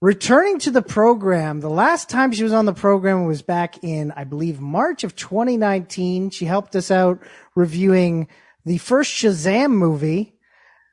returning 0.00 0.58
to 0.60 0.70
the 0.70 0.82
program, 0.82 1.60
the 1.60 1.70
last 1.70 2.08
time 2.08 2.32
she 2.32 2.42
was 2.42 2.52
on 2.52 2.64
the 2.64 2.72
program 2.72 3.26
was 3.26 3.42
back 3.42 3.84
in, 3.84 4.12
I 4.12 4.24
believe, 4.24 4.60
March 4.60 5.04
of 5.04 5.14
2019. 5.14 6.30
She 6.30 6.46
helped 6.46 6.74
us 6.74 6.90
out 6.90 7.22
reviewing 7.54 8.26
the 8.64 8.78
first 8.78 9.12
Shazam 9.12 9.70
movie. 9.70 10.34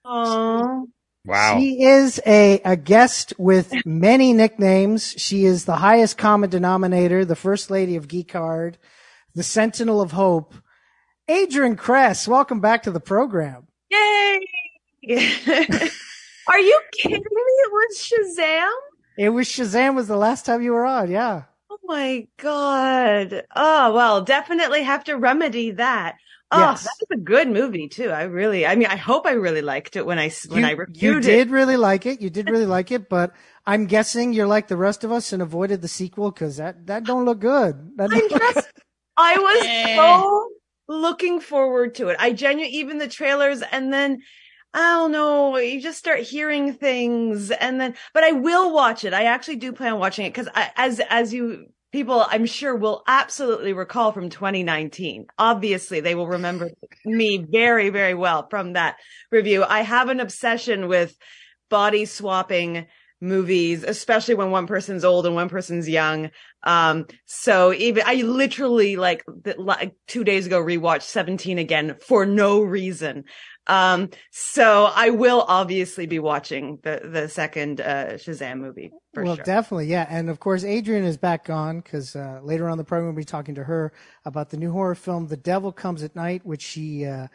Oh. 0.05 0.87
Wow. 1.27 1.59
She 1.59 1.83
is 1.83 2.21
a, 2.25 2.61
a 2.63 2.77
guest 2.77 3.33
with 3.37 3.73
many 3.85 4.31
nicknames. 4.31 5.13
She 5.17 5.43
is 5.43 5.65
the 5.65 5.75
highest 5.75 6.17
common 6.17 6.49
denominator, 6.49 7.25
the 7.25 7.35
first 7.35 7.69
lady 7.69 7.97
of 7.97 8.07
Geek 8.07 8.31
Hard, 8.31 8.77
the 9.35 9.43
Sentinel 9.43 9.99
of 9.99 10.13
Hope. 10.13 10.55
Adrienne 11.29 11.75
Kress, 11.75 12.29
welcome 12.29 12.61
back 12.61 12.83
to 12.83 12.91
the 12.91 13.01
program. 13.01 13.67
Yay! 13.91 14.39
Are 16.47 16.59
you 16.59 16.81
kidding 16.93 17.19
me? 17.19 17.19
It 17.19 17.71
was 17.73 17.97
Shazam? 17.97 18.71
It 19.17 19.29
was 19.29 19.49
Shazam 19.49 19.95
was 19.95 20.07
the 20.07 20.15
last 20.15 20.45
time 20.45 20.61
you 20.61 20.71
were 20.71 20.85
on, 20.85 21.11
yeah. 21.11 21.43
Oh 21.69 21.79
my 21.83 22.25
god. 22.37 23.43
Oh, 23.53 23.93
well, 23.93 24.21
definitely 24.21 24.83
have 24.83 25.03
to 25.03 25.17
remedy 25.17 25.71
that. 25.71 26.15
Oh, 26.51 26.59
Yes. 26.59 26.83
that 26.83 26.95
was 27.09 27.19
a 27.19 27.21
good 27.21 27.49
movie 27.49 27.89
too. 27.89 28.09
I 28.09 28.23
really, 28.23 28.65
I 28.65 28.75
mean, 28.75 28.87
I 28.87 28.95
hope 28.95 29.25
I 29.25 29.33
really 29.33 29.61
liked 29.61 29.95
it 29.95 30.05
when 30.05 30.17
I, 30.17 30.31
when 30.47 30.63
you, 30.63 30.65
I 30.65 30.71
reviewed 30.71 30.87
it. 30.93 31.01
you 31.01 31.19
did 31.19 31.49
it. 31.49 31.51
really 31.51 31.77
like 31.77 32.05
it. 32.05 32.21
You 32.21 32.29
did 32.29 32.47
really 32.47 32.65
like 32.65 32.91
it, 32.91 33.09
but 33.09 33.33
I'm 33.65 33.85
guessing 33.85 34.33
you're 34.33 34.47
like 34.47 34.67
the 34.67 34.77
rest 34.77 35.03
of 35.03 35.11
us 35.11 35.33
and 35.33 35.41
avoided 35.41 35.81
the 35.81 35.87
sequel 35.89 36.31
because 36.31 36.57
that, 36.57 36.87
that 36.87 37.05
don't 37.05 37.25
look 37.25 37.39
good. 37.39 37.97
That 37.97 38.11
I 38.11 38.21
don't 38.21 38.31
look 38.31 38.43
just, 38.55 38.67
I 39.17 39.37
was 39.37 39.67
eh. 39.67 39.95
so 39.95 40.49
looking 40.87 41.39
forward 41.41 41.95
to 41.95 42.09
it. 42.09 42.17
I 42.19 42.31
genuinely, 42.31 42.77
even 42.77 42.97
the 42.97 43.07
trailers 43.07 43.61
and 43.61 43.91
then, 43.91 44.21
I 44.73 44.79
don't 44.79 45.11
know, 45.11 45.57
you 45.57 45.81
just 45.81 45.97
start 45.99 46.19
hearing 46.21 46.73
things 46.73 47.51
and 47.51 47.79
then, 47.81 47.95
but 48.13 48.23
I 48.23 48.31
will 48.33 48.73
watch 48.73 49.03
it. 49.03 49.13
I 49.13 49.23
actually 49.23 49.57
do 49.57 49.73
plan 49.73 49.93
on 49.93 49.99
watching 49.99 50.25
it 50.25 50.29
because 50.33 50.49
as, 50.75 51.01
as 51.09 51.33
you 51.33 51.67
people, 51.91 52.25
I'm 52.27 52.45
sure 52.45 52.75
will 52.75 53.03
absolutely 53.07 53.73
recall 53.73 54.11
from 54.11 54.29
2019. 54.29 55.27
Obviously 55.37 55.99
they 55.99 56.15
will 56.15 56.27
remember 56.27 56.69
me 57.05 57.37
very, 57.37 57.89
very 57.89 58.13
well 58.13 58.47
from 58.49 58.73
that 58.73 58.97
review. 59.31 59.63
I 59.63 59.81
have 59.81 60.09
an 60.09 60.19
obsession 60.19 60.87
with 60.87 61.17
body 61.69 62.05
swapping 62.05 62.87
movies, 63.19 63.83
especially 63.83 64.35
when 64.35 64.51
one 64.51 64.67
person's 64.67 65.03
old 65.03 65.25
and 65.25 65.33
one 65.33 65.49
person's 65.49 65.89
young. 65.89 66.29
Um, 66.63 67.07
so 67.25 67.73
even 67.73 68.03
I 68.05 68.15
literally 68.15 68.95
like, 68.95 69.23
like 69.57 69.95
two 70.07 70.23
days 70.23 70.45
ago 70.45 70.61
rewatched 70.61 71.03
17 71.03 71.57
again 71.57 71.95
for 72.05 72.25
no 72.25 72.61
reason. 72.61 73.23
Um, 73.67 74.09
so 74.31 74.89
I 74.95 75.09
will 75.09 75.43
obviously 75.47 76.05
be 76.05 76.19
watching 76.19 76.79
the, 76.83 77.01
the 77.03 77.27
second, 77.27 77.81
uh, 77.81 78.13
Shazam 78.13 78.59
movie 78.59 78.91
for 79.13 79.23
well, 79.23 79.35
sure. 79.35 79.43
definitely, 79.43 79.87
yeah. 79.87 80.07
And 80.09 80.29
of 80.29 80.39
course, 80.39 80.63
Adrienne 80.63 81.03
is 81.03 81.17
back 81.17 81.49
on 81.49 81.81
because 81.81 82.15
uh, 82.15 82.39
later 82.41 82.67
on 82.67 82.73
in 82.73 82.77
the 82.77 82.83
program 82.85 83.13
we'll 83.13 83.21
be 83.21 83.25
talking 83.25 83.55
to 83.55 83.63
her 83.65 83.91
about 84.25 84.49
the 84.49 84.57
new 84.57 84.71
horror 84.71 84.95
film, 84.95 85.27
The 85.27 85.37
Devil 85.37 85.71
Comes 85.71 86.01
at 86.01 86.15
Night, 86.15 86.45
which 86.45 86.61
she 86.61 87.05
uh, 87.05 87.27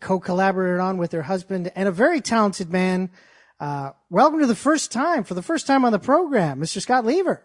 co-collaborated 0.00 0.80
on 0.80 0.96
with 0.96 1.12
her 1.12 1.22
husband 1.22 1.70
and 1.74 1.88
a 1.88 1.92
very 1.92 2.20
talented 2.20 2.70
man. 2.70 3.10
Uh, 3.58 3.90
welcome 4.10 4.40
to 4.40 4.46
the 4.46 4.54
first 4.54 4.92
time, 4.92 5.24
for 5.24 5.34
the 5.34 5.42
first 5.42 5.66
time 5.66 5.84
on 5.84 5.92
the 5.92 5.98
program, 5.98 6.60
Mr. 6.60 6.80
Scott 6.80 7.04
Leaver. 7.04 7.44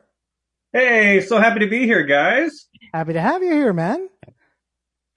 Hey, 0.72 1.22
so 1.22 1.40
happy 1.40 1.60
to 1.62 1.68
be 1.68 1.86
here, 1.86 2.04
guys. 2.04 2.68
Happy 2.94 3.14
to 3.14 3.22
have 3.22 3.42
you 3.42 3.52
here, 3.52 3.74
man. 3.74 4.08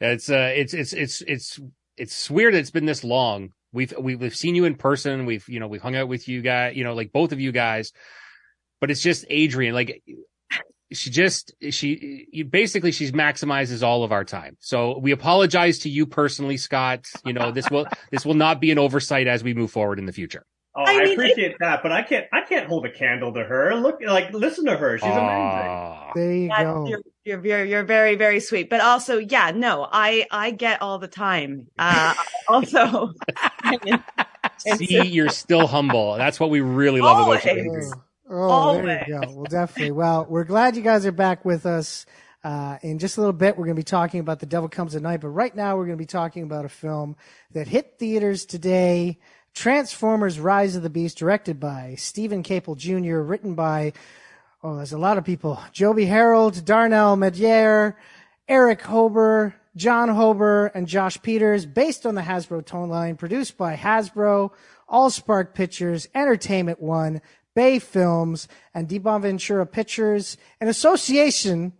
It's 0.00 0.30
uh, 0.30 0.52
it's 0.54 0.74
it's 0.74 0.92
it's 0.92 1.20
it's 1.22 1.60
it's 1.96 2.30
weird 2.30 2.54
that 2.54 2.58
it's 2.58 2.70
been 2.70 2.86
this 2.86 3.04
long. 3.04 3.52
We've 3.72 3.92
we've 3.98 4.20
we've 4.20 4.36
seen 4.36 4.54
you 4.54 4.64
in 4.64 4.74
person. 4.74 5.26
We've 5.26 5.48
you 5.48 5.60
know 5.60 5.68
we've 5.68 5.82
hung 5.82 5.96
out 5.96 6.08
with 6.08 6.28
you 6.28 6.42
guys. 6.42 6.76
You 6.76 6.84
know, 6.84 6.94
like 6.94 7.12
both 7.12 7.32
of 7.32 7.40
you 7.40 7.52
guys. 7.52 7.92
But 8.80 8.90
it's 8.90 9.00
just 9.02 9.24
Adrienne. 9.30 9.74
Like 9.74 10.02
she 10.92 11.10
just 11.10 11.52
she 11.70 12.26
you, 12.32 12.44
basically 12.44 12.92
she's 12.92 13.12
maximizes 13.12 13.82
all 13.82 14.04
of 14.04 14.12
our 14.12 14.24
time. 14.24 14.56
So 14.60 14.98
we 14.98 15.12
apologize 15.12 15.80
to 15.80 15.88
you 15.88 16.06
personally, 16.06 16.56
Scott. 16.56 17.06
You 17.24 17.32
know 17.32 17.50
this 17.50 17.70
will 17.70 17.86
this 18.10 18.26
will 18.26 18.34
not 18.34 18.60
be 18.60 18.70
an 18.70 18.78
oversight 18.78 19.26
as 19.26 19.42
we 19.42 19.54
move 19.54 19.70
forward 19.70 19.98
in 19.98 20.06
the 20.06 20.12
future. 20.12 20.44
Oh, 20.74 20.82
I 20.82 20.92
I, 20.92 21.04
mean, 21.04 21.12
appreciate 21.12 21.56
that, 21.60 21.82
but 21.82 21.92
I 21.92 22.02
can't 22.02 22.26
I 22.32 22.42
can't 22.42 22.66
hold 22.66 22.86
a 22.86 22.90
candle 22.90 23.32
to 23.34 23.44
her. 23.44 23.74
Look, 23.74 24.00
like 24.04 24.32
listen 24.32 24.64
to 24.66 24.76
her. 24.76 24.98
She's 24.98 25.06
amazing. 25.06 26.10
There 26.14 26.34
you 26.34 26.48
That's 26.48 26.62
go. 26.64 26.86
your- 26.88 27.02
You're 27.24 27.44
you're 27.44 27.64
you're 27.64 27.84
very 27.84 28.16
very 28.16 28.40
sweet, 28.40 28.68
but 28.68 28.80
also 28.80 29.18
yeah, 29.18 29.52
no, 29.54 29.88
I 29.90 30.26
I 30.30 30.50
get 30.50 30.82
all 30.82 30.98
the 30.98 31.08
time. 31.08 31.68
Uh, 31.78 32.14
also, 32.48 33.12
See, 34.58 35.06
you're 35.06 35.28
still 35.28 35.66
humble. 35.66 36.16
That's 36.16 36.40
what 36.40 36.50
we 36.50 36.60
really 36.60 37.00
love 37.00 37.26
about 37.26 37.44
you. 37.44 37.62
Always. 37.62 37.92
Oh, 38.30 38.82
there 38.82 39.04
you 39.06 39.20
go. 39.20 39.32
Well, 39.34 39.44
definitely. 39.44 39.92
Well, 39.92 40.26
we're 40.28 40.44
glad 40.44 40.76
you 40.76 40.82
guys 40.82 41.06
are 41.06 41.12
back 41.12 41.44
with 41.44 41.66
us. 41.66 42.06
Uh, 42.44 42.76
in 42.82 42.98
just 42.98 43.18
a 43.18 43.20
little 43.20 43.32
bit, 43.32 43.56
we're 43.56 43.66
going 43.66 43.76
to 43.76 43.80
be 43.80 43.84
talking 43.84 44.18
about 44.18 44.40
The 44.40 44.46
Devil 44.46 44.68
Comes 44.68 44.96
at 44.96 45.02
Night, 45.02 45.20
but 45.20 45.28
right 45.28 45.54
now 45.54 45.76
we're 45.76 45.86
going 45.86 45.96
to 45.96 46.02
be 46.02 46.06
talking 46.06 46.42
about 46.42 46.64
a 46.64 46.68
film 46.68 47.14
that 47.52 47.68
hit 47.68 47.98
theaters 47.98 48.44
today. 48.44 49.18
Transformers 49.54 50.40
Rise 50.40 50.74
of 50.74 50.82
the 50.82 50.90
Beast, 50.90 51.18
directed 51.18 51.60
by 51.60 51.94
Steven 51.96 52.42
Caple 52.42 52.76
Jr., 52.76 53.18
written 53.18 53.54
by, 53.54 53.92
oh, 54.62 54.76
there's 54.76 54.92
a 54.92 54.98
lot 54.98 55.18
of 55.18 55.24
people. 55.24 55.58
Joby 55.72 56.04
Harold, 56.04 56.64
Darnell 56.64 57.16
Metayer, 57.16 57.94
Erich 58.48 58.82
Hoeber, 58.82 59.54
Jon 59.74 60.08
Hoeber, 60.08 60.70
and 60.74 60.86
Josh 60.86 61.20
Peters, 61.22 61.66
based 61.66 62.06
on 62.06 62.14
the 62.14 62.22
Hasbro 62.22 62.64
tone 62.64 62.88
line, 62.88 63.16
produced 63.16 63.56
by 63.56 63.76
Hasbro, 63.76 64.50
Allspark 64.88 65.54
Pictures, 65.54 66.08
Entertainment 66.14 66.80
One, 66.80 67.20
Bay 67.54 67.78
Films, 67.78 68.48
and 68.74 68.88
di 68.88 68.98
Bonaventura 68.98 69.66
Pictures, 69.66 70.36
in 70.60 70.68
association 70.68 71.72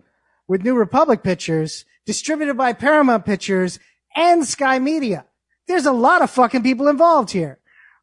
with 0.49 0.65
New 0.65 0.75
Republic 0.75 1.23
Pictures, 1.23 1.85
distributed 2.05 2.57
by 2.57 2.73
Paramount 2.73 3.25
Pictures 3.25 3.79
and 4.17 4.45
Sky 4.47 4.79
Media. 4.79 5.27
There's 5.69 5.87
a 5.87 5.93
lot 5.93 6.23
of 6.23 6.31
fucking 6.31 6.63
people 6.63 6.89
involved 6.89 7.31
here. 7.31 7.59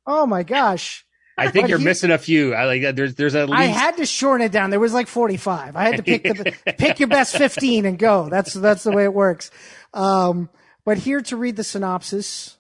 Oh 0.08 0.26
my 0.26 0.44
gosh. 0.44 1.06
I 1.40 1.50
think 1.52 1.64
But 1.64 1.70
you're 1.70 1.80
he- 1.80 1.86
missing 1.86 2.12
a 2.12 2.18
few. 2.18 2.54
I 2.54 2.66
like. 2.66 2.96
There's 2.96 3.16
there's 3.16 3.36
at 3.36 3.50
least 3.50 3.60
I 3.60 3.66
had 3.66 3.98
to 3.98 4.06
shorten 4.06 4.46
it 4.46 4.52
down. 4.52 4.70
There 4.70 4.80
was 4.80 4.94
like 4.94 5.08
45. 5.08 5.76
I 5.76 5.84
had 5.84 5.98
to 5.98 6.04
pick 6.04 6.24
the, 6.24 6.54
pick 6.78 7.00
your 7.00 7.08
best 7.10 7.36
15 7.38 7.86
and 7.86 7.98
go. 7.98 8.30
That's, 8.30 8.54
that's 8.54 8.84
the 8.84 8.92
way 8.92 9.04
it 9.04 9.14
works. 9.14 9.50
Um, 9.94 10.50
but 10.86 10.98
here 11.00 11.22
to 11.22 11.38
read 11.38 11.56
the 11.56 11.64
synopsis 11.64 12.58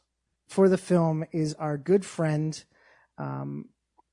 for 0.47 0.67
the 0.69 0.77
film 0.77 1.25
is 1.31 1.53
our 1.55 1.77
good 1.77 2.05
friend. 2.05 2.63
Um, 3.17 3.65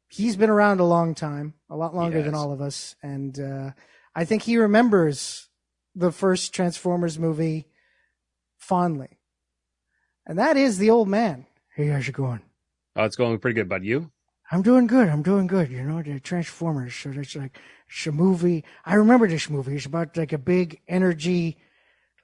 he's 0.08 0.36
been 0.36 0.50
around 0.50 0.80
a 0.80 0.84
long 0.84 1.14
time, 1.14 1.54
a 1.70 1.76
lot 1.76 1.94
longer 1.94 2.22
than 2.22 2.34
all 2.34 2.52
of 2.52 2.60
us. 2.60 2.94
And, 3.02 3.38
uh, 3.38 3.70
I 4.14 4.24
think 4.24 4.42
he 4.42 4.56
remembers 4.56 5.48
the 5.94 6.10
first 6.12 6.54
Transformers 6.54 7.18
movie 7.18 7.66
fondly. 8.58 9.18
And 10.26 10.38
that 10.38 10.56
is 10.56 10.78
the 10.78 10.90
old 10.90 11.08
man. 11.08 11.46
Hey, 11.74 11.86
how's 11.88 12.08
it 12.08 12.12
going? 12.12 12.40
oh, 12.96 13.04
it's 13.04 13.16
going 13.16 13.38
pretty 13.38 13.54
good, 13.54 13.68
bud. 13.68 13.84
You? 13.84 14.10
I'm 14.50 14.62
doing 14.62 14.86
good. 14.86 15.08
I'm 15.08 15.22
doing 15.22 15.46
good. 15.46 15.70
You 15.70 15.82
know, 15.82 16.02
the 16.02 16.20
Transformers. 16.20 16.94
So 16.94 17.10
it's 17.14 17.34
like 17.36 17.58
it's 17.88 18.06
a 18.06 18.12
movie. 18.12 18.64
I 18.84 18.94
remember 18.94 19.26
this 19.28 19.50
movie. 19.50 19.74
It's 19.76 19.86
about 19.86 20.16
like 20.16 20.32
a 20.32 20.38
big 20.38 20.80
energy, 20.88 21.58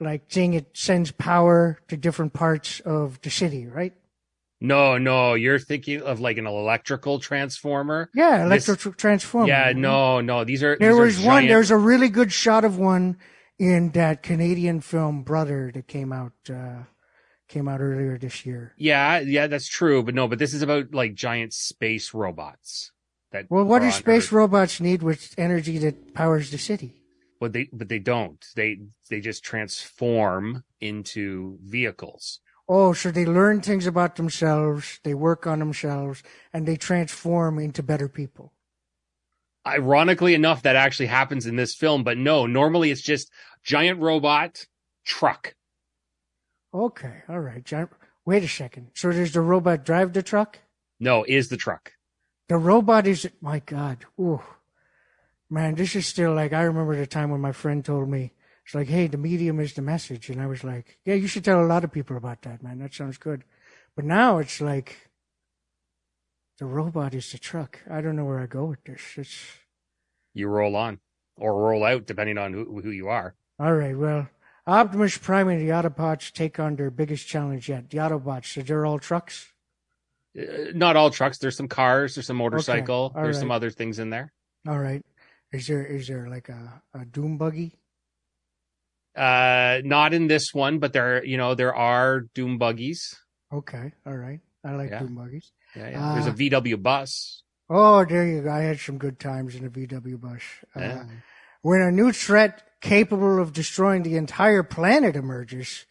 like 0.01 0.31
thing. 0.31 0.55
It 0.55 0.71
sends 0.77 1.11
power 1.13 1.79
to 1.89 1.97
different 1.97 2.33
parts 2.33 2.81
of 2.81 3.21
the 3.23 3.31
city, 3.31 3.67
right? 3.67 3.93
No, 4.61 4.97
no. 4.99 5.35
You're 5.35 5.59
thinking 5.59 6.03
of 6.03 6.21
like 6.21 6.39
an 6.39 6.47
electrical 6.47 7.19
transformer. 7.19 8.09
Yeah, 8.15 8.45
electro 8.45 8.77
transformer. 8.77 9.49
Yeah, 9.49 9.73
no, 9.75 10.21
no. 10.21 10.45
These 10.45 10.63
are 10.63 10.77
There 10.79 10.91
these 10.93 10.99
are 10.99 11.03
was 11.03 11.17
one. 11.19 11.27
giant- 11.43 11.49
There's 11.49 11.71
a 11.73 11.77
really 11.77 12.09
good 12.09 12.33
shot 12.33 12.65
of 12.65 12.79
one 12.79 13.17
in 13.59 13.91
that 13.91 14.23
Canadian 14.23 14.81
film 14.81 15.23
Brother 15.25 15.73
that 15.75 15.89
came 15.89 16.13
out 16.13 16.33
uh 16.49 16.85
came 17.53 17.69
out 17.69 17.81
earlier 17.81 18.17
this 18.19 18.47
year. 18.47 18.73
Yeah, 18.77 19.21
yeah, 19.21 19.47
that's 19.47 19.69
true. 19.69 20.03
But 20.03 20.15
no, 20.15 20.27
but 20.27 20.39
this 20.39 20.55
is 20.55 20.63
about 20.63 20.95
like 20.95 21.15
giant 21.15 21.53
space 21.53 22.15
robots. 22.15 22.91
That 23.31 23.47
Well, 23.51 23.65
what 23.65 23.83
do 23.83 23.91
space 23.91 24.27
Earth. 24.27 24.33
robots 24.33 24.81
need 24.81 25.03
with 25.03 25.35
energy 25.37 25.79
that 25.79 26.15
powers 26.15 26.51
the 26.51 26.59
city? 26.59 26.95
But 27.41 27.53
they 27.53 27.69
but 27.73 27.89
they 27.89 27.99
don't. 27.99 28.45
They 28.57 28.79
they 29.11 29.21
just 29.21 29.45
transform 29.45 30.65
into 30.81 31.59
vehicles. 31.63 32.41
Oh, 32.69 32.93
so 32.95 33.11
they 33.11 33.27
learn 33.27 33.61
things 33.61 33.87
about 33.87 34.17
themselves, 34.17 35.01
they 35.05 35.15
work 35.15 35.47
on 35.47 35.59
themselves, 35.59 36.23
and 36.53 36.67
they 36.67 36.77
transform 36.77 37.59
into 37.59 37.83
better 37.83 38.09
people. 38.09 38.53
Ironically 39.67 40.35
enough, 40.35 40.63
that 40.63 40.77
actually 40.77 41.07
happens 41.07 41.47
in 41.47 41.57
this 41.57 41.75
film. 41.75 42.03
But 42.03 42.17
no, 42.19 42.47
normally 42.47 42.91
it's 42.91 43.03
just 43.03 43.31
giant 43.63 44.01
robot 44.01 44.67
truck. 45.05 45.55
Okay, 46.75 47.23
all 47.29 47.41
right. 47.41 47.65
John, 47.65 47.89
wait 48.25 48.45
a 48.45 48.49
second. 48.49 48.91
So 48.95 49.13
does 49.13 49.33
the 49.33 49.41
robot 49.41 49.85
drive 49.85 50.13
the 50.13 50.23
truck? 50.23 50.59
No, 50.99 51.25
is 51.25 51.49
the 51.49 51.57
truck. 51.57 51.93
The 52.49 52.57
robot 52.57 53.07
is, 53.07 53.29
my 53.41 53.61
God. 53.61 54.05
Ooh. 54.19 54.43
Man, 55.51 55.75
this 55.75 55.95
is 55.97 56.07
still 56.07 56.35
like, 56.35 56.53
I 56.53 56.63
remember 56.63 56.97
the 56.97 57.07
time 57.07 57.31
when 57.31 57.41
my 57.41 57.53
friend 57.53 57.85
told 57.85 58.09
me, 58.09 58.33
it's 58.65 58.75
like, 58.75 58.89
hey, 58.89 59.07
the 59.07 59.19
medium 59.19 59.61
is 59.61 59.75
the 59.75 59.83
message. 59.83 60.31
And 60.31 60.41
I 60.41 60.47
was 60.47 60.65
like, 60.65 60.99
yeah, 61.05 61.15
you 61.15 61.27
should 61.27 61.45
tell 61.45 61.63
a 61.63 61.67
lot 61.67 61.85
of 61.85 61.93
people 61.93 62.17
about 62.17 62.43
that, 62.43 62.63
man. 62.63 62.79
That 62.79 62.95
sounds 62.95 63.19
good. 63.19 63.45
But 63.95 64.05
now 64.05 64.39
it's 64.39 64.61
like, 64.61 65.11
the 66.59 66.67
robot 66.67 67.13
is 67.13 67.33
the 67.33 67.39
truck. 67.39 67.81
I 67.91 68.01
don't 68.01 68.17
know 68.17 68.25
where 68.25 68.41
I 68.41 68.47
go 68.47 68.65
with 68.67 68.85
this. 68.85 69.01
It's, 69.17 69.37
You 70.33 70.49
roll 70.49 70.77
on 70.77 71.01
or 71.37 71.55
roll 71.55 71.85
out, 71.85 72.07
depending 72.07 72.39
on 72.39 72.53
who 72.53 72.81
who 72.81 72.91
you 72.91 73.09
are. 73.09 73.35
All 73.59 73.75
right, 73.75 73.97
well, 73.97 74.29
Optimus 74.67 75.19
Prime 75.19 75.49
and 75.49 75.61
the 75.61 75.73
Autobots 75.73 76.33
take 76.33 76.61
on 76.61 76.77
their 76.77 76.91
biggest 76.91 77.27
challenge 77.27 77.69
yet. 77.69 77.91
The 77.91 77.99
Autobots, 77.99 78.47
so 78.55 78.63
they're 78.63 78.87
all 78.87 78.99
trucks. 78.99 79.49
Uh, 80.39 80.71
not 80.75 80.97
all 80.97 81.11
trucks. 81.11 81.39
There's 81.39 81.57
some 81.57 81.69
cars. 81.69 82.15
There's 82.15 82.27
some 82.27 82.37
motorcycle. 82.37 83.13
all 83.15 83.23
there's 83.23 83.39
some 83.39 83.51
other 83.51 83.71
things 83.71 83.99
in 83.99 84.11
there. 84.11 84.33
All 84.69 84.79
right. 84.79 85.05
Is 85.53 85.67
there 85.67 85.85
is 85.85 86.07
there 86.09 86.29
like 86.29 86.49
a, 86.49 86.83
a 86.95 87.05
doom 87.05 87.37
buggy? 87.39 87.77
Uh, 89.17 89.83
not 89.85 90.15
in 90.15 90.27
this 90.27 90.55
one, 90.55 90.79
but 90.79 90.93
there, 90.95 91.23
you 91.25 91.37
know, 91.37 91.55
there 91.55 91.75
are 91.75 92.21
doom 92.35 92.57
buggies. 92.57 93.15
Okay, 93.53 93.93
all 94.07 94.17
right. 94.17 94.41
I 94.65 94.73
like 94.73 94.89
Yeah. 94.91 95.01
doom 95.01 95.17
buggies. 95.17 95.53
Yeah, 95.77 95.91
yeah. 95.91 96.13
There's 96.15 96.27
a 96.27 96.31
Uh, 96.31 96.61
VW 96.63 96.77
bus. 96.83 97.43
Oh, 97.69 98.05
there 98.07 98.27
you 98.27 98.43
go. 98.43 98.51
I 98.51 98.61
had 98.61 98.79
some 98.81 98.97
good 98.97 99.19
times 99.21 99.55
in 99.55 99.67
a 99.67 99.71
VW 99.71 100.19
bus. 100.19 100.41
Yeah. 100.77 101.03
Uh, 101.03 101.05
when 101.61 101.83
a 101.83 101.91
new 101.91 102.13
threat 102.13 102.63
capable 102.83 103.41
of 103.41 103.53
destroying 103.53 104.03
the 104.03 104.17
entire 104.17 104.63
planet 104.63 105.17
emerges, 105.17 105.87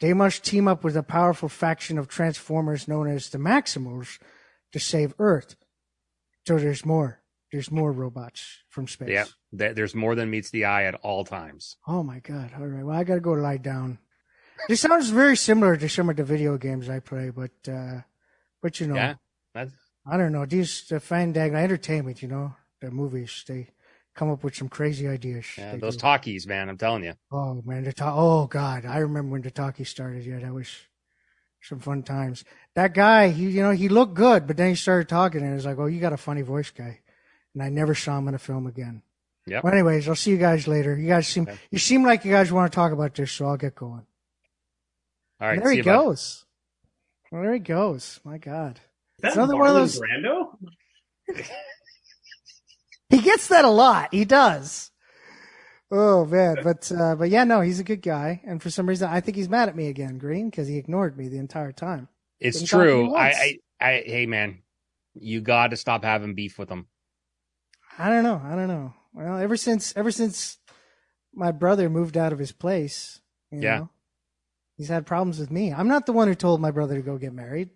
they 0.00 0.12
must 0.12 0.42
team 0.44 0.66
up 0.66 0.82
with 0.82 0.96
a 0.96 1.02
powerful 1.02 1.48
faction 1.48 1.98
of 1.98 2.08
Transformers 2.08 2.88
known 2.88 3.06
as 3.08 3.28
the 3.28 3.38
Maximals 3.38 4.18
to 4.72 4.80
save 4.80 5.14
Earth. 5.18 5.54
So 6.46 6.58
there's 6.58 6.84
more. 6.84 7.20
There's 7.52 7.70
more 7.70 7.92
robots 7.92 8.58
from 8.68 8.86
space. 8.86 9.10
Yeah, 9.10 9.26
there's 9.52 9.94
more 9.94 10.14
than 10.14 10.30
meets 10.30 10.50
the 10.50 10.64
eye 10.64 10.84
at 10.84 10.94
all 11.02 11.24
times. 11.24 11.76
Oh 11.86 12.02
my 12.02 12.20
god. 12.20 12.52
All 12.56 12.66
right. 12.66 12.84
Well, 12.84 12.98
I 12.98 13.04
gotta 13.04 13.20
go 13.20 13.32
lie 13.32 13.56
down. 13.56 13.98
This 14.68 14.80
sounds 14.80 15.10
very 15.10 15.36
similar 15.36 15.76
to 15.76 15.88
some 15.88 16.08
of 16.08 16.16
the 16.16 16.24
video 16.24 16.56
games 16.58 16.88
I 16.88 17.00
play, 17.00 17.30
but 17.30 17.50
uh 17.68 18.02
but 18.62 18.78
you 18.78 18.86
know, 18.86 18.94
Yeah, 18.94 19.14
that's 19.52 19.72
I 20.06 20.16
don't 20.16 20.32
know. 20.32 20.46
These 20.46 20.86
the 20.88 21.00
Fandango 21.00 21.56
Entertainment, 21.56 22.22
you 22.22 22.28
know, 22.28 22.54
the 22.80 22.90
movies, 22.90 23.44
they 23.48 23.70
come 24.14 24.30
up 24.30 24.42
with 24.44 24.54
some 24.54 24.68
crazy 24.68 25.06
ideas. 25.08 25.46
yeah, 25.56 25.76
those 25.76 25.96
do. 25.96 26.00
talkies, 26.02 26.46
man. 26.46 26.68
I'm 26.68 26.76
telling 26.78 27.04
you. 27.04 27.14
Oh 27.32 27.62
man, 27.64 27.84
the 27.84 27.92
ta- 27.92 28.14
oh 28.16 28.46
god, 28.46 28.84
I 28.86 28.98
remember 28.98 29.32
when 29.32 29.42
the 29.42 29.50
talkie 29.50 29.84
started. 29.84 30.24
Yeah, 30.24 30.38
that 30.40 30.52
was 30.52 30.68
some 31.62 31.78
fun 31.80 32.02
times. 32.02 32.44
That 32.74 32.94
guy, 32.94 33.28
he 33.28 33.44
you 33.50 33.62
know, 33.62 33.70
he 33.72 33.88
looked 33.88 34.14
good, 34.14 34.46
but 34.46 34.56
then 34.56 34.70
he 34.70 34.74
started 34.74 35.08
talking, 35.08 35.42
and 35.42 35.50
it 35.50 35.54
was 35.54 35.66
like, 35.66 35.78
oh, 35.78 35.86
you 35.86 36.00
got 36.00 36.12
a 36.12 36.16
funny 36.18 36.42
voice, 36.42 36.70
guy. 36.70 37.00
And 37.54 37.62
I 37.62 37.68
never 37.68 37.94
saw 37.94 38.18
him 38.18 38.28
in 38.28 38.34
a 38.34 38.38
film 38.38 38.66
again. 38.66 39.02
Yep. 39.46 39.64
Well, 39.64 39.72
anyways, 39.72 40.08
I'll 40.08 40.14
see 40.14 40.30
you 40.30 40.36
guys 40.38 40.68
later. 40.68 40.96
You 40.96 41.08
guys 41.08 41.26
seem 41.26 41.44
Okay. 41.44 41.58
you 41.70 41.78
seem 41.78 42.04
like 42.04 42.24
you 42.24 42.30
guys 42.32 42.52
want 42.52 42.70
to 42.70 42.74
talk 42.76 42.92
about 42.92 43.14
this, 43.14 43.32
so 43.32 43.46
I'll 43.46 43.56
get 43.56 43.74
going. 43.74 44.06
All 45.40 45.48
right, 45.48 45.58
there 45.58 45.68
see 45.68 45.72
he 45.72 45.76
you, 45.78 45.84
bud. 45.84 45.96
goes. 46.04 46.44
Well, 47.32 47.42
there 47.42 47.54
he 47.54 47.58
goes. 47.60 48.20
My 48.24 48.38
God, 48.38 48.80
Is 49.18 49.22
that 49.22 49.34
Another 49.34 49.56
one 49.56 49.70
of 49.70 49.76
Marlon 49.76 49.78
those- 49.80 50.00
Brando? 50.00 50.56
he 53.10 53.20
gets 53.20 53.48
that 53.48 53.64
a 53.64 53.70
lot. 53.70 54.08
He 54.12 54.24
does. 54.24 54.90
Oh 55.92 56.24
man, 56.24 56.60
but 56.62 56.90
uh, 56.92 57.16
but 57.16 57.30
yeah, 57.30 57.42
no, 57.44 57.60
he's 57.62 57.80
a 57.80 57.84
good 57.84 58.00
guy, 58.02 58.40
and 58.44 58.62
for 58.62 58.70
some 58.70 58.88
reason, 58.88 59.08
I 59.10 59.20
think 59.20 59.36
he's 59.36 59.48
mad 59.48 59.68
at 59.68 59.74
me 59.76 59.88
again, 59.88 60.18
Green, 60.18 60.48
because 60.48 60.68
he 60.68 60.78
ignored 60.78 61.18
me 61.18 61.28
the 61.28 61.38
entire 61.38 61.72
time. 61.72 62.08
It's 62.38 62.58
Didn't 62.58 62.68
talk 62.70 62.88
to 62.88 62.94
me 62.94 63.08
true. 63.08 63.14
I. 63.16 63.30
I, 63.30 63.58
I, 63.80 64.02
hey, 64.06 64.26
man, 64.26 64.62
you 65.14 65.40
got 65.40 65.70
to 65.70 65.76
stop 65.76 66.04
having 66.04 66.34
beef 66.34 66.58
with 66.58 66.68
him. 66.68 66.86
I 67.98 68.08
don't 68.08 68.22
know. 68.22 68.40
I 68.44 68.54
don't 68.54 68.68
know. 68.68 68.94
Well, 69.14 69.38
ever 69.38 69.56
since 69.56 69.92
ever 69.96 70.12
since 70.12 70.58
my 71.34 71.50
brother 71.50 71.90
moved 71.90 72.16
out 72.16 72.32
of 72.32 72.38
his 72.38 72.52
place, 72.52 73.20
you 73.50 73.62
Yeah. 73.62 73.78
know, 73.78 73.90
he's 74.76 74.88
had 74.88 75.06
problems 75.06 75.38
with 75.38 75.50
me. 75.50 75.72
I'm 75.72 75.88
not 75.88 76.06
the 76.06 76.12
one 76.12 76.28
who 76.28 76.34
told 76.36 76.60
my 76.60 76.70
brother 76.70 76.94
to 76.96 77.02
go 77.02 77.18
get 77.18 77.32
married. 77.32 77.70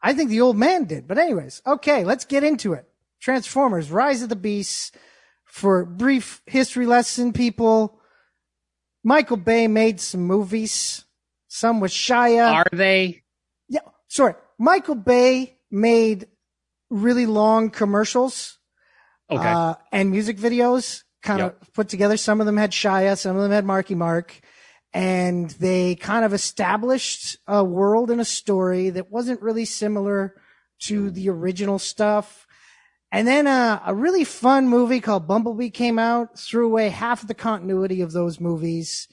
I 0.00 0.14
think 0.14 0.30
the 0.30 0.40
old 0.42 0.56
man 0.56 0.84
did. 0.84 1.08
But 1.08 1.18
anyways, 1.18 1.62
okay, 1.66 2.04
let's 2.04 2.24
get 2.24 2.44
into 2.44 2.72
it. 2.74 2.88
Transformers: 3.20 3.90
Rise 3.90 4.22
of 4.22 4.28
the 4.28 4.36
Beasts. 4.36 4.92
For 5.44 5.86
brief 5.86 6.42
history 6.44 6.84
lesson, 6.84 7.32
people, 7.32 7.98
Michael 9.02 9.38
Bay 9.38 9.68
made 9.68 10.00
some 10.00 10.20
movies. 10.22 11.04
Some 11.48 11.80
with 11.80 11.92
Shia. 11.92 12.52
Are 12.52 12.66
they? 12.72 13.22
Yeah, 13.68 13.80
sorry. 14.08 14.34
Michael 14.58 14.96
Bay 14.96 15.56
made 15.70 16.26
really 16.90 17.24
long 17.26 17.70
commercials 17.70 18.58
Okay. 19.30 19.48
uh, 19.48 19.74
and 19.92 20.10
music 20.10 20.36
videos 20.36 21.02
kind 21.22 21.40
of 21.40 21.54
put 21.72 21.88
together. 21.88 22.16
Some 22.16 22.40
of 22.40 22.46
them 22.46 22.56
had 22.56 22.70
Shia, 22.70 23.16
some 23.18 23.36
of 23.36 23.42
them 23.42 23.50
had 23.50 23.64
Marky 23.64 23.94
Mark, 23.94 24.38
and 24.92 25.50
they 25.50 25.94
kind 25.96 26.24
of 26.24 26.32
established 26.32 27.38
a 27.46 27.64
world 27.64 28.10
and 28.10 28.20
a 28.20 28.24
story 28.24 28.90
that 28.90 29.10
wasn't 29.10 29.42
really 29.42 29.64
similar 29.64 30.34
to 30.82 31.10
the 31.10 31.28
original 31.30 31.78
stuff. 31.78 32.45
And 33.12 33.26
then 33.26 33.46
uh, 33.46 33.80
a 33.86 33.94
really 33.94 34.24
fun 34.24 34.68
movie 34.68 35.00
called 35.00 35.28
Bumblebee 35.28 35.70
came 35.70 35.98
out, 35.98 36.38
threw 36.38 36.66
away 36.66 36.88
half 36.88 37.22
of 37.22 37.28
the 37.28 37.34
continuity 37.34 38.00
of 38.00 38.12
those 38.12 38.40
movies, 38.40 39.08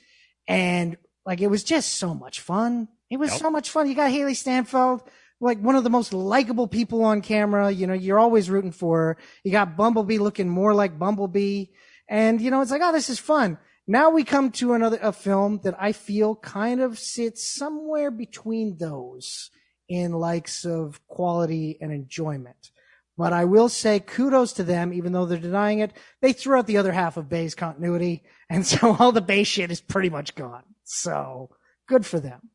and 0.48 0.98
like 1.26 1.42
it 1.42 1.48
was 1.48 1.64
just 1.64 1.94
so 1.94 2.14
much 2.14 2.40
fun. 2.42 2.88
It 3.10 3.18
was 3.18 3.32
Yep. 3.32 3.40
so 3.40 3.52
much 3.52 3.70
fun. 3.70 3.88
You 3.88 3.96
got 3.96 4.12
Hailee 4.12 4.36
Steinfeld, 4.36 5.04
like 5.40 5.60
one 5.60 5.76
of 5.76 5.84
the 5.84 5.90
most 5.90 6.12
likable 6.14 6.68
people 6.68 7.04
on 7.04 7.22
camera. 7.22 7.70
You 7.72 7.86
know, 7.88 7.94
you're 7.94 8.20
always 8.20 8.50
rooting 8.50 8.72
for 8.72 8.98
her. 9.00 9.18
You 9.44 9.52
got 9.52 9.78
Bumblebee 9.78 10.18
looking 10.18 10.50
more 10.50 10.74
like 10.74 10.98
Bumblebee. 10.98 11.66
And, 12.10 12.42
you 12.42 12.52
know, 12.52 12.62
it's 12.62 12.72
like, 12.72 12.82
oh, 12.84 12.92
this 12.92 13.10
is 13.10 13.20
fun. 13.20 13.58
Now 13.88 14.10
we 14.10 14.24
come 14.24 14.52
to 14.54 14.74
another, 14.74 14.98
a 15.02 15.12
film 15.14 15.60
that 15.64 15.76
I 15.80 15.92
feel 15.92 16.36
kind 16.36 16.82
of 16.82 16.98
sits 16.98 17.46
somewhere 17.56 18.10
between 18.12 18.78
those 18.78 19.52
in 19.88 20.12
likes 20.14 20.66
of 20.66 21.06
quality 21.08 21.78
and 21.80 21.92
enjoyment. 21.92 22.72
But 23.18 23.34
I 23.34 23.46
will 23.46 23.70
say 23.70 24.00
kudos 24.00 24.54
to 24.54 24.64
them, 24.64 24.92
even 24.94 25.14
though 25.14 25.26
they're 25.26 25.38
denying 25.38 25.80
it. 25.80 25.94
They 26.22 26.34
threw 26.34 26.58
out 26.58 26.68
the 26.68 26.78
other 26.78 26.92
half 26.92 27.18
of 27.18 27.30
Bay's 27.30 27.56
continuity. 27.56 28.24
And 28.50 28.68
so 28.68 28.96
all 29.00 29.12
the 29.12 29.22
Bay 29.22 29.44
shit 29.44 29.72
is 29.72 29.82
pretty 29.82 30.12
much 30.12 30.36
gone. 30.36 30.62
So 30.84 31.50
good 31.88 32.06
for 32.06 32.20
them. 32.20 32.50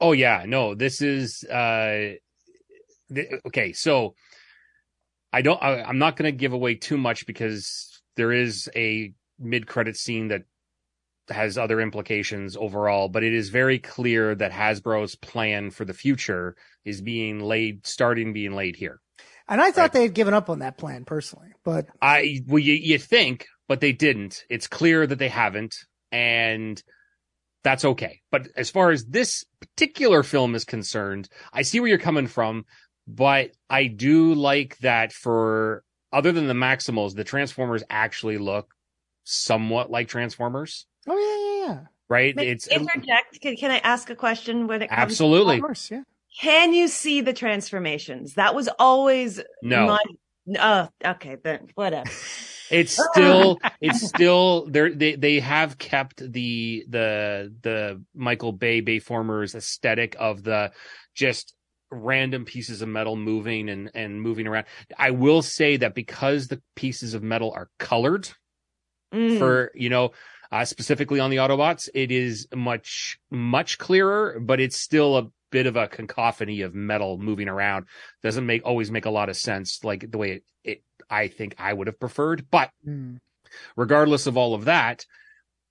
Oh 0.00 0.12
yeah, 0.12 0.44
no, 0.46 0.74
this 0.74 1.02
is 1.02 1.44
uh 1.44 2.14
th- 3.14 3.32
okay, 3.46 3.72
so 3.74 4.14
I 5.32 5.42
don't 5.42 5.62
I, 5.62 5.82
I'm 5.82 5.98
not 5.98 6.16
going 6.16 6.32
to 6.32 6.36
give 6.36 6.54
away 6.54 6.74
too 6.74 6.96
much 6.96 7.26
because 7.26 8.00
there 8.16 8.32
is 8.32 8.70
a 8.74 9.12
mid-credit 9.38 9.96
scene 9.96 10.28
that 10.28 10.44
has 11.28 11.56
other 11.56 11.80
implications 11.80 12.56
overall, 12.56 13.08
but 13.08 13.22
it 13.22 13.32
is 13.32 13.48
very 13.48 13.78
clear 13.78 14.34
that 14.34 14.52
Hasbro's 14.52 15.14
plan 15.14 15.70
for 15.70 15.84
the 15.84 15.94
future 15.94 16.56
is 16.84 17.00
being 17.00 17.40
laid 17.40 17.86
starting 17.86 18.32
being 18.32 18.54
laid 18.54 18.76
here. 18.76 19.00
And 19.48 19.60
I 19.60 19.70
thought 19.70 19.82
Right. 19.82 19.92
they 19.92 20.02
had 20.02 20.14
given 20.14 20.34
up 20.34 20.48
on 20.50 20.60
that 20.60 20.78
plan 20.78 21.04
personally, 21.04 21.48
but 21.64 21.86
I 22.00 22.40
well 22.46 22.58
you, 22.58 22.74
you 22.74 22.98
think, 22.98 23.46
but 23.68 23.80
they 23.80 23.92
didn't. 23.92 24.44
It's 24.48 24.66
clear 24.66 25.06
that 25.06 25.18
they 25.18 25.28
haven't, 25.28 25.74
and 26.10 26.82
that's 27.64 27.84
okay. 27.84 28.20
But 28.30 28.48
as 28.56 28.70
far 28.70 28.90
as 28.90 29.04
this 29.04 29.44
particular 29.60 30.22
film 30.22 30.54
is 30.54 30.64
concerned, 30.64 31.28
I 31.52 31.62
see 31.62 31.80
where 31.80 31.88
you're 31.88 31.98
coming 31.98 32.26
from, 32.26 32.64
but 33.06 33.50
I 33.68 33.86
do 33.86 34.34
like 34.34 34.78
that 34.78 35.12
for 35.12 35.84
other 36.12 36.32
than 36.32 36.46
the 36.46 36.54
Maximals, 36.54 37.14
the 37.14 37.24
Transformers 37.24 37.82
actually 37.88 38.38
look 38.38 38.74
somewhat 39.24 39.90
like 39.90 40.08
Transformers, 40.08 40.86
oh 41.08 41.16
yeah, 41.16 41.66
yeah, 41.66 41.74
yeah. 41.74 41.80
right? 42.08 42.36
May 42.36 42.48
it's 42.48 42.66
interject. 42.68 43.40
Can, 43.40 43.56
can 43.56 43.70
I 43.70 43.78
ask 43.78 44.10
a 44.10 44.16
question 44.16 44.66
when 44.66 44.82
it 44.82 44.88
comes? 44.88 45.00
absolutely 45.00 45.56
Of 45.56 45.62
course, 45.62 45.90
yeah. 45.90 46.02
Can 46.40 46.72
you 46.72 46.88
see 46.88 47.20
the 47.20 47.32
transformations? 47.32 48.34
That 48.34 48.54
was 48.54 48.68
always 48.78 49.40
no. 49.62 49.86
my. 49.86 50.02
Oh, 50.58 50.88
okay, 51.12 51.36
then 51.42 51.68
whatever. 51.74 52.10
It's 52.70 52.98
still 53.12 53.58
it's 53.82 54.00
still 54.08 54.64
they 54.66 54.88
they 54.88 55.14
they 55.14 55.40
have 55.40 55.76
kept 55.76 56.16
the 56.16 56.86
the 56.88 57.52
the 57.60 58.02
Michael 58.14 58.52
Bay 58.52 58.80
Bayformers 58.80 59.54
aesthetic 59.54 60.16
of 60.18 60.42
the 60.42 60.72
just 61.14 61.52
random 61.90 62.46
pieces 62.46 62.80
of 62.80 62.88
metal 62.88 63.14
moving 63.14 63.68
and 63.68 63.90
and 63.92 64.22
moving 64.22 64.46
around. 64.46 64.64
I 64.96 65.10
will 65.10 65.42
say 65.42 65.76
that 65.76 65.94
because 65.94 66.48
the 66.48 66.62
pieces 66.74 67.12
of 67.12 67.22
metal 67.22 67.52
are 67.54 67.68
colored 67.78 68.30
Mm. 69.12 69.38
for 69.38 69.70
you 69.74 69.90
know 69.90 70.12
uh, 70.50 70.64
specifically 70.64 71.20
on 71.20 71.30
the 71.30 71.36
Autobots, 71.36 71.88
it 71.94 72.10
is 72.10 72.48
much 72.54 73.18
much 73.30 73.78
clearer, 73.78 74.38
but 74.40 74.60
it's 74.60 74.78
still 74.78 75.16
a 75.16 75.30
bit 75.52 75.66
of 75.66 75.76
a 75.76 75.86
cacophony 75.86 76.62
of 76.62 76.74
metal 76.74 77.18
moving 77.18 77.48
around. 77.48 77.86
Doesn't 78.24 78.44
make 78.46 78.64
always 78.64 78.90
make 78.90 79.06
a 79.06 79.10
lot 79.10 79.28
of 79.28 79.36
sense 79.36 79.84
like 79.84 80.10
the 80.10 80.18
way 80.18 80.30
it, 80.32 80.44
it 80.64 80.82
I 81.08 81.28
think 81.28 81.54
I 81.58 81.72
would 81.72 81.86
have 81.86 82.00
preferred, 82.00 82.46
but 82.50 82.70
Mm. 82.84 83.20
regardless 83.76 84.26
of 84.26 84.36
all 84.36 84.54
of 84.54 84.64
that, 84.64 85.06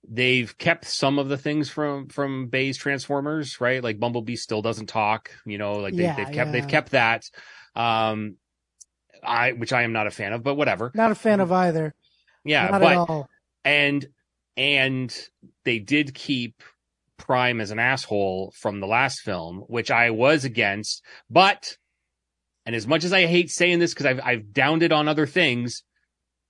they've 0.08 0.56
kept 0.56 0.84
some 0.86 1.18
of 1.18 1.28
the 1.28 1.36
things 1.36 1.68
from 1.68 2.08
from 2.08 2.46
Bay's 2.48 2.78
Transformers, 2.78 3.60
right? 3.60 3.82
Like 3.82 4.00
Bumblebee 4.00 4.36
still 4.36 4.62
doesn't 4.62 4.86
talk, 4.86 5.30
you 5.44 5.58
know, 5.58 5.74
like 5.74 5.94
they, 5.94 6.04
Yeah, 6.04 6.14
they've 6.16 6.26
kept 6.32 6.36
yeah. 6.48 6.52
they've 6.52 6.68
kept 6.68 6.90
that. 6.92 7.24
Um 7.76 8.36
I 9.22 9.52
which 9.52 9.72
I 9.72 9.82
am 9.82 9.92
not 9.92 10.06
a 10.06 10.10
fan 10.10 10.32
of, 10.32 10.42
but 10.42 10.54
whatever. 10.54 10.90
Not 10.94 11.10
a 11.12 11.14
fan 11.14 11.40
of 11.40 11.52
either. 11.52 11.94
Yeah, 12.44 12.68
Not 12.68 12.80
but 12.80 12.92
at 12.92 12.98
all. 12.98 13.28
and 13.64 14.06
and 14.56 15.28
they 15.64 15.78
did 15.78 16.14
keep 16.14 16.62
Prime 17.22 17.60
as 17.60 17.70
an 17.70 17.78
asshole 17.78 18.52
from 18.58 18.80
the 18.80 18.86
last 18.86 19.20
film, 19.20 19.58
which 19.68 19.90
I 19.90 20.10
was 20.10 20.44
against, 20.44 21.02
but 21.30 21.76
and 22.66 22.74
as 22.74 22.86
much 22.86 23.04
as 23.04 23.12
I 23.12 23.26
hate 23.26 23.50
saying 23.50 23.78
this 23.78 23.94
because 23.94 24.06
I've 24.06 24.20
I've 24.22 24.52
downed 24.52 24.82
it 24.82 24.92
on 24.92 25.06
other 25.06 25.26
things, 25.26 25.84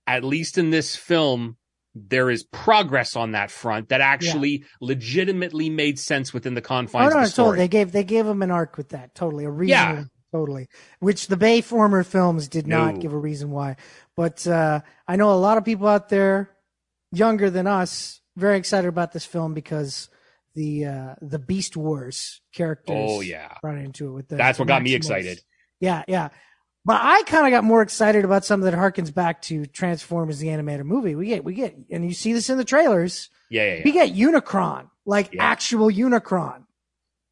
at 0.07 0.23
least 0.23 0.57
in 0.57 0.71
this 0.71 0.95
film, 0.95 1.57
there 1.93 2.31
is 2.31 2.43
progress 2.43 3.15
on 3.15 3.31
that 3.33 3.51
front 3.51 3.89
that 3.89 4.01
actually 4.01 4.65
legitimately 4.81 5.69
made 5.69 5.99
sense 5.99 6.33
within 6.33 6.55
the 6.55 6.61
Oh 6.61 6.65
confines 6.65 7.13
no, 7.13 7.19
of 7.19 7.25
the 7.25 7.29
totally. 7.29 7.29
story. 7.29 7.57
They 7.59 7.67
gave 7.67 7.91
they 7.91 8.03
gave 8.03 8.25
him 8.25 8.41
an 8.41 8.51
arc 8.51 8.75
with 8.75 8.89
that. 8.89 9.13
Totally, 9.13 9.45
a 9.45 9.51
reason. 9.51 9.69
Yeah. 9.69 10.03
Totally. 10.31 10.67
Which 10.99 11.27
the 11.27 11.37
Bay 11.37 11.61
former 11.61 12.03
films 12.03 12.47
did 12.47 12.65
not 12.65 12.99
give 12.99 13.13
a 13.13 13.17
reason 13.17 13.51
why. 13.51 13.75
But 14.17 14.47
uh, 14.47 14.81
I 15.07 15.15
know 15.15 15.31
a 15.31 15.37
lot 15.37 15.59
of 15.59 15.65
people 15.65 15.87
out 15.87 16.09
there, 16.09 16.49
younger 17.11 17.51
than 17.51 17.67
us, 17.67 18.19
very 18.35 18.57
excited 18.57 18.87
about 18.87 19.11
this 19.11 19.25
film 19.25 19.53
because 19.53 20.09
the 20.55 20.85
uh, 20.85 21.15
the 21.21 21.39
Beast 21.39 21.75
Wars 21.77 22.41
characters. 22.53 22.95
Oh 22.97 23.21
yeah, 23.21 23.55
brought 23.61 23.77
into 23.77 24.07
it 24.09 24.11
with 24.11 24.27
the. 24.27 24.35
that's 24.35 24.59
what 24.59 24.67
got 24.67 24.83
me 24.83 24.93
excited. 24.93 25.41
Yeah, 25.79 26.03
yeah. 26.07 26.29
But 26.85 26.99
I 27.01 27.23
kind 27.23 27.45
of 27.45 27.51
got 27.51 27.63
more 27.63 27.81
excited 27.81 28.25
about 28.25 28.43
something 28.43 28.69
that 28.69 28.77
harkens 28.77 29.13
back 29.13 29.41
to 29.43 29.65
Transformers 29.65 30.39
the 30.39 30.49
animated 30.49 30.85
movie. 30.85 31.15
We 31.15 31.27
get 31.27 31.43
we 31.43 31.53
get 31.53 31.75
and 31.89 32.03
you 32.03 32.13
see 32.13 32.33
this 32.33 32.49
in 32.49 32.57
the 32.57 32.65
trailers. 32.65 33.29
Yeah, 33.49 33.63
yeah, 33.63 33.73
yeah. 33.75 33.81
We 33.85 33.91
get 33.93 34.13
Unicron, 34.13 34.89
like 35.05 35.33
Yeah. 35.33 35.43
actual 35.43 35.89
Unicron. 35.89 36.63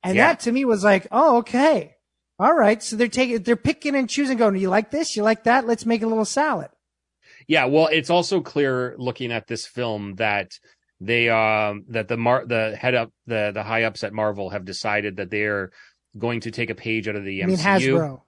And 0.04 0.16
Yeah. 0.16 0.28
that 0.28 0.40
to 0.42 0.52
me 0.52 0.66
was 0.66 0.84
like, 0.84 1.08
oh, 1.12 1.38
okay. 1.38 1.96
All 2.40 2.56
right. 2.56 2.82
So 2.82 2.96
they're 2.96 3.08
taking 3.08 3.44
they're 3.44 3.56
picking 3.58 3.96
and 3.96 4.10
choosing 4.10 4.38
going, 4.38 4.56
you 4.56 4.70
like 4.70 4.90
this? 4.90 5.16
You 5.16 5.24
like 5.24 5.44
that? 5.44 5.68
Let's 5.68 5.86
make 5.86 6.02
a 6.02 6.08
little 6.08 6.26
salad. 6.26 6.70
Yeah, 7.48 7.66
well, 7.66 7.88
it's 7.88 8.10
also 8.10 8.40
clear 8.40 8.96
looking 8.98 9.32
at 9.32 9.48
this 9.48 9.66
film 9.68 10.16
that 10.16 10.52
they 11.04 11.28
um 11.30 11.84
that 11.90 12.08
the 12.08 12.16
mar 12.16 12.46
the 12.46 12.78
head 12.80 12.94
up 12.96 13.12
the 13.26 13.52
the 13.54 13.64
high 13.64 13.84
ups 13.84 14.04
at 14.04 14.14
Marvel 14.14 14.52
have 14.52 14.64
decided 14.64 15.18
that 15.18 15.30
they're 15.32 15.72
going 16.18 16.42
to 16.42 16.52
take 16.52 16.70
a 16.70 16.76
page 16.76 17.08
out 17.08 17.16
of 17.16 17.26
the 17.26 17.42
I 17.44 17.46
MCU. 17.46 17.48
mean 17.48 17.58
Hasbro. 17.58 18.22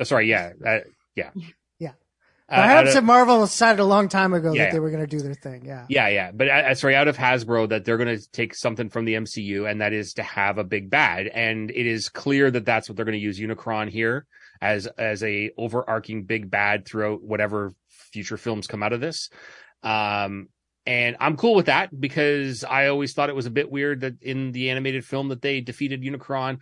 Oh, 0.00 0.04
sorry, 0.04 0.28
yeah, 0.28 0.52
uh, 0.66 0.78
yeah, 1.14 1.30
Yeah. 1.78 1.92
Uh, 2.48 2.56
The 2.56 2.62
out 2.62 2.84
Habs 2.86 2.90
of- 2.90 2.96
at 2.96 3.04
Marvel 3.04 3.40
decided 3.42 3.80
a 3.80 3.84
long 3.84 4.08
time 4.08 4.32
ago 4.34 4.52
Yeah, 4.52 4.64
that 4.64 4.72
they 4.72 4.78
were 4.80 4.90
going 4.90 5.06
to 5.06 5.06
do 5.06 5.20
their 5.22 5.34
thing. 5.34 5.64
Yeah. 5.64 5.86
yeah, 5.88 6.08
yeah, 6.08 6.30
but 6.32 6.48
uh, 6.48 6.74
sorry, 6.74 6.94
out 6.96 7.08
of 7.08 7.16
Hasbro 7.16 7.68
that 7.70 7.84
they're 7.84 7.96
going 7.96 8.16
to 8.18 8.30
take 8.32 8.54
something 8.54 8.88
from 8.88 9.04
the 9.04 9.14
MCU, 9.14 9.68
and 9.70 9.80
that 9.80 9.92
is 9.92 10.12
to 10.14 10.22
have 10.22 10.58
a 10.58 10.64
big 10.64 10.90
bad, 10.90 11.26
and 11.28 11.70
it 11.70 11.86
is 11.86 12.08
clear 12.08 12.50
that 12.50 12.64
that's 12.64 12.88
what 12.88 12.96
they're 12.96 13.04
going 13.04 13.18
to 13.18 13.24
use 13.24 13.38
Unicron 13.40 13.88
here 13.88 14.26
as 14.60 14.86
as 14.98 15.22
a 15.22 15.50
overarching 15.58 16.24
big 16.24 16.50
bad 16.50 16.86
throughout 16.86 17.22
whatever 17.22 17.74
future 17.88 18.36
films 18.36 18.66
come 18.66 18.82
out 18.82 18.92
of 18.92 19.00
this. 19.00 19.28
Um, 19.82 20.48
and 20.86 21.16
I'm 21.20 21.36
cool 21.36 21.54
with 21.54 21.66
that 21.66 21.98
because 21.98 22.62
I 22.64 22.86
always 22.88 23.12
thought 23.12 23.28
it 23.28 23.34
was 23.36 23.46
a 23.46 23.50
bit 23.50 23.70
weird 23.70 24.00
that 24.02 24.22
in 24.22 24.52
the 24.52 24.70
animated 24.70 25.04
film 25.04 25.28
that 25.28 25.42
they 25.42 25.60
defeated 25.60 26.02
Unicron 26.02 26.58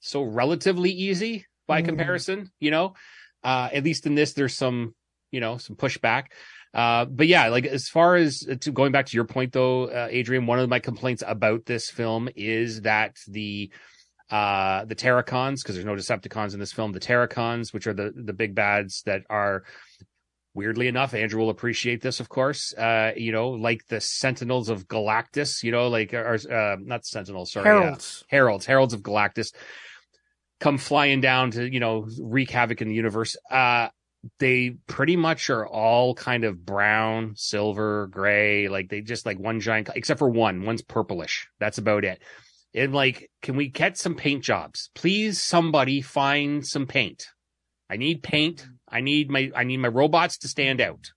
so 0.00 0.22
relatively 0.22 0.90
easy 0.90 1.46
by 1.66 1.82
Mhm. 1.82 1.86
comparison, 1.86 2.52
you 2.60 2.70
know. 2.70 2.94
Uh, 3.42 3.68
at 3.72 3.84
least 3.84 4.06
in 4.06 4.14
this, 4.14 4.32
there's 4.34 4.54
some, 4.54 4.94
you 5.30 5.40
know, 5.40 5.58
some 5.58 5.76
pushback. 5.76 6.26
Uh, 6.72 7.04
but 7.04 7.26
yeah, 7.26 7.48
like 7.48 7.66
as 7.66 7.88
far 7.88 8.16
as 8.16 8.46
uh, 8.50 8.54
to 8.60 8.70
going 8.72 8.92
back 8.92 9.06
to 9.06 9.16
your 9.16 9.24
point 9.24 9.52
though, 9.52 9.84
uh, 9.86 10.08
Adrienne, 10.12 10.46
one 10.46 10.58
of 10.58 10.68
my 10.68 10.78
complaints 10.80 11.22
about 11.26 11.66
this 11.66 11.90
film 11.90 12.28
is 12.36 12.82
that 12.82 13.16
the 13.28 13.70
uh 14.30 14.84
the 14.86 14.94
Terrorcons, 14.94 15.62
because 15.62 15.74
there's 15.74 15.84
no 15.84 15.94
Decepticons 15.94 16.54
in 16.54 16.60
this 16.60 16.72
film, 16.72 16.92
the 16.92 17.00
Terrorcons, 17.00 17.72
which 17.74 17.86
are 17.86 17.92
the 17.92 18.12
the 18.14 18.32
big 18.32 18.54
bads 18.54 19.02
that 19.04 19.22
are 19.28 19.64
weirdly 20.54 20.88
enough, 20.88 21.14
Andrew 21.14 21.40
will 21.40 21.50
appreciate 21.50 22.00
this, 22.00 22.20
of 22.20 22.28
course. 22.28 22.72
Uh, 22.72 23.12
you 23.16 23.32
know, 23.32 23.50
like 23.50 23.86
the 23.88 24.00
Sentinels 24.00 24.68
of 24.68 24.88
Galactus, 24.88 25.62
you 25.62 25.72
know, 25.72 25.88
like 25.88 26.14
or 26.14 26.38
uh, 26.50 26.76
not 26.80 27.04
Sentinels, 27.04 27.52
sorry, 27.52 27.68
uh, 27.68 27.80
Heralds. 27.80 28.24
heralds, 28.28 28.66
heralds 28.66 28.94
of 28.94 29.02
Galactus, 29.02 29.52
come 30.60 30.78
flying 30.78 31.20
down 31.20 31.50
to 31.52 31.70
you 31.70 31.80
know 31.80 32.06
wreak 32.20 32.50
havoc 32.50 32.80
in 32.80 32.88
the 32.88 32.94
universe. 32.94 33.36
Uh, 33.50 33.88
they 34.38 34.76
pretty 34.86 35.16
much 35.16 35.50
are 35.50 35.66
all 35.66 36.14
kind 36.14 36.44
of 36.44 36.64
brown, 36.64 37.34
silver, 37.36 38.06
gray. 38.06 38.68
Like 38.68 38.88
they 38.88 39.00
just 39.00 39.26
like 39.26 39.38
one 39.38 39.60
giant, 39.60 39.90
except 39.94 40.18
for 40.18 40.30
one. 40.30 40.64
One's 40.64 40.82
purplish. 40.82 41.48
That's 41.58 41.78
about 41.78 42.04
it. 42.04 42.22
And 42.74 42.92
like, 42.92 43.30
can 43.42 43.56
we 43.56 43.68
get 43.68 43.98
some 43.98 44.14
paint 44.14 44.42
jobs, 44.42 44.90
please? 44.94 45.40
Somebody 45.40 46.00
find 46.00 46.66
some 46.66 46.86
paint. 46.86 47.26
I 47.88 47.96
need 47.96 48.22
paint. 48.22 48.66
I 48.94 49.00
need 49.00 49.28
my 49.30 49.50
I 49.54 49.64
need 49.64 49.78
my 49.78 49.88
robots 49.88 50.38
to 50.38 50.48
stand 50.48 50.80
out. 50.80 51.10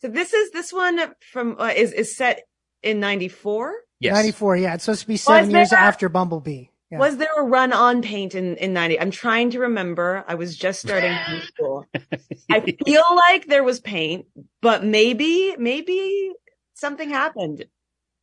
So 0.00 0.08
this 0.08 0.32
is 0.32 0.50
this 0.50 0.72
one 0.72 0.98
from 1.32 1.56
uh, 1.60 1.72
is 1.76 1.92
is 1.92 2.16
set 2.16 2.42
in 2.82 3.00
'94. 3.00 3.74
Yes. 4.00 4.14
94, 4.14 4.56
yeah. 4.58 4.74
It's 4.74 4.84
supposed 4.84 5.00
to 5.02 5.08
be 5.08 5.16
seven 5.16 5.50
there- 5.50 5.58
years 5.60 5.72
after 5.72 6.08
Bumblebee. 6.08 6.66
Yeah. 6.90 6.98
Was 6.98 7.16
there 7.18 7.28
a 7.36 7.42
run 7.42 7.72
on 7.72 8.00
paint 8.00 8.34
in 8.34 8.56
in 8.56 8.72
'90? 8.72 8.98
I'm 9.00 9.10
trying 9.10 9.50
to 9.50 9.58
remember. 9.60 10.24
I 10.26 10.36
was 10.36 10.56
just 10.56 10.80
starting 10.80 11.12
high 11.28 11.40
school. 11.40 11.84
I 12.50 12.60
feel 12.86 13.04
like 13.14 13.46
there 13.46 13.62
was 13.64 13.78
paint, 13.80 14.26
but 14.62 14.84
maybe 14.84 15.54
maybe 15.58 16.32
something 16.74 17.10
happened. 17.10 17.66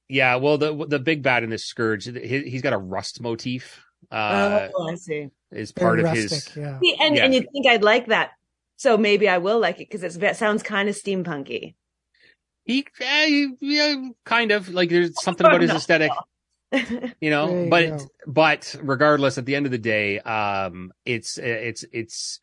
Yeah. 0.09 0.35
Well, 0.37 0.57
the 0.57 0.73
the 0.87 0.97
big 0.99 1.21
bad 1.21 1.43
in 1.43 1.49
this 1.51 1.65
Scourge, 1.65 2.05
he, 2.05 2.41
he's 2.49 2.61
got 2.63 2.73
a 2.73 2.77
rust 2.77 3.21
motif. 3.21 3.83
Uh, 4.11 4.69
oh, 4.73 4.89
I 4.89 4.95
see. 4.95 5.29
is 5.51 5.71
Very 5.71 5.85
part 5.85 5.99
of 5.99 6.05
rustic, 6.05 6.29
his. 6.31 6.51
yeah. 6.57 6.79
See, 6.79 6.95
and 6.99 7.15
Yeah. 7.17 7.25
and 7.25 7.33
you'd 7.35 7.47
think 7.51 7.67
I'd 7.67 7.83
like 7.83 8.07
that, 8.07 8.31
so 8.77 8.97
maybe 8.97 9.29
I 9.29 9.37
will 9.37 9.59
like 9.59 9.79
it 9.79 9.89
because 9.89 10.03
it 10.17 10.35
sounds 10.35 10.63
kind 10.63 10.89
of 10.89 10.95
steampunky. 10.95 11.75
He, 12.65 12.85
eh, 12.99 13.47
yeah, 13.59 14.09
kind 14.25 14.51
of 14.51 14.69
like 14.69 14.89
there's 14.89 15.11
something 15.23 15.45
about 15.45 15.61
his 15.61 15.71
aesthetic, 15.71 16.11
you 17.21 17.29
know. 17.29 17.63
You 17.63 17.69
but 17.69 17.97
go. 17.97 18.07
but 18.27 18.75
regardless, 18.81 19.37
at 19.37 19.45
the 19.45 19.55
end 19.55 19.65
of 19.65 19.71
the 19.71 19.77
day, 19.77 20.19
um, 20.19 20.91
it's 21.05 21.37
it's 21.37 21.85
it's 21.91 22.39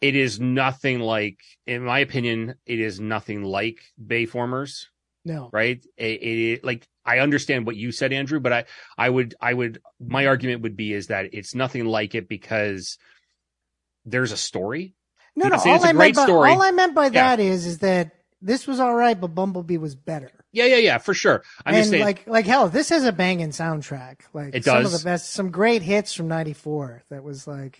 it 0.00 0.14
is 0.16 0.38
nothing 0.38 1.00
like, 1.00 1.40
in 1.66 1.82
my 1.82 2.00
opinion, 2.00 2.54
it 2.66 2.78
is 2.78 3.00
nothing 3.00 3.42
like 3.42 3.80
Bayformers. 4.00 4.86
No. 5.24 5.48
right? 5.52 5.82
It, 5.96 6.04
it, 6.04 6.64
like 6.64 6.86
I 7.04 7.20
understand 7.20 7.66
what 7.66 7.76
you 7.76 7.92
said, 7.92 8.12
Andrew, 8.12 8.40
but 8.40 8.52
I 8.52 8.64
I 8.98 9.08
would 9.08 9.34
I 9.40 9.54
would 9.54 9.80
my 9.98 10.26
argument 10.26 10.60
would 10.62 10.76
be 10.76 10.92
is 10.92 11.06
that 11.06 11.30
it's 11.32 11.54
nothing 11.54 11.86
like 11.86 12.14
it 12.14 12.28
because 12.28 12.98
there's 14.04 14.32
a 14.32 14.36
story. 14.36 14.94
No, 15.36 15.48
no. 15.48 15.56
All 15.56 15.84
I, 15.84 15.92
meant 15.92 16.14
by, 16.16 16.24
story. 16.24 16.50
all 16.50 16.62
I 16.62 16.70
meant 16.70 16.94
by 16.94 17.04
Yeah. 17.06 17.10
that 17.36 17.40
is, 17.40 17.66
is 17.66 17.78
that 17.78 18.12
this 18.40 18.66
was 18.66 18.78
all 18.78 18.94
right, 18.94 19.18
but 19.20 19.28
Bumblebee 19.28 19.78
was 19.78 19.94
better. 19.94 20.30
Yeah, 20.52 20.66
yeah, 20.66 20.76
yeah, 20.76 20.98
for 20.98 21.14
sure. 21.14 21.42
I'm 21.66 21.74
and 21.74 21.80
just 21.80 21.90
saying, 21.90 22.04
like, 22.04 22.26
like 22.28 22.46
hell, 22.46 22.68
this 22.68 22.90
has 22.90 23.04
a 23.04 23.12
banging 23.12 23.48
soundtrack. 23.50 24.20
Like 24.32 24.54
It 24.54 24.64
some 24.64 24.84
of 24.84 24.92
the 24.92 25.02
best, 25.02 25.30
some 25.32 25.50
great 25.50 25.82
hits 25.82 26.12
from 26.14 26.28
'94. 26.28 27.02
That 27.10 27.24
was 27.24 27.46
like, 27.48 27.78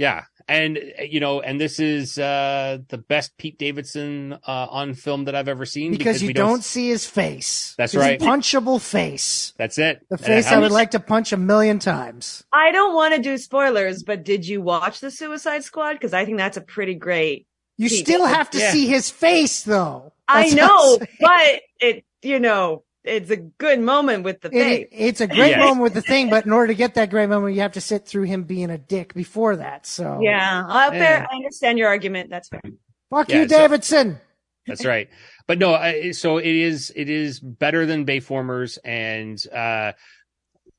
yeah, 0.00 0.24
and 0.48 0.78
you 1.00 1.20
know, 1.20 1.40
and 1.42 1.60
this 1.60 1.78
is 1.78 2.18
uh 2.18 2.78
the 2.88 2.96
best 2.98 3.36
Pete 3.36 3.58
Davidson 3.58 4.32
uh 4.32 4.66
on 4.70 4.94
film 4.94 5.26
that 5.26 5.34
I've 5.34 5.48
ever 5.48 5.66
seen 5.66 5.92
because, 5.92 6.22
you 6.22 6.28
we 6.28 6.32
don't, 6.32 6.64
see 6.64 6.88
his 6.88 7.06
face. 7.06 7.74
That's 7.76 7.92
His 7.92 8.00
right. 8.00 8.18
punchable 8.18 8.80
face. 8.80 9.52
That's 9.58 9.78
it. 9.78 10.00
The 10.08 10.16
face 10.18 10.46
how 10.46 10.56
I 10.56 10.58
would 10.60 10.72
like 10.72 10.92
to 10.92 11.00
punch 11.00 11.32
a 11.32 11.36
million 11.36 11.78
times. 11.78 12.42
I 12.52 12.72
don't 12.72 12.94
want 12.94 13.14
to 13.14 13.20
do 13.20 13.36
spoilers, 13.38 14.02
but 14.02 14.24
did 14.24 14.46
you 14.48 14.62
watch 14.62 15.00
the 15.00 15.10
Suicide 15.10 15.62
Squad? 15.64 15.92
Because 15.92 16.14
I 16.14 16.24
think 16.24 16.38
that's 16.38 16.56
a 16.56 16.62
pretty 16.62 16.94
great. 16.94 17.46
You 17.76 17.88
Pete 17.88 18.06
still 18.06 18.20
Davidson. 18.20 18.34
have 18.38 18.50
to 18.50 18.58
Yeah. 18.58 18.72
see 18.72 18.86
his 18.86 19.10
face, 19.10 19.62
though. 19.62 20.12
I 20.26 20.50
That's 20.50 20.54
what 20.62 21.00
know, 21.00 21.06
but 21.20 21.60
it 21.80 22.04
you 22.22 22.40
know 22.40 22.84
it's 23.04 23.30
a 23.30 23.36
good 23.36 23.80
moment 23.80 24.24
with 24.24 24.40
the 24.42 24.50
It- 24.56 24.88
it's 24.92 25.20
a 25.20 25.26
great 25.26 25.50
Yes. 25.50 25.58
moment 25.58 25.82
with 25.82 25.94
the 25.94 26.02
thing, 26.02 26.28
but 26.30 26.44
in 26.46 26.52
order 26.52 26.68
to 26.68 26.74
get 26.76 26.94
that 26.94 27.10
great 27.10 27.28
moment, 27.28 27.54
you 27.54 27.60
have 27.62 27.72
to 27.72 27.80
sit 27.80 28.06
through 28.06 28.24
him 28.24 28.44
being 28.44 28.70
a 28.70 28.78
dick 28.78 29.14
before 29.14 29.56
that. 29.56 29.86
So, 29.86 30.20
yeah, 30.22 30.64
uh, 30.68 30.90
fair. 30.90 31.00
Yeah. 31.00 31.26
I 31.30 31.36
understand 31.36 31.78
your 31.78 31.88
argument. 31.88 32.30
That's 32.30 32.48
fair. 32.48 32.60
fuck 33.10 33.28
Yeah, 33.28 33.42
you, 33.42 33.48
so- 33.48 33.56
Davidson. 33.58 34.20
That's 34.66 34.84
right. 34.84 35.08
But 35.48 35.58
no, 35.58 35.74
I, 35.74 36.10
so 36.12 36.36
it 36.38 36.46
is 36.46 36.92
it 36.94 37.08
is 37.08 37.40
better 37.40 37.86
than 37.86 38.04
Bayformers 38.06 38.78
and 38.84 39.42
uh 39.52 39.92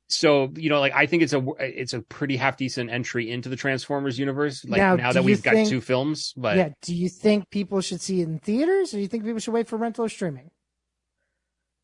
so 0.08 0.52
you 0.56 0.70
know 0.70 0.78
like 0.80 0.94
I 0.94 1.06
think 1.06 1.22
it's 1.24 1.32
a 1.32 1.44
it's 1.58 1.92
a 1.92 2.00
pretty 2.00 2.36
half 2.36 2.56
decent 2.56 2.88
entry 2.90 3.30
into 3.30 3.48
the 3.48 3.56
Transformers 3.56 4.18
universe 4.18 4.64
like 4.64 4.78
Now, 4.78 4.94
now, 4.96 5.12
that 5.12 5.24
we've 5.24 5.42
got 5.42 5.66
two 5.66 5.80
films 5.82 6.32
but 6.36 6.56
yeah. 6.56 6.68
Do 6.82 6.94
you 6.94 7.08
think 7.10 7.50
people 7.50 7.80
should 7.82 8.00
see 8.00 8.20
it 8.20 8.28
in 8.28 8.38
theaters, 8.38 8.94
or 8.94 8.98
do 8.98 9.00
you 9.02 9.08
think 9.08 9.24
people 9.24 9.40
should 9.40 9.52
wait 9.52 9.68
for 9.68 9.76
rental 9.76 10.04
or 10.06 10.08
streaming? 10.08 10.51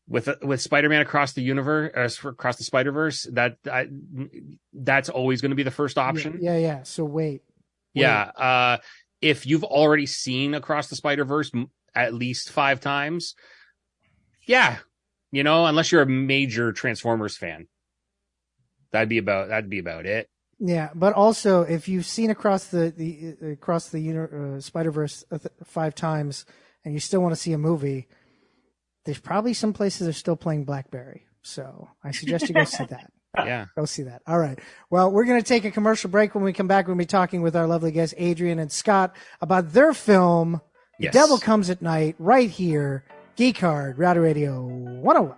With 0.09 0.27
with 0.41 0.59
Spider-Man 0.59 1.01
across 1.01 1.33
the 1.33 1.41
universe 1.41 2.19
uh, 2.25 2.29
across 2.29 2.57
the 2.57 2.63
Spider-Verse 2.63 3.29
that 3.33 3.57
I, 3.71 3.87
that's 4.73 5.09
always 5.09 5.39
going 5.41 5.51
to 5.51 5.55
be 5.55 5.63
the 5.63 5.71
first 5.71 5.97
option. 5.97 6.39
Yeah, 6.41 6.57
yeah. 6.57 6.83
So 6.83 7.05
wait. 7.05 7.43
Yeah. 7.93 8.23
Uh, 8.23 8.77
if 9.21 9.45
you've 9.45 9.63
already 9.63 10.05
seen 10.05 10.53
Across 10.53 10.87
the 10.87 10.95
Spider 10.95 11.25
Verse 11.25 11.51
at 11.93 12.13
least 12.13 12.51
five 12.51 12.79
times, 12.79 13.35
yeah, 14.47 14.77
you 15.31 15.43
know, 15.43 15.65
unless 15.65 15.91
you're 15.91 16.01
a 16.01 16.07
major 16.07 16.71
Transformers 16.71 17.37
fan, 17.37 17.67
that'd 18.91 19.09
be 19.09 19.17
about 19.17 19.49
that'd 19.49 19.69
be 19.69 19.79
about 19.79 20.05
it. 20.05 20.29
Yeah, 20.59 20.89
but 20.95 21.13
also 21.13 21.61
if 21.61 21.87
you've 21.87 22.05
seen 22.05 22.29
across 22.29 22.65
the 22.65 22.91
the 22.95 23.35
uh, 23.41 23.47
across 23.51 23.89
the 23.89 24.57
uh, 24.57 24.59
Spider 24.61 24.91
Verse 24.91 25.23
uh, 25.31 25.37
th- 25.37 25.53
five 25.63 25.95
times 25.95 26.45
and 26.83 26.93
you 26.93 26.99
still 26.99 27.21
want 27.21 27.33
to 27.33 27.39
see 27.39 27.53
a 27.53 27.57
movie, 27.57 28.07
there's 29.09 29.19
probably 29.19 29.55
some 29.55 29.73
places 29.73 30.05
that 30.05 30.09
are 30.11 30.13
still 30.13 30.35
playing 30.35 30.65
BlackBerry. 30.65 31.25
So 31.41 31.89
I 32.03 32.11
suggest 32.11 32.47
you 32.47 32.53
go 32.53 32.63
see 32.63 32.83
that. 32.89 33.11
Yeah. 33.35 33.65
Go 33.75 33.85
see 33.85 34.03
that. 34.03 34.21
All 34.27 34.37
right. 34.37 34.59
Well, 34.91 35.11
we're 35.11 35.25
going 35.25 35.41
to 35.41 35.47
take 35.47 35.65
a 35.65 35.71
commercial 35.71 36.11
break. 36.11 36.35
When 36.35 36.43
we 36.43 36.53
come 36.53 36.67
back, 36.67 36.85
we'll 36.85 36.95
be 36.95 37.07
talking 37.07 37.41
with 37.41 37.55
our 37.55 37.65
lovely 37.65 37.91
guests, 37.91 38.13
Adrienne 38.21 38.59
and 38.59 38.71
Scott, 38.71 39.15
about 39.41 39.73
their 39.73 39.95
film, 39.95 40.61
The 40.99 41.09
Devil 41.09 41.39
Comes 41.39 41.71
at 41.71 41.81
Night, 41.81 42.17
right 42.19 42.51
here, 42.51 43.03
Geek 43.35 43.57
Hard, 43.57 43.97
Rowdy 43.97 44.19
Radio 44.19 44.61
101. 44.61 45.35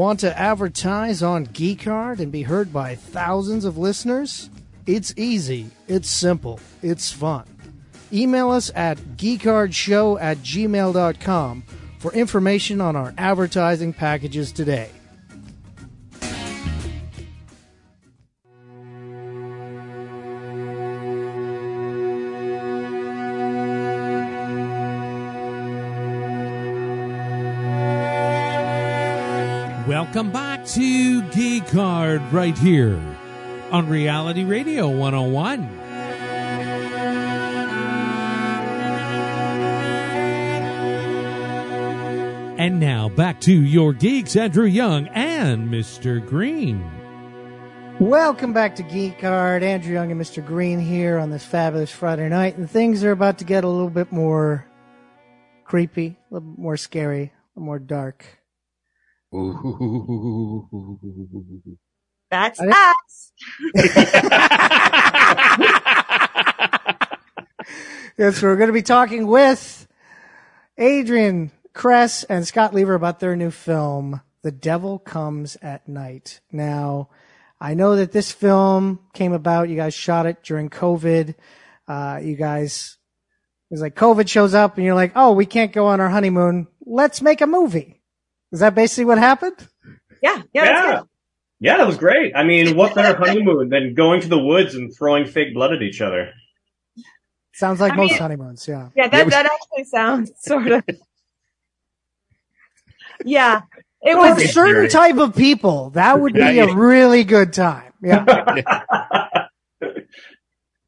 Want 0.00 0.20
to 0.20 0.38
advertise 0.38 1.22
on 1.22 1.44
Geek 1.44 1.84
Hard 1.84 2.20
and 2.20 2.32
be 2.32 2.40
heard 2.40 2.72
by 2.72 2.94
thousands 2.94 3.66
of 3.66 3.76
listeners? 3.76 4.48
It's 4.86 5.12
easy, 5.14 5.68
it's 5.88 6.08
simple, 6.08 6.58
it's 6.80 7.12
fun. 7.12 7.44
Email 8.10 8.50
us 8.50 8.72
at 8.74 8.96
geekhardshow 9.18 10.18
at 10.18 10.38
gmail.com 10.38 11.64
for 11.98 12.14
information 12.14 12.80
on 12.80 12.96
our 12.96 13.12
advertising 13.18 13.92
packages 13.92 14.52
today. 14.52 14.90
Welcome 29.90 30.30
back 30.30 30.64
to 30.66 31.20
Geek 31.30 31.68
Hard 31.70 32.22
right 32.32 32.56
here 32.56 32.96
on 33.72 33.88
Reality 33.88 34.44
Radio 34.44 34.88
101. 34.88 35.64
And 42.56 42.78
now 42.78 43.08
back 43.08 43.40
to 43.40 43.52
your 43.52 43.92
geeks, 43.92 44.36
Andrew 44.36 44.64
Young 44.64 45.08
and 45.08 45.68
Mr. 45.68 46.24
Green. 46.24 46.88
Welcome 47.98 48.52
back 48.52 48.76
to 48.76 48.84
Geek 48.84 49.20
Hard. 49.20 49.64
Andrew 49.64 49.92
Young 49.92 50.12
and 50.12 50.20
Mr. 50.20 50.46
Green 50.46 50.78
here 50.78 51.18
on 51.18 51.30
this 51.30 51.44
fabulous 51.44 51.90
Friday 51.90 52.28
night, 52.28 52.56
and 52.56 52.70
things 52.70 53.02
are 53.02 53.10
about 53.10 53.38
to 53.38 53.44
get 53.44 53.64
a 53.64 53.68
little 53.68 53.90
bit 53.90 54.12
more 54.12 54.64
creepy, 55.64 56.16
a 56.30 56.34
little 56.34 56.54
more 56.56 56.76
scary, 56.76 57.22
a 57.24 57.58
little 57.58 57.66
more 57.66 57.80
dark. 57.80 58.39
That's 62.30 62.60
I 62.60 62.68
us. 62.68 63.32
Yes, 68.20 68.42
we're 68.42 68.56
going 68.56 68.68
to 68.68 68.74
be 68.74 68.82
talking 68.82 69.28
with 69.28 69.88
Adrienne 70.78 71.50
Kress 71.72 72.22
and 72.24 72.46
Scott 72.46 72.74
Leaver 72.74 72.92
about 72.92 73.18
their 73.18 73.34
new 73.34 73.50
film, 73.50 74.20
The 74.42 74.52
Devil 74.52 74.98
Comes 74.98 75.56
at 75.62 75.88
Night. 75.88 76.40
Now, 76.52 77.08
I 77.58 77.72
know 77.72 77.96
that 77.96 78.12
this 78.12 78.30
film 78.30 78.98
came 79.14 79.32
about. 79.32 79.70
You 79.70 79.76
guys 79.76 79.94
shot 79.94 80.26
it 80.26 80.42
during 80.42 80.68
COVID. 80.68 81.34
Uh, 81.88 82.20
you 82.22 82.36
guys, 82.36 82.98
it 83.70 83.74
was 83.74 83.80
like 83.80 83.94
COVID 83.94 84.28
shows 84.28 84.52
up 84.52 84.76
and 84.76 84.84
you're 84.84 84.94
like, 84.94 85.12
oh, 85.16 85.32
we 85.32 85.46
can't 85.46 85.72
go 85.72 85.86
on 85.86 85.98
our 85.98 86.10
honeymoon. 86.10 86.66
Let's 86.84 87.22
make 87.22 87.40
a 87.40 87.46
movie. 87.46 87.99
Is 88.52 88.60
that 88.60 88.74
basically 88.74 89.04
what 89.04 89.18
happened? 89.18 89.54
Yeah, 90.22 90.42
yeah, 90.52 90.64
Yeah. 90.64 90.98
it. 91.00 91.04
Yeah, 91.62 91.76
that 91.76 91.86
was 91.86 91.98
great. 91.98 92.32
I 92.34 92.42
mean, 92.42 92.74
what 92.76 92.94
better 92.94 93.16
honeymoon 93.18 93.68
than 93.68 93.94
going 93.94 94.22
to 94.22 94.28
the 94.28 94.38
woods 94.38 94.74
and 94.74 94.94
throwing 94.96 95.26
fake 95.26 95.52
blood 95.54 95.72
at 95.74 95.82
each 95.82 96.00
other? 96.00 96.32
Sounds 97.52 97.80
like 97.80 97.92
I 97.92 97.96
most 97.96 98.10
mean- 98.12 98.18
honeymoons. 98.18 98.66
Yeah. 98.66 98.88
Yeah, 98.96 99.04
Yeah, 99.04 99.08
that 99.08 99.30
that 99.30 99.46
actually 99.46 99.84
sounds 99.84 100.32
sort 100.38 100.66
of. 100.68 100.84
Yeah, 103.24 103.60
it 104.00 104.14
For 104.14 104.18
was. 104.18 104.42
A 104.42 104.48
certain 104.48 104.88
type 104.88 105.18
of 105.18 105.36
people, 105.36 105.90
that 105.90 106.18
would 106.20 106.32
be 106.32 106.40
Yeah, 106.40 106.64
a 106.70 106.74
really 106.74 107.24
good 107.24 107.52
time. 107.52 107.92
Yeah. 108.02 108.24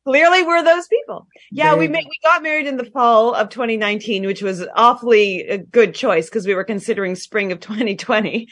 clearly 0.04 0.42
we're 0.42 0.62
those 0.62 0.88
people. 0.88 1.26
Yeah, 1.50 1.70
There 1.70 1.78
we 1.78 1.88
made, 1.88 2.04
we 2.04 2.18
got 2.22 2.42
married 2.42 2.66
in 2.66 2.76
the 2.76 2.84
fall 2.84 3.34
of 3.34 3.48
2019, 3.48 4.26
which 4.26 4.42
was 4.42 4.66
awfully 4.74 5.40
a 5.42 5.58
good 5.58 5.94
choice 5.94 6.28
because 6.28 6.46
we 6.46 6.54
were 6.54 6.64
considering 6.64 7.14
spring 7.14 7.52
of 7.52 7.60
2020. 7.60 8.48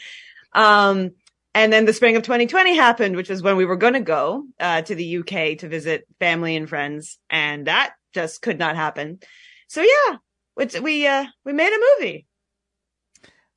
Um, 0.53 1.11
and 1.53 1.73
then 1.73 1.85
the 1.85 1.93
spring 1.93 2.15
of 2.15 2.23
2020 2.23 2.75
happened, 2.75 3.15
which 3.15 3.29
was 3.29 3.43
when 3.43 3.57
we 3.57 3.65
were 3.65 3.75
going 3.75 3.93
to 3.93 3.99
go 4.01 4.45
uh, 4.59 4.81
to 4.83 4.95
the 4.95 5.17
UK 5.17 5.57
to 5.59 5.67
visit 5.67 6.07
family 6.19 6.55
and 6.55 6.69
friends, 6.69 7.19
and 7.29 7.67
that 7.67 7.93
just 8.13 8.41
could 8.41 8.57
not 8.57 8.75
happen. 8.75 9.19
So 9.67 9.81
yeah, 9.81 10.17
it's, 10.57 10.79
we 10.79 11.07
uh, 11.07 11.25
we 11.43 11.53
made 11.53 11.73
a 11.73 11.99
movie. 11.99 12.25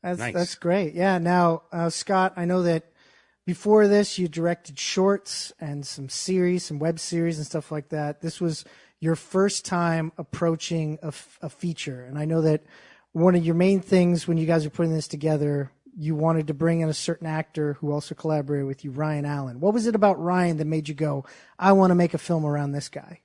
That's 0.03 0.18
Nice. 0.18 0.34
that's 0.34 0.55
great. 0.57 0.95
Yeah. 0.95 1.18
Now, 1.18 1.62
uh, 1.72 1.88
Scott, 1.88 2.34
I 2.36 2.45
know 2.45 2.62
that 2.64 2.84
before 3.47 3.88
this 3.88 4.18
you 4.18 4.28
directed 4.28 4.78
shorts 4.78 5.53
and 5.61 5.86
some 5.86 6.09
series, 6.09 6.64
some 6.64 6.78
web 6.78 6.99
series 6.99 7.38
and 7.38 7.47
stuff 7.47 7.70
like 7.70 7.90
that. 7.90 8.20
This 8.20 8.40
was 8.40 8.64
your 9.01 9.16
first 9.16 9.64
time 9.64 10.12
approaching 10.16 10.99
a, 11.03 11.09
f- 11.09 11.38
a 11.42 11.49
feature, 11.49 12.05
and 12.05 12.18
I 12.18 12.24
know 12.24 12.40
that 12.42 12.64
one 13.12 13.34
of 13.34 13.45
your 13.45 13.55
main 13.55 13.80
things 13.80 14.26
when 14.26 14.38
you 14.38 14.47
guys 14.47 14.64
were 14.64 14.70
putting 14.70 14.92
this 14.92 15.09
together, 15.09 15.70
you 15.97 16.14
wanted 16.16 16.49
to 16.49 16.55
bring 16.55 16.80
in 16.80 16.88
a 16.88 16.95
certain 16.95 17.26
actor 17.26 17.74
who 17.74 17.92
also 17.92 18.14
collaborated 18.14 18.66
with 18.66 18.84
you, 18.84 18.90
Ryan 18.90 19.24
Allen. 19.24 19.61
What 19.61 19.74
was 19.74 19.86
it 19.86 19.95
about 19.95 20.20
Ryan 20.20 20.57
that 20.57 20.66
made 20.66 20.88
you 20.88 20.95
go, 20.95 21.24
"I 21.59 21.72
want 21.72 21.90
to 21.90 21.95
make 21.95 22.14
a 22.14 22.18
film 22.18 22.45
around 22.45 22.72
this 22.72 22.88
guy"? 22.88 23.20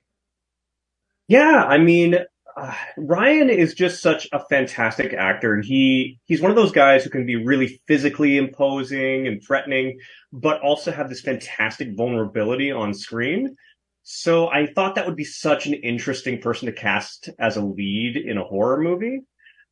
Yeah, 1.28 1.64
I 1.64 1.78
mean, 1.78 2.18
uh, 2.60 2.74
Ryan 2.96 3.48
is 3.48 3.74
just 3.74 4.02
such 4.02 4.28
a 4.32 4.44
fantastic 4.50 5.14
actor, 5.14 5.54
and 5.54 5.64
he 5.64 6.18
he's 6.26 6.42
one 6.42 6.50
of 6.50 6.56
those 6.56 6.72
guys 6.72 7.02
who 7.02 7.10
can 7.10 7.24
be 7.24 7.36
really 7.36 7.80
physically 7.86 8.36
imposing 8.36 9.26
and 9.26 9.42
threatening, 9.42 9.98
but 10.32 10.60
also 10.60 10.92
have 10.92 11.08
this 11.08 11.22
fantastic 11.22 11.96
vulnerability 11.96 12.70
on 12.70 12.92
screen. 12.92 13.56
So 14.02 14.48
I 14.48 14.66
thought 14.66 14.94
that 14.96 15.06
would 15.06 15.16
be 15.16 15.24
such 15.24 15.66
an 15.66 15.74
interesting 15.74 16.40
person 16.40 16.66
to 16.66 16.72
cast 16.72 17.30
as 17.38 17.56
a 17.56 17.64
lead 17.64 18.16
in 18.16 18.38
a 18.38 18.44
horror 18.44 18.80
movie. 18.80 19.20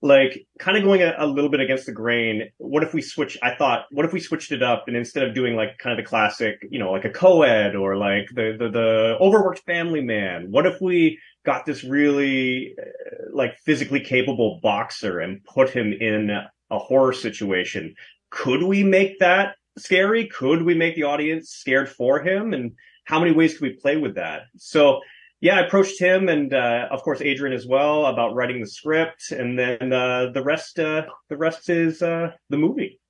Like, 0.00 0.46
kind 0.60 0.76
of 0.76 0.84
going 0.84 1.02
a, 1.02 1.12
a 1.18 1.26
little 1.26 1.50
bit 1.50 1.58
against 1.58 1.86
the 1.86 1.92
grain. 1.92 2.50
What 2.58 2.84
if 2.84 2.94
we 2.94 3.02
switch? 3.02 3.36
I 3.42 3.56
thought, 3.56 3.86
what 3.90 4.06
if 4.06 4.12
we 4.12 4.20
switched 4.20 4.52
it 4.52 4.62
up 4.62 4.84
and 4.86 4.96
instead 4.96 5.24
of 5.24 5.34
doing 5.34 5.56
like 5.56 5.76
kind 5.78 5.98
of 5.98 6.04
the 6.04 6.08
classic, 6.08 6.54
you 6.70 6.78
know, 6.78 6.92
like 6.92 7.04
a 7.04 7.10
co-ed 7.10 7.74
or 7.74 7.96
like 7.96 8.28
the 8.32 8.56
the, 8.56 8.70
the 8.70 9.16
overworked 9.20 9.64
family 9.66 10.00
man? 10.00 10.52
What 10.52 10.66
if 10.66 10.80
we 10.80 11.18
got 11.48 11.64
this 11.64 11.82
really 11.82 12.74
uh, 12.78 12.84
like 13.32 13.56
physically 13.64 14.00
capable 14.00 14.60
boxer 14.62 15.20
and 15.20 15.42
put 15.44 15.70
him 15.70 15.94
in 15.94 16.28
a 16.28 16.78
horror 16.78 17.14
situation. 17.14 17.94
Could 18.28 18.62
we 18.62 18.84
make 18.84 19.18
that 19.20 19.54
scary? 19.78 20.26
Could 20.26 20.60
we 20.62 20.74
make 20.74 20.94
the 20.94 21.04
audience 21.04 21.48
scared 21.48 21.88
for 21.88 22.20
him? 22.20 22.52
And 22.52 22.72
how 23.04 23.18
many 23.18 23.32
ways 23.32 23.54
could 23.54 23.62
we 23.62 23.72
play 23.72 23.96
with 23.96 24.16
that? 24.16 24.42
So 24.58 25.00
yeah, 25.40 25.56
I 25.56 25.66
approached 25.66 25.98
him 25.98 26.28
and 26.28 26.52
uh, 26.52 26.88
of 26.90 27.00
course 27.02 27.22
Adrienne 27.22 27.54
as 27.54 27.66
well 27.66 28.04
about 28.04 28.34
writing 28.34 28.60
the 28.60 28.66
script, 28.66 29.30
and 29.30 29.58
then 29.58 29.90
uh, 29.90 30.30
the 30.34 30.42
rest 30.42 30.78
uh, 30.78 31.06
the 31.30 31.38
rest 31.38 31.70
is 31.70 32.02
uh, 32.02 32.32
the 32.50 32.58
movie. 32.58 33.00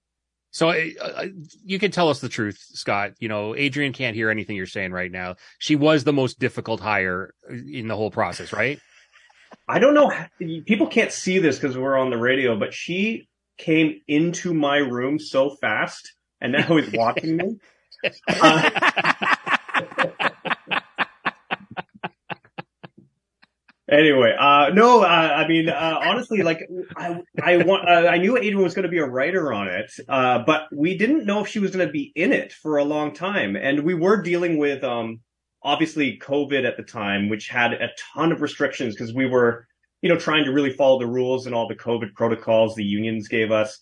So 0.50 0.70
uh, 0.70 0.86
uh, 1.00 1.26
you 1.64 1.78
can 1.78 1.90
tell 1.90 2.08
us 2.08 2.20
the 2.20 2.28
truth, 2.28 2.58
Scott. 2.58 3.12
You 3.20 3.28
know, 3.28 3.54
Adrienne 3.54 3.92
can't 3.92 4.16
hear 4.16 4.30
anything 4.30 4.56
you're 4.56 4.66
saying 4.66 4.92
right 4.92 5.10
now. 5.10 5.36
She 5.58 5.76
was 5.76 6.04
the 6.04 6.12
most 6.12 6.38
difficult 6.38 6.80
hire 6.80 7.34
in 7.48 7.88
the 7.88 7.96
whole 7.96 8.10
process, 8.10 8.52
right? 8.52 8.78
I 9.68 9.78
don't 9.78 9.94
know. 9.94 10.12
People 10.66 10.86
can't 10.86 11.12
see 11.12 11.38
this 11.38 11.58
because 11.58 11.76
we're 11.76 11.96
on 11.96 12.10
the 12.10 12.16
radio, 12.18 12.58
but 12.58 12.72
she 12.72 13.28
came 13.58 14.00
into 14.06 14.54
my 14.54 14.76
room 14.76 15.18
so 15.18 15.50
fast 15.50 16.14
and 16.40 16.52
now 16.52 16.76
is 16.76 16.90
watching 16.94 17.36
me. 17.36 17.56
Uh, 18.28 19.12
anyway, 23.90 24.34
uh, 24.38 24.70
no, 24.72 25.02
uh, 25.02 25.06
I 25.06 25.48
mean, 25.48 25.68
uh, 25.68 26.00
honestly, 26.02 26.42
like, 26.42 26.68
I, 26.96 27.20
I 27.42 27.56
want, 27.58 27.88
uh, 27.88 28.08
I 28.08 28.18
knew 28.18 28.36
Adrienne 28.36 28.62
was 28.62 28.74
going 28.74 28.84
to 28.84 28.90
be 28.90 28.98
a 28.98 29.06
writer 29.06 29.52
on 29.52 29.68
it, 29.68 29.90
uh, 30.08 30.40
but 30.46 30.62
we 30.72 30.96
didn't 30.96 31.26
know 31.26 31.40
if 31.40 31.48
she 31.48 31.58
was 31.58 31.70
going 31.70 31.86
to 31.86 31.92
be 31.92 32.12
in 32.14 32.32
it 32.32 32.52
for 32.52 32.76
a 32.76 32.84
long 32.84 33.14
time. 33.14 33.56
And 33.56 33.84
we 33.84 33.94
were 33.94 34.22
dealing 34.22 34.58
with, 34.58 34.84
um, 34.84 35.20
obviously 35.62 36.18
COVID 36.18 36.66
at 36.66 36.76
the 36.76 36.82
time, 36.82 37.28
which 37.28 37.48
had 37.48 37.72
a 37.72 37.90
ton 38.14 38.32
of 38.32 38.40
restrictions 38.42 38.94
because 38.94 39.12
we 39.12 39.26
were, 39.26 39.66
you 40.02 40.08
know, 40.08 40.18
trying 40.18 40.44
to 40.44 40.52
really 40.52 40.72
follow 40.72 40.98
the 40.98 41.06
rules 41.06 41.46
and 41.46 41.54
all 41.54 41.68
the 41.68 41.74
COVID 41.74 42.14
protocols 42.14 42.74
the 42.74 42.84
unions 42.84 43.28
gave 43.28 43.50
us, 43.50 43.78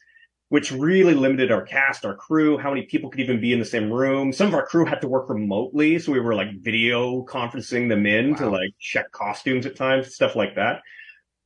which 0.48 0.70
really 0.70 1.14
limited 1.14 1.50
our 1.50 1.62
cast, 1.62 2.04
our 2.04 2.14
crew, 2.14 2.56
how 2.56 2.70
many 2.70 2.82
people 2.82 3.10
could 3.10 3.20
even 3.20 3.40
be 3.40 3.52
in 3.52 3.58
the 3.58 3.64
same 3.64 3.92
room. 3.92 4.32
Some 4.32 4.48
of 4.48 4.54
our 4.54 4.66
crew 4.66 4.84
had 4.84 5.00
to 5.00 5.08
work 5.08 5.28
remotely, 5.28 5.98
so 5.98 6.12
we 6.12 6.20
were 6.20 6.34
like 6.34 6.48
video 6.60 7.24
conferencing 7.24 7.88
them 7.88 8.06
in 8.06 8.36
to 8.36 8.48
like 8.48 8.70
check 8.78 9.10
costumes 9.10 9.66
at 9.66 9.76
times, 9.76 10.14
stuff 10.14 10.36
like 10.36 10.54
that. 10.54 10.82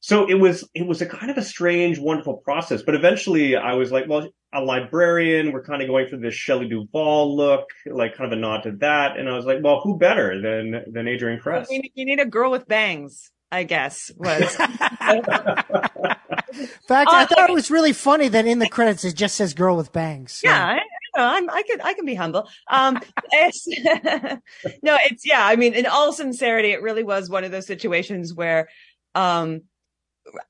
So 0.00 0.28
it 0.28 0.34
was 0.34 0.68
it 0.74 0.86
was 0.86 1.02
a 1.02 1.06
kind 1.06 1.30
of 1.30 1.36
a 1.36 1.42
strange, 1.42 1.98
wonderful 1.98 2.38
process. 2.38 2.82
But 2.82 2.94
eventually, 2.94 3.56
I 3.56 3.74
was 3.74 3.92
like, 3.92 4.06
well, 4.08 4.28
a 4.52 4.60
librarian. 4.60 5.52
We're 5.52 5.62
kind 5.62 5.82
of 5.82 5.88
going 5.88 6.08
for 6.08 6.16
this 6.16 6.34
Shelley 6.34 6.68
Duvall 6.68 7.36
look, 7.36 7.68
like 7.86 8.16
kind 8.16 8.32
of 8.32 8.36
a 8.36 8.40
nod 8.40 8.62
to 8.62 8.72
that. 8.80 9.18
And 9.18 9.28
I 9.28 9.36
was 9.36 9.44
like, 9.44 9.58
well, 9.62 9.80
who 9.80 9.98
better 9.98 10.40
than 10.40 10.84
than 10.92 11.06
Adrienne 11.06 11.38
Kress? 11.38 11.68
You 11.70 11.82
need, 11.82 11.92
you 11.94 12.04
need 12.06 12.20
a 12.20 12.26
girl 12.26 12.50
with 12.50 12.66
bangs, 12.66 13.30
I 13.52 13.64
guess. 13.64 14.10
Was 14.16 14.56
In 16.58 16.66
fact, 16.88 17.10
I 17.10 17.26
thought 17.26 17.50
it 17.50 17.54
was 17.54 17.70
really 17.70 17.92
funny 17.92 18.28
that 18.28 18.46
in 18.46 18.58
the 18.58 18.68
credits 18.68 19.04
it 19.04 19.14
just 19.14 19.36
says 19.36 19.54
"girl 19.54 19.76
with 19.76 19.92
bangs." 19.92 20.34
So- 20.34 20.48
yeah, 20.48 20.66
I, 20.66 20.72
I 20.72 20.78
know, 21.18 21.24
I'm, 21.36 21.50
I 21.50 21.62
can 21.62 21.80
I 21.80 21.94
can 21.94 22.04
be 22.04 22.14
humble. 22.14 22.48
Um, 22.70 22.98
it's, 23.32 23.66
no, 24.82 24.96
it's 25.04 25.26
yeah. 25.26 25.44
I 25.44 25.56
mean, 25.56 25.74
in 25.74 25.86
all 25.86 26.12
sincerity, 26.12 26.72
it 26.72 26.82
really 26.82 27.04
was 27.04 27.28
one 27.30 27.44
of 27.44 27.50
those 27.50 27.66
situations 27.66 28.34
where, 28.34 28.68
um, 29.14 29.62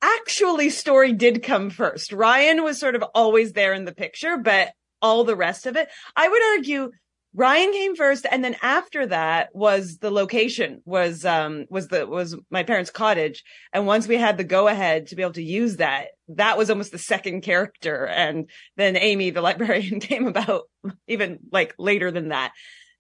actually, 0.03 0.71
story 0.71 1.13
did 1.13 1.43
come 1.43 1.71
first. 1.71 2.13
Ryan 2.13 2.63
was 2.63 2.79
sort 2.79 2.95
of 2.95 3.03
always 3.15 3.53
there 3.53 3.73
in 3.73 3.85
the 3.85 3.95
picture, 3.95 4.37
but 4.37 4.73
all 5.03 5.25
the 5.25 5.37
rest 5.37 5.67
of 5.67 5.77
it, 5.77 5.89
I 6.17 6.29
would 6.29 6.43
argue. 6.57 6.93
Ryan 7.33 7.73
came 7.73 7.95
first, 7.95 8.27
and 8.29 8.43
then 8.43 8.57
after 8.61 9.07
that 9.07 9.55
was 9.55 9.99
the 9.99 10.11
location 10.11 10.83
was 10.85 11.25
um 11.25 11.67
was 11.71 11.89
the 11.89 12.07
was 12.07 12.37
my 12.51 12.65
parents' 12.65 12.91
cottage. 12.91 13.45
And 13.73 13.87
once 13.87 14.09
we 14.09 14.17
had 14.17 14.37
the 14.37 14.45
go 14.45 14.67
ahead 14.67 15.09
to 15.09 15.17
be 15.17 15.23
able 15.23 15.35
to 15.35 15.43
use 15.43 15.77
that, 15.77 16.09
that 16.29 16.59
was 16.59 16.71
almost 16.71 16.91
the 16.91 16.99
second 16.99 17.43
character. 17.43 18.07
And 18.07 18.51
then 18.77 18.97
Amy, 18.97 19.31
the 19.31 19.43
librarian, 19.43 20.01
came 20.01 20.27
about 20.27 20.65
even 21.07 21.39
like 21.53 21.75
later 21.79 22.11
than 22.11 22.29
that. 22.29 22.53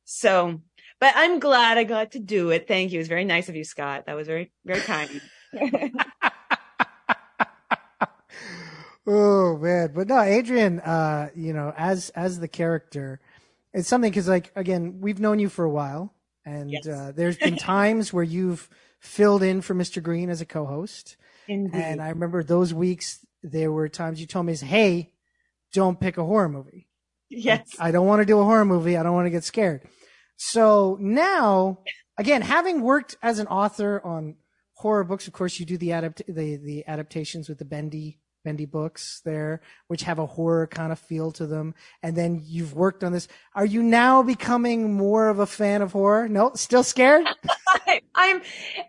So, 0.04 0.62
but 1.00 1.12
I'm 1.16 1.40
glad 1.40 1.76
I 1.76 1.84
got 1.84 2.12
to 2.12 2.20
do 2.20 2.50
it. 2.50 2.68
Thank 2.68 2.92
you. 2.92 2.98
It 2.98 3.02
was 3.02 3.08
very 3.08 3.24
nice 3.24 3.48
of 3.48 3.56
you, 3.56 3.64
Scott. 3.64 4.04
That 4.06 4.16
was 4.16 4.28
very 4.28 4.52
very 4.64 4.80
kind. 4.80 5.20
Oh 9.06 9.56
man, 9.56 9.92
but 9.94 10.08
no, 10.08 10.18
Adrienne, 10.18 10.78
uh, 10.80 11.30
you 11.34 11.52
know, 11.52 11.72
as 11.76 12.10
as 12.10 12.38
the 12.38 12.46
character, 12.46 13.20
it's 13.72 13.88
something 13.88 14.10
because 14.10 14.28
like 14.28 14.52
again, 14.56 15.00
we've 15.00 15.20
known 15.20 15.38
you 15.38 15.48
for 15.48 15.64
a 15.64 15.70
while, 15.70 16.14
and 16.44 16.70
Yes. 16.70 16.86
uh, 16.86 17.12
there's 17.14 17.36
been 17.38 17.56
times 17.74 18.12
where 18.12 18.24
you've 18.24 18.68
filled 19.00 19.42
in 19.42 19.60
for 19.62 19.74
Mr. 19.74 20.02
Green 20.02 20.28
as 20.30 20.40
a 20.40 20.46
co-host, 20.46 21.16
Indeed. 21.48 21.74
and 21.80 22.02
I 22.02 22.08
remember 22.10 22.42
those 22.42 22.74
weeks. 22.74 23.24
There 23.42 23.72
were 23.72 23.88
times 23.88 24.20
you 24.20 24.26
told 24.26 24.46
me, 24.46 24.54
"Hey, 24.56 25.12
don't 25.72 25.98
pick 26.00 26.18
a 26.18 26.24
horror 26.24 26.48
movie. 26.48 26.88
yes. 27.28 27.68
I 27.78 27.90
don't 27.90 28.06
want 28.06 28.20
to 28.20 28.26
do 28.26 28.38
a 28.40 28.44
horror 28.44 28.64
movie. 28.64 28.96
I 28.96 29.02
don't 29.02 29.14
want 29.14 29.26
to 29.26 29.30
get 29.30 29.44
scared." 29.44 29.82
So 30.36 30.96
now, 31.00 31.80
again, 32.18 32.42
having 32.42 32.82
worked 32.82 33.16
as 33.22 33.38
an 33.38 33.46
author 33.46 34.00
on 34.04 34.36
horror 34.74 35.04
books, 35.04 35.26
of 35.26 35.32
course, 35.32 35.58
you 35.60 35.66
do 35.66 35.76
the 35.78 35.90
adapt 35.92 36.22
the 36.26 36.56
the 36.56 36.84
adaptations 36.86 37.48
with 37.48 37.58
the 37.58 37.64
Bendy 37.64 38.18
Bendy 38.45 38.66
books 38.66 39.20
there, 39.24 39.61
which 39.88 40.03
have 40.03 40.18
a 40.18 40.26
horror 40.26 40.66
kind 40.66 40.93
of 40.93 40.99
feel 40.99 41.30
to 41.32 41.47
them. 41.47 41.74
And 42.03 42.16
then 42.16 42.41
you've 42.45 42.74
worked 42.74 43.05
on 43.05 43.12
this. 43.12 43.28
Are 43.55 43.66
you 43.66 43.82
now 43.82 44.22
becoming 44.22 44.95
more 44.95 45.28
of 45.28 45.38
a 45.38 45.47
fan 45.47 45.82
of 45.82 45.93
horror? 45.93 46.28
No, 46.28 46.53
still 46.55 46.82
scared? 46.82 47.26
I'm. 48.14 48.43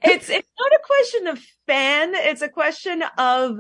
It's 0.04 0.30
it's 0.30 0.49
not 0.60 0.72
a 0.72 0.80
question 0.86 1.28
of 1.28 1.39
fan. 1.68 2.14
It's 2.16 2.41
a 2.41 2.49
question 2.49 3.04
of 3.18 3.60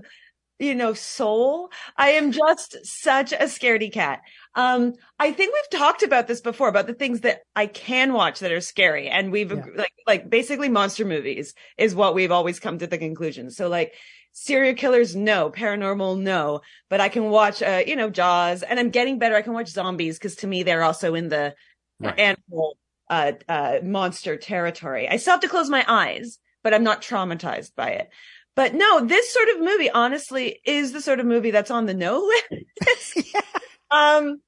you 0.59 0.75
know 0.75 0.93
soul. 0.93 1.71
I 1.97 2.11
am 2.11 2.31
just 2.31 2.77
such 2.85 3.33
a 3.33 3.45
scaredy 3.45 3.91
cat. 3.91 4.21
Um, 4.53 4.93
I 5.17 5.31
think 5.31 5.53
we've 5.53 5.79
talked 5.79 6.03
about 6.03 6.27
this 6.27 6.41
before 6.41 6.67
about 6.67 6.85
the 6.87 6.93
things 6.93 7.21
that 7.21 7.41
I 7.55 7.67
can 7.67 8.13
watch 8.13 8.39
that 8.39 8.51
are 8.51 8.61
scary, 8.61 9.07
and 9.07 9.31
we've 9.31 9.51
Yeah. 9.51 9.65
like 9.75 9.93
like 10.07 10.29
basically 10.29 10.69
monster 10.69 11.05
movies 11.05 11.53
is 11.77 11.95
what 11.95 12.15
we've 12.15 12.31
always 12.31 12.59
come 12.59 12.77
to 12.79 12.87
the 12.87 12.97
conclusion. 12.97 13.49
So 13.51 13.67
like 13.69 13.93
serial 14.31 14.75
killers, 14.75 15.15
no. 15.15 15.49
Paranormal, 15.49 16.19
no. 16.19 16.61
But 16.89 17.01
I 17.01 17.09
can 17.09 17.29
watch, 17.29 17.61
uh, 17.61 17.83
you 17.85 17.95
know, 17.95 18.09
Jaws, 18.09 18.63
and 18.63 18.79
I'm 18.79 18.89
getting 18.89 19.19
better. 19.19 19.35
I 19.35 19.41
can 19.41 19.53
watch 19.53 19.69
zombies 19.69 20.17
because 20.17 20.35
to 20.37 20.47
me 20.47 20.63
they're 20.63 20.83
also 20.83 21.15
in 21.15 21.29
the 21.29 21.53
Right. 21.99 22.17
animal 22.19 22.77
uh, 23.11 23.33
uh, 23.47 23.77
monster 23.83 24.35
territory. 24.35 25.07
I 25.07 25.17
still 25.17 25.33
have 25.33 25.41
to 25.41 25.47
close 25.47 25.69
my 25.69 25.85
eyes, 25.87 26.39
but 26.63 26.73
I'm 26.73 26.83
not 26.83 27.03
traumatized 27.03 27.75
by 27.75 27.89
it. 27.89 28.09
But 28.55 28.73
no, 28.73 29.05
this 29.05 29.31
sort 29.31 29.49
of 29.49 29.59
movie, 29.59 29.89
honestly, 29.91 30.59
is 30.65 30.93
the 30.93 31.01
sort 31.01 31.19
of 31.19 31.27
movie 31.27 31.51
that's 31.51 31.69
on 31.69 31.85
the 31.85 31.93
no 31.93 32.19
list. 32.87 33.35
um, 33.91 34.41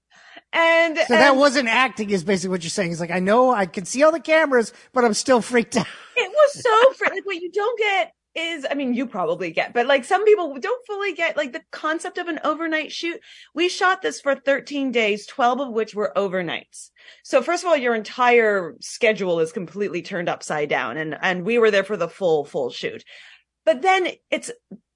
And 0.51 0.97
So 0.97 1.13
that 1.13 1.35
wasn't 1.35 1.67
acting, 1.69 2.09
is 2.09 2.23
basically 2.23 2.49
what 2.49 2.63
you're 2.63 2.69
saying. 2.71 2.91
It's 2.91 2.99
like 2.99 3.11
I 3.11 3.19
know 3.19 3.53
I 3.53 3.65
can 3.67 3.85
see 3.85 4.01
all 4.03 4.11
the 4.11 4.19
cameras, 4.19 4.73
but 4.93 5.03
I'm 5.05 5.13
still 5.13 5.41
freaked 5.41 5.77
out. 5.77 5.85
it 6.15 6.31
was 6.31 6.63
so 6.63 6.93
fr- 6.97 7.13
like 7.13 7.25
what 7.25 7.35
you 7.41 7.51
don't 7.51 7.77
get 7.79 8.13
is 8.35 8.65
I 8.69 8.73
mean 8.73 8.93
you 8.93 9.07
probably 9.07 9.51
get, 9.51 9.73
but 9.73 9.85
like 9.85 10.03
some 10.03 10.25
people 10.25 10.57
don't 10.59 10.85
fully 10.85 11.13
get 11.13 11.37
like 11.37 11.53
the 11.53 11.63
concept 11.71 12.17
of 12.17 12.27
an 12.27 12.39
overnight 12.43 12.91
shoot. 12.91 13.19
We 13.53 13.69
shot 13.69 14.01
this 14.01 14.21
for 14.21 14.35
13 14.35 14.91
days, 14.91 15.27
12 15.27 15.59
of 15.59 15.73
which 15.73 15.93
were 15.93 16.13
overnights. 16.15 16.89
So 17.23 17.41
first 17.41 17.63
of 17.63 17.69
all, 17.69 17.77
your 17.77 17.95
entire 17.95 18.75
schedule 18.79 19.39
is 19.39 19.51
completely 19.51 20.01
turned 20.01 20.29
upside 20.29 20.69
down 20.69 20.97
and 20.97 21.17
and 21.21 21.45
we 21.45 21.57
were 21.57 21.71
there 21.71 21.83
for 21.83 21.97
the 21.97 22.09
full 22.09 22.45
full 22.45 22.69
shoot. 22.69 23.03
But 23.65 23.81
then 23.81 24.09
it's 24.29 24.51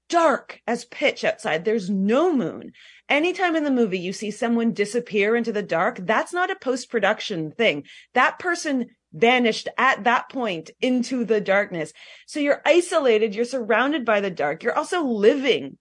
dark 0.08 0.60
as 0.66 0.84
pitch 0.86 1.24
outside. 1.24 1.64
There's 1.64 1.90
no 1.90 2.32
moon. 2.34 2.72
Anytime 3.08 3.56
in 3.56 3.64
the 3.64 3.70
movie 3.70 3.98
you 3.98 4.12
see 4.12 4.30
someone 4.30 4.72
disappear 4.72 5.36
into 5.36 5.52
the 5.52 5.62
dark, 5.62 5.98
that's 6.02 6.32
not 6.32 6.50
a 6.50 6.56
post 6.56 6.90
production 6.90 7.52
thing. 7.52 7.84
That 8.14 8.38
person 8.38 8.86
vanished 9.18 9.68
at 9.76 10.04
that 10.04 10.28
point 10.30 10.70
into 10.80 11.24
the 11.24 11.40
darkness. 11.40 11.92
So 12.26 12.40
you're 12.40 12.62
isolated. 12.64 13.34
You're 13.34 13.44
surrounded 13.44 14.04
by 14.04 14.20
the 14.20 14.30
dark. 14.30 14.62
You're 14.62 14.76
also 14.76 15.02
living 15.02 15.78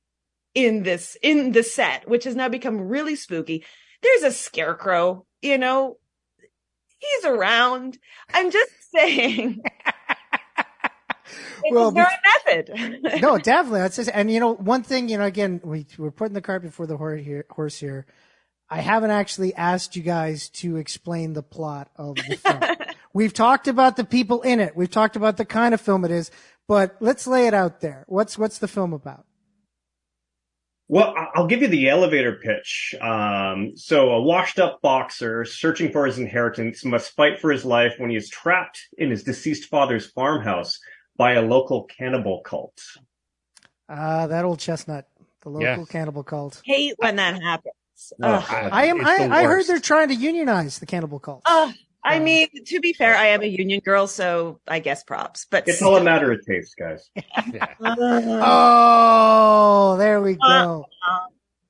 in 0.53 0.83
this, 0.83 1.17
in 1.21 1.51
the 1.51 1.63
set, 1.63 2.09
which 2.09 2.23
has 2.23 2.35
now 2.35 2.49
become 2.49 2.81
really 2.81 3.15
spooky. 3.15 3.63
There's 4.01 4.23
a 4.23 4.31
scarecrow, 4.31 5.25
you 5.41 5.57
know, 5.57 5.97
he's 6.97 7.25
around. 7.25 7.97
I'm 8.33 8.51
just 8.51 8.71
saying. 8.91 9.61
Well, 11.71 11.89
a 11.89 11.93
method. 12.45 12.71
no, 13.21 13.37
definitely. 13.37 13.79
That's 13.79 13.95
just, 13.95 14.09
and 14.13 14.31
you 14.31 14.39
know, 14.39 14.53
one 14.53 14.83
thing, 14.83 15.09
you 15.09 15.17
know, 15.17 15.25
again, 15.25 15.59
we 15.63 15.85
we're 15.97 16.11
putting 16.11 16.33
the 16.33 16.41
cart 16.41 16.61
before 16.61 16.87
the 16.87 16.97
horse 16.97 17.23
here. 17.23 17.45
Horse 17.49 17.77
here. 17.79 18.05
I 18.69 18.81
haven't 18.81 19.11
actually 19.11 19.53
asked 19.55 19.95
you 19.95 20.03
guys 20.03 20.49
to 20.49 20.75
explain 20.77 21.33
the 21.33 21.43
plot 21.43 21.89
of 21.95 22.15
the 22.15 22.35
film. 22.35 22.59
We've 23.13 23.33
talked 23.33 23.67
about 23.67 23.95
the 23.97 24.03
people 24.03 24.41
in 24.41 24.59
it. 24.59 24.75
We've 24.75 24.89
talked 24.91 25.15
about 25.15 25.37
the 25.37 25.45
kind 25.45 25.73
of 25.73 25.81
film 25.81 26.05
it 26.05 26.11
is, 26.11 26.29
but 26.67 26.95
let's 26.99 27.25
lay 27.27 27.47
it 27.47 27.53
out 27.53 27.81
there. 27.81 28.05
What's 28.07 28.37
what's 28.37 28.59
the 28.59 28.67
film 28.67 28.93
about? 28.93 29.25
Well, 30.89 31.13
I- 31.17 31.27
I'll 31.35 31.47
give 31.47 31.61
you 31.61 31.67
the 31.67 31.89
elevator 31.89 32.39
pitch. 32.41 32.95
Um, 33.01 33.73
so 33.75 34.09
a 34.11 34.21
washed 34.21 34.57
up 34.59 34.81
boxer 34.81 35.43
searching 35.43 35.91
for 35.91 36.05
his 36.05 36.17
inheritance 36.17 36.85
must 36.85 37.13
fight 37.15 37.39
for 37.39 37.51
his 37.51 37.65
life 37.65 37.95
when 37.97 38.09
he 38.09 38.15
is 38.15 38.29
trapped 38.29 38.79
in 38.97 39.09
his 39.11 39.23
deceased 39.23 39.69
father's 39.69 40.09
farmhouse 40.11 40.79
by 41.17 41.33
a 41.33 41.41
local 41.41 41.83
cannibal 41.83 42.41
cult. 42.41 42.79
Uh, 43.89 44.27
that 44.27 44.45
old 44.45 44.59
chestnut, 44.59 45.07
the 45.41 45.49
local 45.49 45.61
Yeah. 45.79 45.83
cannibal 45.89 46.23
cult. 46.23 46.61
Hate 46.63 46.93
when 46.97 47.17
that 47.17 47.41
happens. 47.41 47.73
Ugh. 48.21 48.45
God. 48.47 48.69
I 48.71 48.85
am. 48.85 49.03
I, 49.05 49.27
I 49.31 49.43
heard 49.45 49.65
they're 49.65 49.79
trying 49.79 50.09
to 50.09 50.15
unionize 50.15 50.77
the 50.79 50.85
cannibal 50.85 51.19
cult. 51.19 51.41
Ugh. 51.45 51.73
I 52.03 52.19
mean, 52.19 52.47
to 52.67 52.79
be 52.79 52.93
fair, 52.93 53.15
I 53.15 53.27
am 53.27 53.41
a 53.41 53.47
union 53.47 53.81
girl, 53.83 54.07
so 54.07 54.59
I 54.67 54.79
guess 54.79 55.03
props. 55.03 55.45
But 55.51 55.67
It's 55.67 55.81
all 55.81 55.97
a 55.97 56.03
matter 56.03 56.31
of 56.31 56.45
taste, 56.45 56.75
guys. 56.77 57.09
Yeah. 57.53 57.67
Oh, 58.79 59.95
there 59.97 60.21
we 60.21 60.35
go. 60.35 60.85
Uh, 61.07 61.17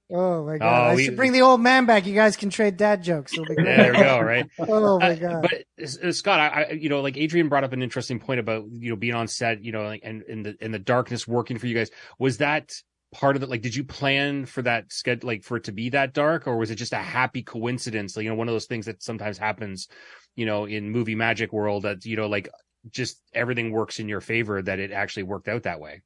Oh 0.09 0.45
my 0.45 0.57
god! 0.57 0.65
Oh, 0.65 0.91
I 0.91 0.95
we- 0.95 1.03
should 1.03 1.17
bring 1.17 1.33
the 1.33 1.41
old 1.41 1.59
man 1.59 1.85
back. 1.85 2.05
You 2.05 2.13
guys 2.15 2.37
can 2.37 2.49
trade 2.49 2.77
dad 2.77 3.03
jokes. 3.03 3.33
It'll 3.33 3.43
be 3.43 3.55
great. 3.55 3.65
There 3.65 3.91
we 3.91 3.99
go. 3.99 4.19
Right. 4.21 4.49
Oh 4.59 4.97
my 4.99 5.11
Uh, 5.11 5.15
god! 5.15 5.41
But 5.41 5.63
uh, 6.01 6.11
Scott, 6.13 6.39
I, 6.39 6.47
I, 6.47 6.71
you 6.71 6.87
know, 6.87 7.01
like 7.01 7.17
Adrienne 7.17 7.49
brought 7.49 7.65
up 7.65 7.73
an 7.73 7.83
interesting 7.83 8.17
point 8.21 8.39
about 8.39 8.63
you 8.71 8.89
know 8.91 8.95
being 8.95 9.15
on 9.15 9.27
set, 9.27 9.65
you 9.65 9.73
know, 9.73 9.83
like 9.83 9.99
and 10.05 10.23
in 10.23 10.43
the 10.43 10.55
in 10.61 10.71
the 10.71 10.79
darkness 10.79 11.27
working 11.27 11.57
for 11.57 11.67
you 11.67 11.75
guys. 11.75 11.89
Was 12.19 12.37
that 12.37 12.71
part 13.11 13.35
of 13.35 13.43
it? 13.43 13.49
Like, 13.49 13.61
did 13.61 13.75
you 13.75 13.83
plan 13.83 14.45
for 14.45 14.61
that 14.61 14.91
schedule, 14.91 15.27
like 15.27 15.43
for 15.43 15.57
it 15.57 15.65
to 15.65 15.71
be 15.71 15.89
that 15.89 16.13
dark, 16.13 16.47
or 16.47 16.57
was 16.57 16.71
it 16.71 16.75
just 16.75 16.93
a 16.93 16.97
happy 16.97 17.43
coincidence? 17.43 18.15
Like, 18.15 18.23
you 18.23 18.29
know, 18.29 18.35
one 18.35 18.47
of 18.47 18.53
those 18.53 18.65
things 18.65 18.85
that 18.85 19.03
sometimes 19.03 19.37
happens, 19.37 19.87
you 20.35 20.45
know, 20.45 20.65
in 20.65 20.89
movie 20.89 21.15
magic 21.15 21.53
world 21.53 21.83
that 21.83 22.05
you 22.05 22.15
know, 22.15 22.27
like 22.27 22.49
just 22.89 23.21
everything 23.33 23.71
works 23.71 23.99
in 23.99 24.07
your 24.07 24.21
favor 24.21 24.61
that 24.61 24.79
it 24.79 24.91
actually 24.91 25.23
worked 25.23 25.47
out 25.47 25.63
that 25.63 25.79
way. 25.79 26.01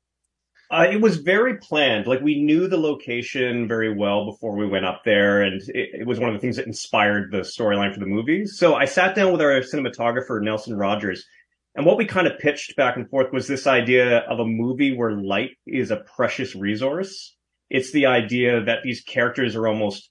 Uh, 0.71 0.87
it 0.89 1.01
was 1.01 1.17
very 1.17 1.57
planned. 1.57 2.07
Like 2.07 2.21
we 2.21 2.41
knew 2.41 2.67
the 2.67 2.77
location 2.77 3.67
very 3.67 3.93
well 3.93 4.25
before 4.25 4.55
we 4.55 4.65
went 4.65 4.85
up 4.85 5.01
there, 5.03 5.41
and 5.41 5.61
it, 5.67 5.89
it 6.01 6.07
was 6.07 6.17
one 6.17 6.29
of 6.29 6.35
the 6.35 6.39
things 6.39 6.55
that 6.55 6.65
inspired 6.65 7.29
the 7.31 7.39
storyline 7.39 7.93
for 7.93 7.99
the 7.99 8.05
movie. 8.05 8.45
So 8.45 8.75
I 8.75 8.85
sat 8.85 9.13
down 9.13 9.33
with 9.33 9.41
our 9.41 9.59
cinematographer 9.59 10.41
Nelson 10.41 10.77
Rogers, 10.77 11.25
and 11.75 11.85
what 11.85 11.97
we 11.97 12.05
kind 12.05 12.27
of 12.27 12.39
pitched 12.39 12.75
back 12.75 12.97
and 12.97 13.09
forth 13.09 13.31
was 13.31 13.47
this 13.47 13.65
idea 13.65 14.19
of 14.19 14.39
a 14.39 14.45
movie 14.45 14.95
where 14.95 15.11
light 15.11 15.51
is 15.65 15.91
a 15.91 16.03
precious 16.15 16.55
resource. 16.55 17.35
It's 17.69 17.91
the 17.91 18.07
idea 18.07 18.63
that 18.65 18.83
these 18.83 19.01
characters 19.01 19.55
are 19.55 19.67
almost 19.67 20.09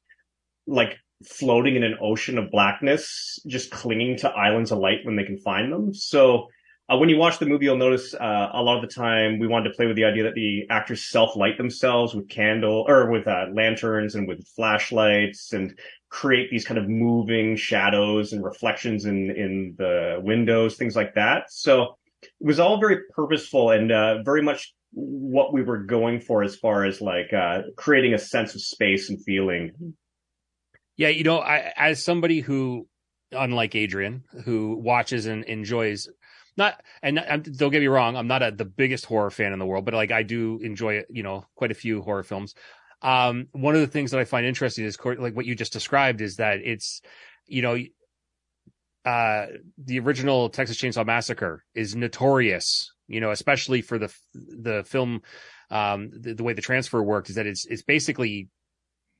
like 0.66 0.96
floating 1.24 1.76
in 1.76 1.82
an 1.82 1.98
ocean 2.00 2.38
of 2.38 2.50
blackness, 2.50 3.38
just 3.46 3.70
clinging 3.70 4.16
to 4.18 4.30
islands 4.30 4.72
of 4.72 4.78
light 4.78 5.00
when 5.04 5.16
they 5.16 5.24
can 5.24 5.36
find 5.36 5.70
them. 5.70 5.92
So 5.92 6.46
uh, 6.88 6.96
when 6.96 7.10
you 7.10 7.18
watch 7.18 7.38
the 7.38 7.46
movie, 7.46 7.66
you'll 7.66 7.76
notice 7.76 8.14
uh, 8.14 8.48
a 8.52 8.62
lot 8.62 8.82
of 8.82 8.88
the 8.88 8.94
time 8.94 9.38
we 9.38 9.46
wanted 9.46 9.68
to 9.68 9.76
play 9.76 9.86
with 9.86 9.96
the 9.96 10.04
idea 10.04 10.24
that 10.24 10.34
the 10.34 10.66
actors 10.70 11.04
self-light 11.04 11.58
themselves 11.58 12.14
with 12.14 12.28
candle 12.28 12.86
or 12.88 13.10
with 13.10 13.28
uh, 13.28 13.46
lanterns 13.52 14.14
and 14.14 14.26
with 14.26 14.46
flashlights 14.56 15.52
and 15.52 15.78
create 16.10 16.50
these 16.50 16.64
kind 16.64 16.78
of 16.78 16.88
moving 16.88 17.56
shadows 17.56 18.32
and 18.32 18.44
reflections 18.44 19.04
in 19.06 19.30
in 19.30 19.74
the 19.78 20.20
windows, 20.22 20.76
things 20.76 20.96
like 20.96 21.14
that. 21.14 21.44
So 21.50 21.96
it 22.22 22.28
was 22.40 22.60
all 22.60 22.78
very 22.78 22.98
purposeful 23.14 23.70
and 23.70 23.90
uh, 23.90 24.22
very 24.22 24.42
much 24.42 24.74
what 24.92 25.52
we 25.52 25.62
were 25.62 25.78
going 25.78 26.20
for 26.20 26.42
as 26.42 26.56
far 26.56 26.84
as 26.84 27.00
like 27.00 27.32
uh, 27.32 27.62
creating 27.76 28.14
a 28.14 28.18
sense 28.18 28.54
of 28.54 28.60
space 28.60 29.08
and 29.08 29.22
feeling. 29.24 29.94
Yeah, 30.96 31.08
you 31.08 31.24
know, 31.24 31.38
I, 31.38 31.72
as 31.76 32.04
somebody 32.04 32.40
who, 32.40 32.86
unlike 33.32 33.74
Adrienne, 33.74 34.24
who 34.44 34.76
watches 34.76 35.26
and 35.26 35.44
enjoys, 35.44 36.08
not 36.56 36.82
and 37.02 37.20
um, 37.26 37.42
don't 37.42 37.70
get 37.70 37.80
me 37.80 37.86
wrong, 37.86 38.16
I'm 38.16 38.26
not 38.26 38.42
a, 38.42 38.50
the 38.50 38.64
biggest 38.64 39.06
horror 39.06 39.30
fan 39.30 39.52
in 39.52 39.58
the 39.58 39.66
world, 39.66 39.84
but 39.84 39.94
like 39.94 40.10
I 40.10 40.24
do 40.24 40.58
enjoy, 40.62 41.04
you 41.08 41.22
know, 41.22 41.46
quite 41.54 41.70
a 41.70 41.74
few 41.74 42.02
horror 42.02 42.24
films. 42.24 42.54
Um, 43.02 43.48
one 43.52 43.74
of 43.74 43.80
the 43.80 43.86
things 43.86 44.10
that 44.10 44.20
I 44.20 44.24
find 44.24 44.46
interesting 44.46 44.84
is 44.84 44.98
like 45.04 45.34
what 45.34 45.46
you 45.46 45.54
just 45.54 45.72
described 45.72 46.20
is 46.20 46.36
that 46.36 46.58
it's, 46.58 47.00
you 47.46 47.62
know, 47.62 47.78
uh, 49.04 49.46
the 49.78 49.98
original 49.98 50.50
Texas 50.50 50.76
Chainsaw 50.76 51.06
Massacre 51.06 51.64
is 51.74 51.96
notorious, 51.96 52.92
you 53.08 53.20
know, 53.20 53.30
especially 53.30 53.80
for 53.80 53.98
the 53.98 54.14
the 54.34 54.84
film, 54.84 55.22
um, 55.70 56.10
the, 56.12 56.34
the 56.34 56.42
way 56.42 56.52
the 56.52 56.60
transfer 56.60 57.02
worked 57.02 57.30
is 57.30 57.36
that 57.36 57.46
it's 57.46 57.64
it's 57.66 57.82
basically 57.82 58.48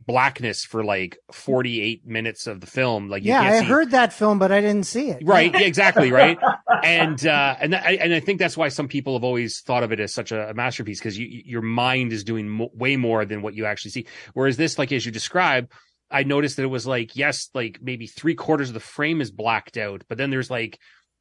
blackness 0.06 0.64
for 0.64 0.84
like 0.84 1.18
48 1.32 2.06
minutes 2.06 2.46
of 2.46 2.60
the 2.60 2.66
film. 2.66 3.08
Like 3.08 3.22
you 3.22 3.30
yeah, 3.30 3.40
I 3.40 3.60
see 3.60 3.66
heard 3.66 3.90
that 3.92 4.12
film, 4.12 4.38
but 4.38 4.50
I 4.50 4.60
didn't 4.60 4.86
see 4.86 5.10
it. 5.10 5.22
right 5.24 5.52
yeah, 5.52 5.60
exactly 5.60 6.10
right? 6.22 6.38
And 6.82 7.24
uh 7.26 7.56
and 7.60 7.72
that, 7.72 7.86
and 7.86 8.14
i 8.14 8.20
think 8.20 8.38
that's 8.38 8.56
why 8.56 8.68
some 8.68 8.88
people 8.88 9.14
have 9.14 9.24
always 9.24 9.60
thought 9.60 9.82
of 9.82 9.92
it 9.92 10.00
as 10.00 10.12
such 10.14 10.32
a, 10.32 10.50
a 10.50 10.54
masterpiece 10.54 10.98
because 10.98 11.18
you, 11.18 11.42
your 11.44 11.62
mind 11.62 12.12
is 12.12 12.24
doing 12.24 12.48
mo- 12.48 12.70
way 12.74 12.96
more 12.96 13.24
than 13.24 13.42
what 13.42 13.54
you 13.54 13.66
actually 13.66 13.90
see. 13.90 14.06
Whereas 14.34 14.56
this 14.56 14.78
like 14.78 14.92
as 14.92 15.04
you 15.04 15.12
describe 15.12 15.70
i 16.10 16.24
noticed 16.24 16.56
that 16.56 16.64
it 16.64 16.66
was 16.66 16.86
like 16.86 17.14
yes 17.14 17.50
like 17.54 17.78
maybe 17.80 18.06
three 18.06 18.34
quarters 18.34 18.68
of 18.68 18.74
the 18.74 18.80
frame 18.80 19.20
is 19.20 19.30
blacked 19.30 19.76
out 19.76 20.02
but 20.08 20.18
then 20.18 20.30
there's 20.30 20.50
like 20.50 20.78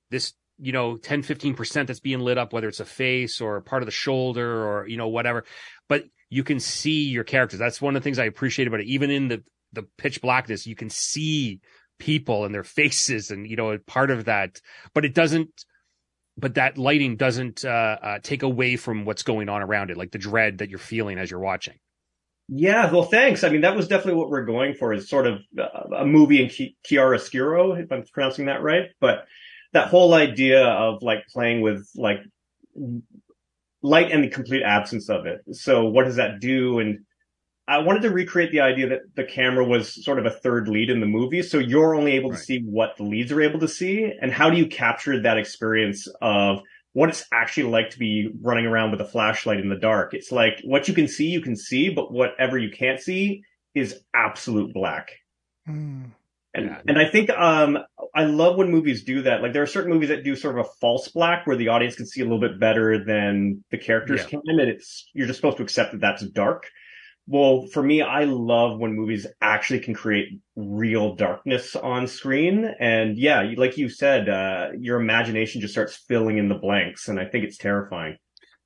this 0.09 0.33
you 0.59 0.71
know 0.71 0.97
10 0.97 1.23
15% 1.23 1.87
that's 1.87 1.99
being 1.99 2.19
lit 2.19 2.37
up 2.37 2.53
whether 2.53 2.67
it's 2.67 2.79
a 2.79 2.85
face 2.85 3.39
or 3.41 3.61
part 3.61 3.81
of 3.81 3.85
the 3.87 3.91
shoulder 3.91 4.65
or 4.65 4.87
you 4.87 4.97
know 4.97 5.07
whatever. 5.07 5.45
But 5.87 6.03
you 6.29 6.43
can 6.43 6.59
see 6.59 7.03
your 7.03 7.23
characters 7.23 7.59
that's 7.59 7.81
one 7.81 7.95
of 7.95 8.01
the 8.01 8.03
things 8.03 8.19
i 8.19 8.25
appreciate 8.25 8.67
about 8.67 8.79
it 8.79 8.87
even 8.87 9.09
in 9.09 9.27
the 9.27 9.43
the 9.73 9.83
pitch 9.97 10.21
blackness 10.21 10.67
you 10.67 10.75
can 10.75 10.89
see 10.89 11.59
people 11.99 12.45
and 12.45 12.53
their 12.53 12.63
faces 12.63 13.29
and 13.29 13.47
you 13.47 13.55
know 13.55 13.77
part 13.85 14.09
of 14.09 14.25
that 14.25 14.61
but 14.93 15.05
it 15.05 15.13
doesn't 15.13 15.65
but 16.37 16.55
that 16.55 16.77
lighting 16.77 17.17
doesn't 17.17 17.65
uh, 17.65 17.97
uh 18.01 18.19
take 18.19 18.43
away 18.43 18.77
from 18.77 19.05
what's 19.05 19.23
going 19.23 19.49
on 19.49 19.61
around 19.61 19.91
it 19.91 19.97
like 19.97 20.11
the 20.11 20.17
dread 20.17 20.59
that 20.59 20.69
you're 20.69 20.79
feeling 20.79 21.17
as 21.17 21.29
you're 21.29 21.39
watching 21.39 21.75
Yeah, 22.51 22.91
well, 22.91 23.03
thanks. 23.03 23.43
I 23.43 23.49
mean, 23.49 23.61
that 23.61 23.75
was 23.75 23.87
definitely 23.87 24.19
what 24.19 24.31
we're 24.31 24.45
going 24.45 24.73
for 24.73 24.91
is 24.91 25.07
sort 25.07 25.27
of 25.27 25.41
uh, 25.57 25.97
a 25.97 26.05
movie 26.05 26.41
in 26.41 26.49
chiaroscuro, 26.83 27.79
if 27.79 27.91
I'm 27.91 28.03
pronouncing 28.11 28.47
that 28.47 28.63
right. 28.63 28.89
But 28.99 29.25
that 29.73 29.89
whole 29.89 30.15
idea 30.15 30.65
of 30.65 31.03
like 31.03 31.27
playing 31.31 31.61
with 31.61 31.87
like 31.95 32.21
light 33.81 34.11
and 34.11 34.23
the 34.23 34.29
complete 34.29 34.63
absence 34.63 35.09
of 35.09 35.25
it. 35.25 35.41
So 35.55 35.85
what 35.85 36.05
does 36.05 36.17
that 36.17 36.39
do? 36.39 36.79
And 36.79 36.99
I 37.67 37.77
wanted 37.79 38.01
to 38.01 38.09
recreate 38.09 38.51
the 38.51 38.61
idea 38.61 38.89
that 38.89 39.01
the 39.15 39.23
camera 39.23 39.63
was 39.63 40.03
sort 40.03 40.19
of 40.19 40.25
a 40.25 40.31
third 40.31 40.67
lead 40.67 40.89
in 40.89 40.99
the 40.99 41.05
movie. 41.05 41.43
So 41.43 41.59
you're 41.59 41.93
only 41.95 42.13
able 42.13 42.31
Right. 42.31 42.39
to 42.39 42.43
see 42.43 42.59
what 42.59 42.97
the 42.97 43.03
leads 43.03 43.31
are 43.31 43.41
able 43.41 43.59
to 43.59 43.67
see. 43.67 44.11
And 44.21 44.31
how 44.31 44.49
do 44.49 44.57
you 44.57 44.65
capture 44.67 45.21
that 45.21 45.37
experience 45.37 46.07
of 46.21 46.61
what 46.93 47.09
it's 47.09 47.23
actually 47.31 47.69
like 47.69 47.91
to 47.91 47.99
be 47.99 48.29
running 48.41 48.65
around 48.65 48.89
with 48.91 49.01
a 49.01 49.05
flashlight 49.05 49.59
in 49.59 49.69
the 49.69 49.77
dark? 49.77 50.13
It's 50.15 50.31
like 50.31 50.59
what 50.63 50.87
you 50.87 50.93
can 50.95 51.07
see, 51.07 51.27
you 51.27 51.41
can 51.41 51.55
see, 51.55 51.89
but 51.89 52.11
whatever 52.11 52.57
you 52.57 52.71
can't 52.71 52.99
see 52.99 53.43
is 53.75 54.01
absolute 54.15 54.73
black. 54.73 55.11
Hmm. 55.67 56.05
And, 56.55 56.65
Yeah. 56.65 56.81
and 56.87 56.97
I 56.97 57.07
think, 57.07 57.29
um, 57.29 57.77
I 58.15 58.25
love 58.25 58.57
when 58.57 58.71
movies 58.71 59.03
do 59.03 59.21
that. 59.23 59.41
Like 59.41 59.53
there 59.53 59.63
are 59.63 59.67
certain 59.67 59.91
movies 59.91 60.09
that 60.09 60.23
do 60.23 60.35
sort 60.35 60.57
of 60.57 60.65
a 60.65 60.69
false 60.81 61.07
black 61.09 61.45
where 61.45 61.57
the 61.57 61.67
audience 61.69 61.95
can 61.95 62.05
see 62.05 62.21
a 62.21 62.23
little 62.23 62.39
bit 62.39 62.59
better 62.59 63.03
than 63.03 63.63
the 63.71 63.77
characters 63.77 64.21
Yeah. 64.21 64.27
can. 64.27 64.41
And 64.47 64.61
it's, 64.61 65.09
you're 65.13 65.27
just 65.27 65.37
supposed 65.37 65.57
to 65.57 65.63
accept 65.63 65.91
that 65.91 66.01
that's 66.01 66.25
dark. 66.27 66.67
Well, 67.27 67.67
for 67.67 67.83
me, 67.83 68.01
I 68.01 68.23
love 68.23 68.79
when 68.79 68.95
movies 68.95 69.27
actually 69.39 69.81
can 69.81 69.93
create 69.93 70.39
real 70.55 71.15
darkness 71.15 71.75
on 71.75 72.07
screen. 72.07 72.65
And 72.79 73.19
yeah, 73.19 73.51
like 73.55 73.77
you 73.77 73.87
said, 73.87 74.27
uh, 74.27 74.69
your 74.79 74.99
imagination 74.99 75.61
just 75.61 75.73
starts 75.73 75.95
filling 76.07 76.39
in 76.39 76.49
the 76.49 76.55
blanks. 76.55 77.07
And 77.07 77.19
I 77.19 77.25
think 77.25 77.45
it's 77.45 77.57
terrifying. 77.57 78.17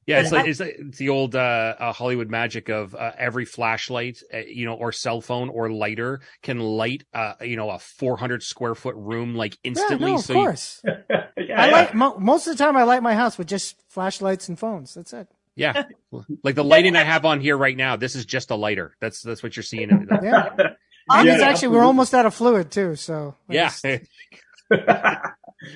Yeah, 0.05 0.19
it's 0.19 0.31
like 0.31 0.47
it's, 0.47 0.59
like, 0.59 0.75
it's 0.77 0.97
the 0.97 1.09
old 1.09 1.35
uh, 1.35 1.75
uh, 1.79 1.93
Hollywood 1.93 2.29
magic 2.29 2.69
of 2.69 2.93
uh, 2.93 3.11
every 3.17 3.45
flashlight, 3.45 4.21
uh, 4.33 4.39
you 4.39 4.65
know, 4.65 4.73
or 4.73 4.91
cell 4.91 5.21
phone 5.21 5.49
or 5.49 5.71
lighter 5.71 6.21
can 6.41 6.59
light, 6.59 7.05
uh, 7.13 7.33
you 7.41 7.55
know, 7.55 7.69
a 7.69 7.79
400 7.79 8.43
square 8.43 8.75
foot 8.75 8.95
room 8.95 9.35
like 9.35 9.57
instantly. 9.63 10.07
Yeah, 10.07 10.11
no, 10.11 10.15
of 10.15 10.25
so 10.25 10.33
course. 10.33 10.81
yeah, 11.09 11.25
I 11.37 11.67
yeah. 11.67 11.67
like 11.67 11.93
mo- 11.93 12.17
most 12.17 12.47
of 12.47 12.57
the 12.57 12.63
time. 12.63 12.75
I 12.75 12.83
light 12.83 13.01
my 13.01 13.15
house 13.15 13.37
with 13.37 13.47
just 13.47 13.81
flashlights 13.89 14.49
and 14.49 14.59
phones. 14.59 14.93
That's 14.93 15.13
it. 15.13 15.27
Yeah, 15.55 15.83
like 16.43 16.55
the 16.55 16.63
lighting 16.63 16.95
I 16.95 17.03
have 17.03 17.25
on 17.25 17.39
here 17.39 17.55
right 17.55 17.77
now. 17.77 17.95
This 17.95 18.15
is 18.15 18.25
just 18.25 18.51
a 18.51 18.55
lighter. 18.55 18.95
That's 18.99 19.21
that's 19.21 19.41
what 19.41 19.55
you're 19.55 19.63
seeing. 19.63 19.89
In 19.89 20.07
Yeah, 20.21 20.49
and 20.57 21.27
Yeah, 21.27 21.33
it's 21.33 21.43
actually 21.43 21.69
we're 21.69 21.83
almost 21.83 22.13
out 22.13 22.25
of 22.25 22.33
fluid 22.33 22.71
too. 22.71 22.95
So 22.95 23.35
yeah. 23.47 23.71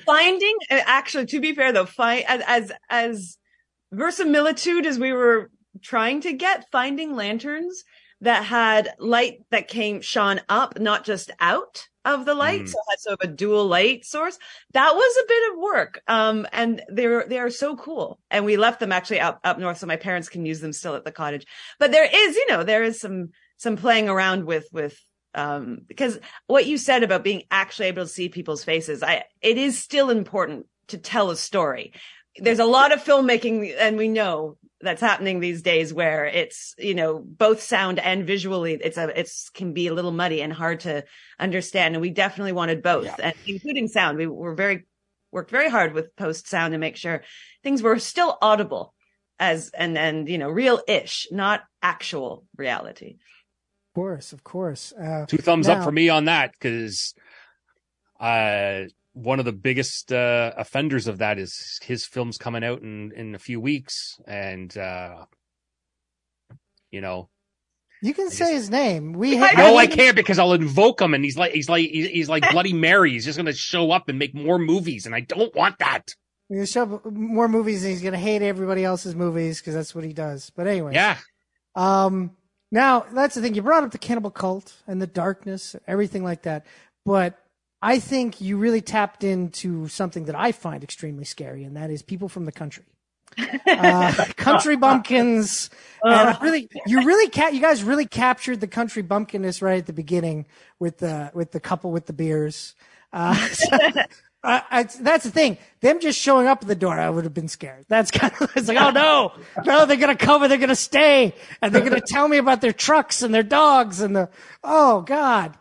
finding 0.06 0.56
uh, 0.70 0.80
actually 0.84 1.26
to 1.26 1.40
be 1.40 1.54
fair 1.54 1.72
though 1.72 1.86
find 1.86 2.24
as 2.26 2.42
as 2.46 2.72
as 2.90 3.38
verisimilitude 3.92 4.86
as 4.86 4.98
we 4.98 5.12
were 5.12 5.50
trying 5.82 6.20
to 6.22 6.32
get 6.32 6.70
finding 6.70 7.14
lanterns 7.14 7.84
that 8.20 8.44
had 8.44 8.90
light 8.98 9.44
that 9.50 9.68
came 9.68 10.00
shone 10.00 10.40
up 10.48 10.78
not 10.80 11.04
just 11.04 11.30
out 11.40 11.86
of 12.04 12.24
the 12.24 12.34
light 12.34 12.62
Mm. 12.62 12.68
so 12.68 12.78
had 12.90 12.98
sort 13.00 13.22
of 13.22 13.30
a 13.30 13.32
dual 13.32 13.66
light 13.66 14.04
source. 14.04 14.38
That 14.72 14.94
was 14.94 15.16
a 15.16 15.28
bit 15.28 15.52
of 15.52 15.58
work 15.58 16.02
um 16.08 16.46
and 16.52 16.82
they're 16.88 17.26
they 17.28 17.38
are 17.38 17.50
so 17.50 17.76
cool. 17.76 18.18
And 18.30 18.44
we 18.44 18.56
left 18.56 18.80
them 18.80 18.92
actually 18.92 19.20
up 19.20 19.40
up 19.44 19.58
north 19.58 19.78
so 19.78 19.86
my 19.86 19.96
parents 19.96 20.28
can 20.28 20.44
use 20.44 20.60
them 20.60 20.72
still 20.72 20.96
at 20.96 21.04
the 21.04 21.12
cottage. 21.12 21.46
But 21.78 21.92
there 21.92 22.08
is 22.12 22.36
you 22.36 22.46
know 22.48 22.64
there 22.64 22.82
is 22.82 23.00
some 23.00 23.28
some 23.56 23.76
playing 23.76 24.08
around 24.08 24.44
with 24.46 24.66
with 24.72 24.98
um 25.34 25.80
because 25.86 26.18
what 26.46 26.66
you 26.66 26.78
said 26.78 27.02
about 27.02 27.22
being 27.22 27.42
actually 27.50 27.86
able 27.88 28.02
to 28.02 28.08
see 28.08 28.30
people's 28.30 28.64
faces 28.64 29.02
i 29.02 29.24
it 29.42 29.58
is 29.58 29.78
still 29.78 30.08
important 30.08 30.64
to 30.88 30.96
tell 30.96 31.28
a 31.30 31.36
story 31.36 31.92
there's 32.40 32.58
a 32.58 32.64
lot 32.64 32.92
of 32.92 33.02
filmmaking 33.02 33.74
and 33.78 33.96
we 33.96 34.08
know 34.08 34.56
that's 34.80 35.00
happening 35.00 35.40
these 35.40 35.62
days 35.62 35.92
where 35.92 36.24
it's 36.24 36.74
you 36.78 36.94
know 36.94 37.18
both 37.18 37.60
sound 37.60 37.98
and 37.98 38.26
visually 38.26 38.74
it's 38.74 38.96
a 38.96 39.18
it's 39.18 39.48
can 39.50 39.72
be 39.72 39.88
a 39.88 39.94
little 39.94 40.12
muddy 40.12 40.40
and 40.40 40.52
hard 40.52 40.80
to 40.80 41.04
understand 41.38 41.94
and 41.94 42.02
we 42.02 42.10
definitely 42.10 42.52
wanted 42.52 42.82
both 42.82 43.08
and 43.20 43.34
including 43.46 43.88
sound. 43.88 44.18
We 44.18 44.26
were 44.26 44.54
very 44.54 44.86
worked 45.32 45.50
very 45.50 45.68
hard 45.68 45.94
with 45.94 46.14
post 46.16 46.48
sound 46.48 46.72
to 46.72 46.78
make 46.78 46.96
sure 46.96 47.22
things 47.62 47.82
were 47.82 47.98
still 47.98 48.38
audible 48.40 48.94
as 49.38 49.70
and 49.74 49.98
and 49.98 50.28
you 50.28 50.38
know 50.38 50.48
real 50.48 50.80
ish 50.86 51.28
not 51.30 51.62
actual 51.82 52.44
reality. 52.56 53.16
Of 53.90 53.94
course, 53.94 54.32
of 54.32 54.44
course. 54.44 54.92
Uh, 54.92 55.26
Two 55.26 55.38
thumbs 55.38 55.66
Now- 55.66 55.78
up 55.78 55.84
for 55.84 55.92
me 55.92 56.08
on 56.08 56.26
that 56.26 56.52
because 56.52 57.14
uh, 58.20 58.84
one 59.12 59.38
of 59.38 59.44
the 59.44 59.52
biggest 59.52 60.12
uh, 60.12 60.52
offenders 60.56 61.06
of 61.06 61.18
that 61.18 61.38
is 61.38 61.78
his 61.82 62.06
film's 62.06 62.38
coming 62.38 62.62
out 62.64 62.82
in 62.82 63.12
in 63.16 63.34
a 63.34 63.38
few 63.38 63.60
weeks, 63.60 64.18
and 64.26 64.76
uh, 64.76 65.24
you 66.90 67.00
know, 67.00 67.28
you 68.02 68.14
can 68.14 68.30
say 68.30 68.54
his 68.54 68.70
name. 68.70 69.12
We 69.12 69.36
I- 69.36 69.48
ha- 69.48 69.54
no, 69.56 69.76
I 69.76 69.86
can't 69.86 70.16
because 70.16 70.38
I'll 70.38 70.52
invoke 70.52 71.00
him, 71.00 71.14
and 71.14 71.24
he's 71.24 71.36
like 71.36 71.52
he's 71.52 71.68
like 71.68 71.88
he's, 71.90 72.08
he's 72.08 72.28
like 72.28 72.50
Bloody 72.50 72.72
Mary. 72.72 73.12
He's 73.12 73.24
just 73.24 73.36
gonna 73.38 73.52
show 73.52 73.90
up 73.90 74.08
and 74.08 74.18
make 74.18 74.34
more 74.34 74.58
movies, 74.58 75.06
and 75.06 75.14
I 75.14 75.20
don't 75.20 75.54
want 75.54 75.78
that. 75.78 76.14
He's 76.48 76.56
gonna 76.56 76.66
show 76.66 76.94
up 76.96 77.12
more 77.12 77.48
movies, 77.48 77.82
and 77.84 77.92
he's 77.92 78.02
gonna 78.02 78.18
hate 78.18 78.42
everybody 78.42 78.84
else's 78.84 79.14
movies 79.14 79.60
because 79.60 79.74
that's 79.74 79.94
what 79.94 80.04
he 80.04 80.12
does. 80.12 80.50
But 80.50 80.66
anyway, 80.66 80.94
Yeah, 80.94 81.16
Um, 81.74 82.36
now 82.70 83.06
that's 83.12 83.34
the 83.34 83.42
thing. 83.42 83.54
You 83.54 83.62
brought 83.62 83.84
up 83.84 83.90
the 83.90 83.98
cannibal 83.98 84.30
cult 84.30 84.74
and 84.86 85.02
the 85.02 85.06
darkness, 85.06 85.74
everything 85.86 86.22
like 86.24 86.42
that. 86.42 86.66
But 87.04 87.38
I 87.80 87.98
think 88.00 88.40
you 88.40 88.56
really 88.56 88.80
tapped 88.80 89.22
into 89.22 89.88
something 89.88 90.24
that 90.24 90.34
I 90.34 90.52
find 90.52 90.82
extremely 90.82 91.24
scary, 91.24 91.64
and 91.64 91.76
that 91.76 91.90
is 91.90 92.02
people 92.02 92.28
from 92.28 92.44
the 92.44 92.52
country. 92.52 92.84
Uh, 93.68 94.24
country 94.36 94.74
bumpkins. 94.74 95.70
And 96.02 96.36
really, 96.42 96.68
you 96.86 97.04
really, 97.04 97.30
ca- 97.30 97.50
you 97.50 97.60
guys 97.60 97.84
really 97.84 98.06
captured 98.06 98.60
the 98.60 98.66
country 98.66 99.02
bumpkinness 99.02 99.62
right 99.62 99.78
at 99.78 99.86
the 99.86 99.92
beginning 99.92 100.46
with 100.80 100.98
the 100.98 101.30
with 101.34 101.52
the 101.52 101.60
couple 101.60 101.92
with 101.92 102.06
the 102.06 102.12
beers. 102.12 102.74
Uh, 103.12 103.34
so, 103.48 103.76
uh, 104.44 104.60
I, 104.70 104.82
that's 104.84 105.24
the 105.24 105.30
thing. 105.30 105.58
Them 105.80 106.00
just 106.00 106.18
showing 106.18 106.46
up 106.46 106.62
at 106.62 106.68
the 106.68 106.74
door, 106.74 106.98
I 106.98 107.10
would 107.10 107.24
have 107.24 107.34
been 107.34 107.48
scared. 107.48 107.84
That's 107.88 108.10
kind 108.10 108.32
of, 108.40 108.50
it's 108.56 108.68
like, 108.68 108.80
oh 108.80 108.90
no, 108.90 109.32
no, 109.64 109.86
they're 109.86 109.96
going 109.96 110.16
to 110.16 110.26
come 110.26 110.42
and 110.42 110.50
they're 110.50 110.58
going 110.58 110.68
to 110.68 110.76
stay 110.76 111.34
and 111.60 111.74
they're 111.74 111.82
going 111.82 112.00
to 112.00 112.06
tell 112.06 112.26
me 112.28 112.38
about 112.38 112.60
their 112.60 112.72
trucks 112.72 113.22
and 113.22 113.34
their 113.34 113.42
dogs 113.42 114.00
and 114.00 114.14
the, 114.14 114.28
oh 114.62 115.02
God. 115.02 115.56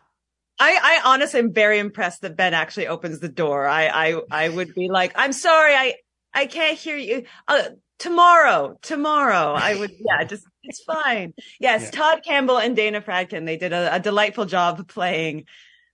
I, 0.60 0.80
I 1.06 1.14
honestly 1.14 1.40
am 1.40 1.54
very 1.54 1.80
impressed 1.80 2.22
that 2.22 2.36
Ben 2.36 2.54
actually 2.54 2.88
opens 2.88 3.20
the 3.20 3.30
door. 3.30 3.68
I, 3.68 3.88
I, 3.88 4.22
I 4.32 4.50
would 4.50 4.74
be 4.74 4.90
like, 4.90 5.14
I'm 5.16 5.34
sorry, 5.34 5.74
I, 5.74 5.96
I 6.34 6.48
can't 6.48 6.78
hear 6.78 6.98
you. 6.98 7.26
Uh, 7.48 7.64
tomorrow, 8.00 8.78
tomorrow. 8.82 9.54
I 9.54 9.76
would, 9.76 9.92
yeah, 10.00 10.24
just, 10.24 10.46
it's 10.64 10.82
fine. 10.84 11.34
Yes, 11.60 11.84
Yeah. 11.84 11.92
Todd 11.92 12.24
Campbell 12.24 12.58
and 12.58 12.76
Dana 12.76 13.02
Fradkin, 13.02 13.46
they 13.46 13.58
did 13.58 13.74
a, 13.74 13.96
a 13.96 14.00
delightful 14.00 14.46
job 14.46 14.88
playing, 14.88 15.46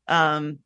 um, 0.07 0.59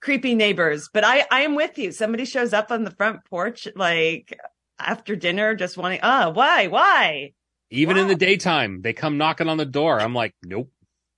creepy 0.00 0.34
neighbors. 0.34 0.88
But 0.92 1.04
I, 1.04 1.26
I 1.30 1.42
am 1.42 1.54
with 1.56 1.76
you. 1.76 1.92
Somebody 1.92 2.24
shows 2.24 2.52
up 2.52 2.70
on 2.70 2.84
the 2.84 2.90
front 2.92 3.24
porch, 3.24 3.66
like 3.74 4.38
after 4.78 5.16
dinner, 5.16 5.54
just 5.54 5.76
wanting, 5.76 6.00
ah, 6.02 6.30
why, 6.30 6.68
why? 6.68 7.32
even 7.70 7.96
in 7.96 8.08
the 8.08 8.16
daytime, 8.16 8.82
they 8.82 8.92
come 8.92 9.16
knocking 9.16 9.48
on 9.48 9.56
the 9.56 9.64
door. 9.64 10.00
I'm 10.00 10.14
like, 10.14 10.34
nope. 10.42 10.70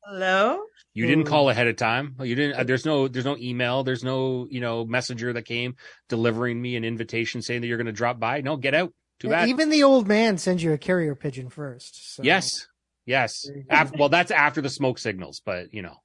Hello? 0.05 0.61
You 0.95 1.07
didn't 1.07 1.25
Hmm. 1.27 1.31
call 1.31 1.49
ahead 1.51 1.67
of 1.69 1.77
time. 1.77 2.17
You 2.23 2.35
didn't. 2.35 2.57
uh, 2.61 2.65
There's 2.65 2.85
no. 2.85 3.09
There's 3.09 3.25
no 3.25 3.37
email. 3.39 3.83
There's 3.83 4.05
no. 4.05 4.47
You 4.51 4.61
know, 4.61 4.85
messenger 4.85 5.33
that 5.33 5.45
came 5.45 5.77
delivering 6.09 6.61
me 6.61 6.77
an 6.77 6.85
invitation 6.85 7.41
saying 7.43 7.63
that 7.63 7.67
you're 7.67 7.79
going 7.79 7.87
to 7.87 7.93
drop 7.93 8.19
by. 8.21 8.41
No, 8.43 8.57
get 8.57 8.75
out. 8.75 8.93
Too 9.21 9.29
bad. 9.29 9.49
Even 9.49 9.71
the 9.71 9.85
old 9.85 10.07
man 10.07 10.37
sends 10.37 10.63
you 10.63 10.73
a 10.73 10.79
carrier 10.79 11.15
pigeon 11.15 11.49
first. 11.49 12.15
So 12.17 12.23
yes. 12.23 12.67
Yes. 13.07 13.43
There 13.47 13.57
you 13.57 13.63
go. 13.65 13.77
Af- 13.77 13.93
well, 13.99 14.09
that's 14.09 14.31
after 14.31 14.61
the 14.61 14.69
smoke 14.69 14.99
signals, 14.99 15.41
but 15.45 15.73
you 15.73 15.81
know, 15.83 15.97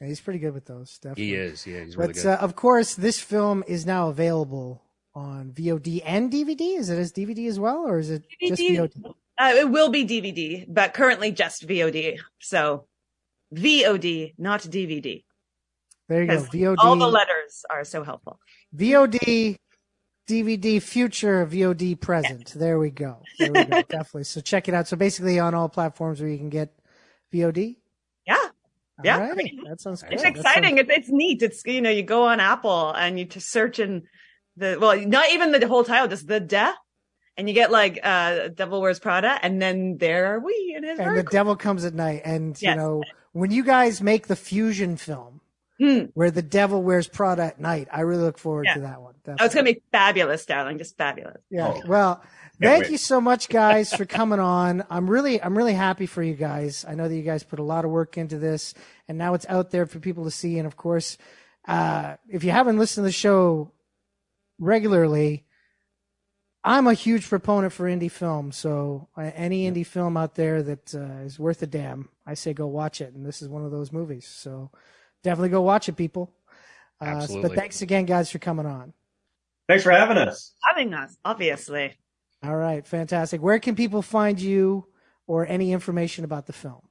Yeah, 0.00 0.08
he's 0.08 0.20
pretty 0.20 0.38
good 0.40 0.52
with 0.54 0.66
those. 0.66 0.98
Definitely. 0.98 1.24
he 1.26 1.34
is. 1.34 1.66
Yeah, 1.66 1.84
he's 1.84 1.96
really 1.96 2.08
But 2.12 2.16
good. 2.16 2.26
uh, 2.26 2.36
of 2.36 2.54
course, 2.56 2.94
this 2.94 3.18
film 3.20 3.64
is 3.66 3.86
now 3.86 4.08
available 4.08 4.82
on 5.14 5.52
VOD 5.52 6.02
and 6.04 6.30
DVD. 6.30 6.76
Is 6.78 6.90
it 6.90 6.98
as 6.98 7.12
DVD 7.12 7.48
as 7.48 7.58
well, 7.58 7.86
or 7.88 7.98
is 7.98 8.10
it 8.10 8.24
just 8.42 8.60
DVD. 8.60 8.76
VOD? 8.90 9.14
Uh, 9.38 9.52
it 9.56 9.70
will 9.70 9.88
be 9.88 10.04
DVD, 10.04 10.66
but 10.68 10.92
currently 10.92 11.32
just 11.32 11.66
VOD. 11.66 12.18
So 12.40 12.86
VOD, 13.54 14.34
not 14.38 14.60
DVD. 14.62 15.24
There 16.08 16.22
you 16.22 16.28
go. 16.28 16.42
VOD, 16.42 16.76
All 16.78 16.96
the 16.96 17.06
letters 17.06 17.64
are 17.70 17.84
so 17.84 18.02
helpful. 18.02 18.40
VOD, 18.76 19.56
DVD, 20.28 20.82
future, 20.82 21.46
VOD, 21.46 22.00
present. 22.00 22.52
There 22.54 22.78
we 22.78 22.90
go. 22.90 23.22
There 23.38 23.52
we 23.52 23.64
go. 23.64 23.82
Definitely. 23.88 24.24
So 24.24 24.40
check 24.40 24.68
it 24.68 24.74
out. 24.74 24.88
So 24.88 24.96
basically, 24.96 25.38
on 25.38 25.54
all 25.54 25.68
platforms 25.68 26.20
where 26.20 26.28
you 26.30 26.38
can 26.38 26.50
get 26.50 26.72
VOD. 27.32 27.76
Yeah. 28.26 28.36
Yeah. 29.02 29.20
Alrighty. 29.20 29.52
That 29.68 29.80
sounds 29.80 30.02
good. 30.02 30.12
It's 30.14 30.22
That 30.22 30.34
sounds- 30.34 30.46
exciting. 30.46 30.78
It's, 30.78 30.90
it's 30.90 31.08
neat. 31.08 31.42
It's, 31.42 31.62
you 31.64 31.80
know, 31.80 31.90
you 31.90 32.02
go 32.02 32.24
on 32.24 32.40
Apple 32.40 32.90
and 32.92 33.18
you 33.18 33.24
just 33.24 33.50
search 33.50 33.78
in 33.78 34.02
the, 34.56 34.78
well, 34.80 34.98
not 35.00 35.30
even 35.30 35.52
the 35.52 35.66
whole 35.66 35.84
title, 35.84 36.08
just 36.08 36.26
the 36.26 36.40
death. 36.40 36.76
And 37.36 37.48
you 37.48 37.54
get 37.54 37.70
like, 37.70 37.98
uh, 38.02 38.48
Devil 38.48 38.80
Wears 38.80 38.98
Prada. 38.98 39.38
And 39.42 39.62
then 39.62 39.96
there 39.98 40.34
are 40.34 40.40
we. 40.40 40.74
And 40.76 40.84
and 40.84 41.16
the 41.16 41.22
cool. 41.22 41.30
devil 41.30 41.56
comes 41.56 41.84
at 41.84 41.94
night. 41.94 42.22
And 42.24 42.60
you 42.60 42.74
know, 42.74 43.02
when 43.32 43.50
you 43.50 43.64
guys 43.64 44.00
make 44.02 44.26
the 44.26 44.36
fusion 44.36 44.96
film 44.96 45.40
Hmm. 45.78 46.06
where 46.12 46.30
the 46.30 46.42
devil 46.42 46.82
wears 46.82 47.08
Prada 47.08 47.42
at 47.44 47.60
night, 47.60 47.88
I 47.90 48.02
really 48.02 48.22
look 48.24 48.36
forward 48.36 48.66
Yeah. 48.66 48.74
to 48.74 48.80
that 48.80 49.00
one. 49.00 49.14
Oh, 49.26 49.44
it's 49.44 49.54
going 49.54 49.64
to 49.66 49.72
be 49.74 49.82
fabulous, 49.92 50.44
darling. 50.44 50.76
Just 50.76 50.96
fabulous. 50.98 51.40
Yeah. 51.50 51.68
Oh. 51.68 51.82
Well, 51.86 52.16
Can't 52.16 52.26
thank 52.60 52.82
wait. 52.84 52.90
you 52.92 52.98
so 52.98 53.18
much, 53.20 53.48
guys, 53.48 53.94
for 53.94 54.04
coming 54.04 54.40
on. 54.40 54.84
I'm 54.90 55.08
really, 55.08 55.42
I'm 55.42 55.56
really 55.56 55.72
happy 55.72 56.04
for 56.06 56.22
you 56.22 56.34
guys. 56.34 56.84
I 56.86 56.94
know 56.94 57.08
that 57.08 57.14
you 57.14 57.22
guys 57.22 57.44
put 57.44 57.58
a 57.60 57.62
lot 57.62 57.84
of 57.86 57.90
work 57.90 58.18
into 58.18 58.36
this, 58.38 58.74
and 59.08 59.16
now 59.16 59.32
it's 59.34 59.46
out 59.48 59.70
there 59.70 59.86
for 59.86 60.00
people 60.00 60.24
to 60.24 60.30
see. 60.30 60.58
And 60.58 60.66
of 60.66 60.76
course, 60.76 61.16
uh, 61.66 62.16
if 62.28 62.44
you 62.44 62.50
haven't 62.50 62.76
listened 62.78 63.04
to 63.04 63.08
the 63.08 63.12
show 63.12 63.72
regularly, 64.58 65.44
I'm 66.62 66.86
a 66.86 66.94
huge 66.94 67.28
proponent 67.28 67.72
for 67.72 67.86
indie 67.86 68.10
film. 68.10 68.52
So 68.52 69.08
uh, 69.16 69.30
any 69.34 69.70
indie 69.70 69.86
film 69.86 70.16
out 70.16 70.34
there 70.34 70.62
that 70.62 70.94
uh, 70.94 71.24
is 71.24 71.38
worth 71.38 71.62
a 71.62 71.66
damn, 71.66 72.10
I 72.26 72.34
say 72.34 72.52
go 72.52 72.66
watch 72.66 73.00
it. 73.00 73.14
And 73.14 73.24
this 73.24 73.40
is 73.40 73.48
one 73.48 73.64
of 73.64 73.70
those 73.70 73.92
movies. 73.92 74.26
So 74.26 74.70
definitely 75.22 75.48
go 75.48 75.62
watch 75.62 75.88
it, 75.88 75.96
people. 75.96 76.32
Uh, 77.00 77.06
Absolutely. 77.06 77.48
but 77.48 77.56
thanks 77.56 77.80
again, 77.80 78.04
guys, 78.04 78.30
for 78.30 78.38
coming 78.38 78.66
on. 78.66 78.92
Thanks 79.68 79.84
for 79.84 79.92
having 79.92 80.18
us. 80.18 80.54
Having 80.68 80.92
us, 80.94 81.16
obviously. 81.24 81.94
All 82.42 82.56
right, 82.56 82.86
fantastic. 82.86 83.40
Where 83.40 83.58
can 83.58 83.74
people 83.74 84.02
find 84.02 84.40
you 84.40 84.86
or 85.26 85.46
any 85.46 85.72
information 85.72 86.24
about 86.24 86.46
the 86.46 86.52
film? 86.52 86.82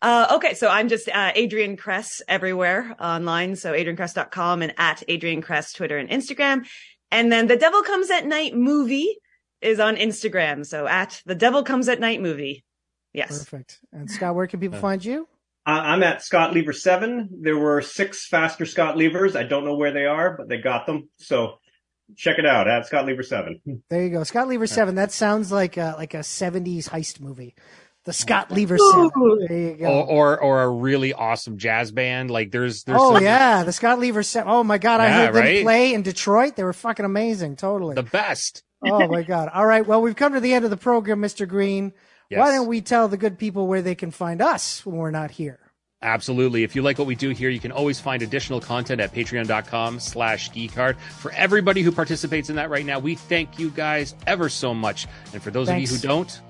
Uh, 0.00 0.34
okay, 0.36 0.54
so 0.54 0.68
I'm 0.68 0.88
just 0.88 1.08
uh, 1.08 1.32
Adrienne 1.36 1.76
Kress 1.76 2.22
everywhere 2.28 2.94
online. 3.00 3.56
So 3.56 3.72
adriennekress.com 3.72 4.62
and 4.62 4.74
at 4.78 5.02
Adrienne 5.10 5.42
Kress, 5.42 5.72
Twitter 5.72 5.98
and 5.98 6.08
Instagram. 6.08 6.66
And 7.10 7.32
then 7.32 7.46
The 7.46 7.56
Devil 7.56 7.82
Comes 7.82 8.10
at 8.10 8.26
Night 8.26 8.54
movie 8.54 9.16
is 9.60 9.80
on 9.80 9.96
Instagram. 9.96 10.64
So 10.66 10.86
at 10.86 11.22
The 11.26 11.34
Devil 11.34 11.62
Comes 11.62 11.88
at 11.88 12.00
Night 12.00 12.20
movie. 12.20 12.64
Yes. 13.12 13.38
Perfect. 13.38 13.78
And 13.92 14.10
Scott, 14.10 14.34
where 14.34 14.46
can 14.46 14.60
people 14.60 14.78
find 14.78 15.04
you? 15.04 15.26
I- 15.66 15.92
I'm 15.92 16.02
at 16.02 16.22
Scott 16.22 16.52
Leaver 16.54 16.72
seven. 16.72 17.28
There 17.42 17.56
were 17.58 17.80
six 17.82 18.26
faster 18.26 18.64
Scott 18.66 18.96
Leavers. 18.96 19.36
I 19.36 19.42
don't 19.44 19.64
know 19.64 19.76
where 19.76 19.92
they 19.92 20.06
are, 20.06 20.36
but 20.36 20.48
they 20.48 20.58
got 20.58 20.86
them. 20.86 21.08
So 21.16 21.58
check 22.16 22.38
it 22.38 22.46
out 22.46 22.68
at 22.68 22.86
Scott 22.86 23.04
Leaver 23.06 23.22
seven. 23.22 23.60
There 23.90 24.02
you 24.02 24.10
go. 24.10 24.22
Scott 24.24 24.48
Leaver 24.48 24.66
Seven. 24.66 24.94
That 24.94 25.12
sounds 25.12 25.50
like 25.52 25.76
a 25.76 25.94
like 25.98 26.14
a 26.14 26.22
seventies 26.22 26.88
heist 26.88 27.20
movie. 27.20 27.54
The 28.08 28.14
Scott 28.14 28.46
oh, 28.50 28.54
Leaver 28.54 28.78
Seven. 28.78 29.10
There 29.48 29.58
you 29.58 29.74
go. 29.74 29.86
Or, 29.86 30.40
or 30.40 30.40
or 30.40 30.62
a 30.62 30.70
really 30.70 31.12
awesome 31.12 31.58
jazz 31.58 31.92
band. 31.92 32.30
Like 32.30 32.50
there's 32.50 32.84
there's 32.84 32.98
oh 32.98 33.16
some- 33.16 33.22
yeah, 33.22 33.64
the 33.64 33.72
Scott 33.72 33.98
Leaver 33.98 34.22
Seven. 34.22 34.50
Oh 34.50 34.64
my 34.64 34.78
god, 34.78 35.00
I 35.02 35.08
Yeah, 35.08 35.26
heard 35.26 35.34
them 35.34 35.42
right? 35.42 35.62
play 35.62 35.92
in 35.92 36.00
Detroit. 36.00 36.56
They 36.56 36.64
were 36.64 36.72
fucking 36.72 37.04
amazing. 37.04 37.56
Totally. 37.56 37.96
the 37.96 38.02
best. 38.02 38.62
oh 38.82 39.06
my 39.08 39.24
god. 39.24 39.50
All 39.52 39.66
right. 39.66 39.86
Well, 39.86 40.00
we've 40.00 40.16
come 40.16 40.32
to 40.32 40.40
the 40.40 40.54
end 40.54 40.64
of 40.64 40.70
the 40.70 40.78
program, 40.78 41.20
Mr. 41.20 41.46
Green. 41.46 41.92
Yes. 42.30 42.38
Why 42.38 42.50
don't 42.52 42.66
we 42.66 42.80
tell 42.80 43.08
the 43.08 43.18
good 43.18 43.38
people 43.38 43.66
where 43.66 43.82
they 43.82 43.94
can 43.94 44.10
find 44.10 44.40
us 44.40 44.86
when 44.86 44.96
we're 44.96 45.10
not 45.10 45.32
here? 45.32 45.58
Absolutely. 46.00 46.62
If 46.62 46.74
you 46.74 46.80
like 46.80 46.96
what 46.96 47.06
we 47.06 47.14
do 47.14 47.28
here, 47.28 47.50
you 47.50 47.60
can 47.60 47.72
always 47.72 48.00
find 48.00 48.22
additional 48.22 48.58
content 48.58 49.02
at 49.02 49.12
patreon.com 49.12 50.00
slash 50.00 50.50
geekhard. 50.50 50.96
For 51.18 51.30
everybody 51.32 51.82
who 51.82 51.92
participates 51.92 52.48
in 52.48 52.56
that 52.56 52.70
right 52.70 52.86
now, 52.86 53.00
we 53.00 53.16
thank 53.16 53.58
you 53.58 53.68
guys 53.68 54.14
ever 54.26 54.48
so 54.48 54.72
much. 54.72 55.06
And 55.34 55.42
for 55.42 55.50
those 55.50 55.66
Thanks. 55.66 55.90
of 55.90 55.96
you 55.96 56.00
who 56.00 56.08
don't, 56.08 56.40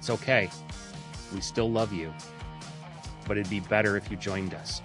it's 0.00 0.08
okay. 0.08 0.48
We 1.34 1.42
still 1.42 1.70
love 1.70 1.92
you. 1.92 2.10
But 3.28 3.36
it'd 3.36 3.50
be 3.50 3.60
better 3.60 3.98
if 3.98 4.10
you 4.10 4.16
joined 4.16 4.54
us. 4.54 4.80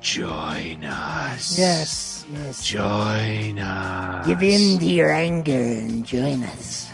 Join 0.00 0.82
us. 0.82 1.58
Yes. 1.58 2.24
Yes. 2.32 2.64
Join 2.66 3.58
us. 3.58 4.26
Give 4.26 4.42
in 4.42 4.78
to 4.78 4.84
your 4.86 5.10
anger 5.10 5.52
and 5.52 6.06
join 6.06 6.42
us. 6.42 6.88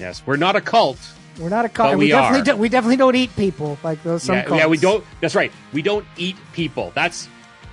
Yes, 0.00 0.22
we're 0.26 0.36
not 0.36 0.56
a 0.56 0.60
cult. 0.60 0.98
We're 1.38 1.48
not 1.48 1.64
a 1.64 1.68
cult. 1.68 1.92
We, 1.96 2.06
we 2.06 2.08
definitely 2.08 2.40
are. 2.40 2.44
don't. 2.44 2.58
We 2.58 2.68
definitely 2.68 2.96
don't 2.96 3.14
eat 3.14 3.36
people 3.36 3.78
like 3.84 4.02
those. 4.02 4.24
Some 4.24 4.34
Yeah, 4.34 4.44
cults. 4.44 4.58
yeah, 4.60 4.66
we 4.66 4.76
don't. 4.78 5.04
That's 5.20 5.36
right. 5.36 5.52
We 5.72 5.80
don't 5.80 6.04
eat 6.16 6.36
people. 6.52 6.90
That's 6.96 7.28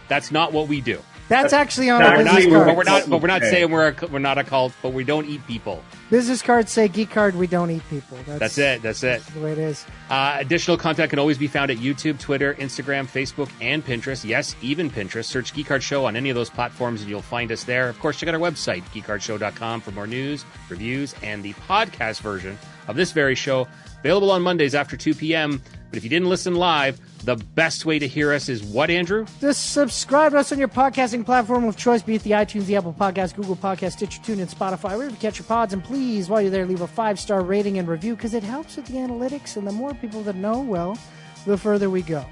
that's 0.10 0.32
not 0.32 0.54
what 0.54 0.68
we 0.68 0.80
do. 0.80 1.02
That's 1.30 1.52
actually 1.54 1.90
on 1.90 2.00
No, 2.00 2.08
our 2.08 2.12
we're 2.14 2.18
We're 2.20 2.24
not, 2.24 2.36
business 2.36 2.46
Actually, 2.46 2.52
but 2.52 2.66
card. 2.66 2.78
we're 2.78 2.84
not. 2.84 3.10
But 3.10 3.22
we're 3.22 3.28
not 3.28 3.42
Okay. 3.42 3.52
saying 3.52 3.72
we're 3.72 3.88
a, 3.90 4.08
we're 4.08 4.20
not 4.20 4.38
a 4.38 4.44
cult. 4.44 4.74
But 4.82 4.94
we 4.94 5.04
don't 5.04 5.26
eat 5.26 5.46
people. 5.46 5.84
Business 6.10 6.42
cards 6.42 6.72
say 6.72 6.88
geek 6.88 7.14
hard. 7.14 7.36
We 7.36 7.48
don't 7.48 7.70
eat 7.70 7.82
people. 7.90 8.18
That's, 8.26 8.40
That's 8.40 8.58
it. 8.58 8.82
That's 8.82 9.04
it. 9.04 9.22
The 9.34 9.42
way 9.42 9.52
it 9.52 9.58
is. 9.58 9.86
Uh, 10.10 10.38
additional 10.40 10.78
content 10.78 11.10
can 11.10 11.20
always 11.20 11.38
be 11.38 11.48
found 11.48 11.70
at 11.70 11.78
YouTube, 11.78 12.18
Twitter, 12.20 12.54
Instagram, 12.54 13.08
Facebook, 13.08 13.50
and 13.60 13.86
Pinterest. 13.86 14.24
Yes, 14.24 14.56
even 14.62 14.90
Pinterest. 14.90 15.26
Search 15.26 15.54
Geek 15.54 15.68
Hard 15.68 15.84
Show 15.84 16.06
on 16.06 16.16
any 16.16 16.30
of 16.30 16.36
those 16.36 16.50
platforms 16.50 17.02
and 17.02 17.10
you'll 17.10 17.22
find 17.22 17.52
us 17.52 17.66
there. 17.66 17.90
Of 17.90 18.00
course, 18.00 18.18
check 18.18 18.30
out 18.30 18.36
our 18.36 18.42
website, 18.42 18.84
geekhardshow.com, 18.94 19.82
for 19.82 19.92
more 19.92 20.08
news, 20.08 20.46
reviews, 20.70 21.14
and 21.24 21.44
the 21.44 21.54
podcast 21.54 22.22
version 22.22 22.58
of 22.88 22.96
this 22.96 23.12
very 23.12 23.36
show. 23.36 23.68
Available 24.00 24.32
on 24.32 24.42
Mondays 24.42 24.76
after 24.76 24.96
2 24.96 25.14
p.m. 25.16 25.62
But 25.90 25.98
if 25.98 26.04
you 26.04 26.10
didn't 26.10 26.30
listen 26.30 26.56
live, 26.56 27.00
the 27.24 27.36
best 27.36 27.86
way 27.86 27.98
to 28.00 28.08
hear 28.08 28.34
us 28.34 28.50
is 28.50 28.64
what, 28.64 28.90
Andrew? 28.90 29.26
Just 29.40 29.72
subscribe 29.72 30.34
to 30.34 30.40
us 30.40 30.52
on 30.52 30.60
your 30.60 30.68
podcasting 30.68 31.26
platform 31.26 31.64
of 31.64 31.78
choice, 31.78 32.02
be 32.02 32.16
it 32.16 32.24
the 32.24 32.32
iTunes, 32.32 32.66
the 32.66 32.76
Apple 32.76 32.94
Podcast, 32.94 33.36
Google 33.36 33.56
Podcast, 33.56 33.94
Stitcher, 33.94 34.22
TuneIn, 34.22 34.54
Spotify, 34.54 34.98
wherever 34.98 35.10
you 35.10 35.18
catch 35.18 35.40
your 35.40 35.46
pods. 35.46 35.74
And 35.74 35.84
please, 35.84 36.30
while 36.30 36.42
you're 36.42 36.52
there, 36.52 36.66
leave 36.66 36.82
a 36.82 36.88
five 36.88 37.20
star 37.20 37.42
rating 37.42 37.78
and 37.78 37.88
review 37.88 38.16
because 38.16 38.34
it 38.34 38.44
helps 38.44 38.76
with 38.76 38.86
the 38.86 38.94
analytics. 38.94 39.58
And 39.58 39.66
the 39.66 39.72
more 39.72 39.94
people 39.94 40.22
that 40.24 40.36
know, 40.36 40.60
well, 40.60 40.98
the 41.46 41.58
further 41.58 41.90
we 41.90 42.02
go. 42.02 42.26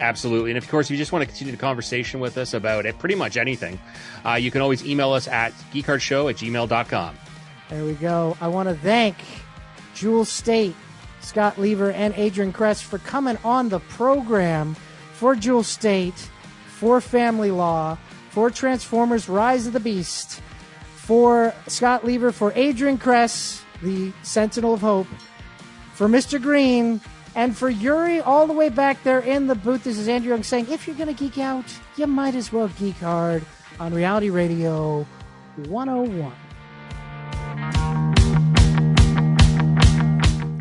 Absolutely. 0.00 0.50
And 0.50 0.58
of 0.58 0.68
course, 0.68 0.86
if 0.86 0.90
you 0.92 0.96
just 0.96 1.12
want 1.12 1.22
to 1.22 1.26
continue 1.26 1.52
the 1.52 1.58
conversation 1.58 2.20
with 2.20 2.36
us 2.36 2.54
about 2.54 2.86
it, 2.86 2.98
pretty 2.98 3.14
much 3.14 3.36
anything, 3.36 3.78
uh, 4.24 4.34
you 4.34 4.50
can 4.50 4.60
always 4.60 4.84
email 4.84 5.12
us 5.12 5.28
at 5.28 5.52
geekhardshow 5.72 6.28
at 6.30 6.36
gmail.com. 6.36 7.16
There 7.70 7.84
we 7.84 7.92
go. 7.94 8.36
I 8.40 8.48
want 8.48 8.68
to 8.68 8.74
thank 8.74 9.16
Jewel 9.94 10.24
Staite, 10.24 10.74
Scott 11.24 11.58
Leaver, 11.58 11.90
and 11.90 12.14
Adrienne 12.14 12.52
Kress 12.52 12.80
for 12.80 12.98
coming 12.98 13.38
on 13.44 13.68
the 13.68 13.80
program 13.80 14.76
for 15.12 15.34
Jewel 15.34 15.62
Staite, 15.62 16.30
for 16.66 17.00
Family 17.00 17.50
Law, 17.50 17.96
for 18.30 18.50
Transformers 18.50 19.28
Rise 19.28 19.66
of 19.66 19.72
the 19.72 19.80
Beast, 19.80 20.42
for 20.96 21.54
Scott 21.66 22.04
Leaver, 22.04 22.32
for 22.32 22.52
Adrienne 22.52 22.98
Kress, 22.98 23.62
the 23.82 24.12
Sentinel 24.22 24.74
of 24.74 24.80
Hope, 24.80 25.06
for 25.94 26.08
Mr. 26.08 26.40
Green, 26.40 27.00
and 27.34 27.56
for 27.56 27.68
Yuri 27.68 28.20
all 28.20 28.46
the 28.46 28.52
way 28.52 28.68
back 28.68 29.02
there 29.02 29.20
in 29.20 29.46
the 29.46 29.54
booth. 29.54 29.84
This 29.84 29.98
is 29.98 30.08
Andrew 30.08 30.30
Young 30.30 30.42
saying, 30.42 30.68
if 30.70 30.86
you're 30.86 30.96
going 30.96 31.14
to 31.14 31.24
geek 31.24 31.38
out, 31.38 31.64
you 31.96 32.06
might 32.06 32.34
as 32.34 32.52
well 32.52 32.68
geek 32.78 32.96
hard 32.96 33.44
on 33.80 33.92
Reality 33.92 34.30
Radio 34.30 35.06
101. 35.66 36.32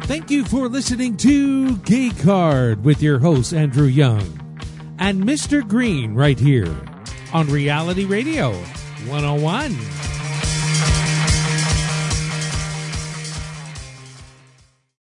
Thank 0.03 0.29
you 0.29 0.43
for 0.43 0.67
listening 0.67 1.15
to 1.17 1.77
Geek 1.77 2.19
Hard 2.21 2.83
with 2.83 3.01
your 3.01 3.19
host, 3.19 3.53
Andrew 3.53 3.87
Young, 3.87 4.57
and 4.99 5.23
Mr. 5.23 5.67
Green 5.67 6.13
right 6.13 6.37
here 6.37 6.75
on 7.33 7.47
Reality 7.47 8.05
Radio 8.05 8.51
101. 9.07 10.12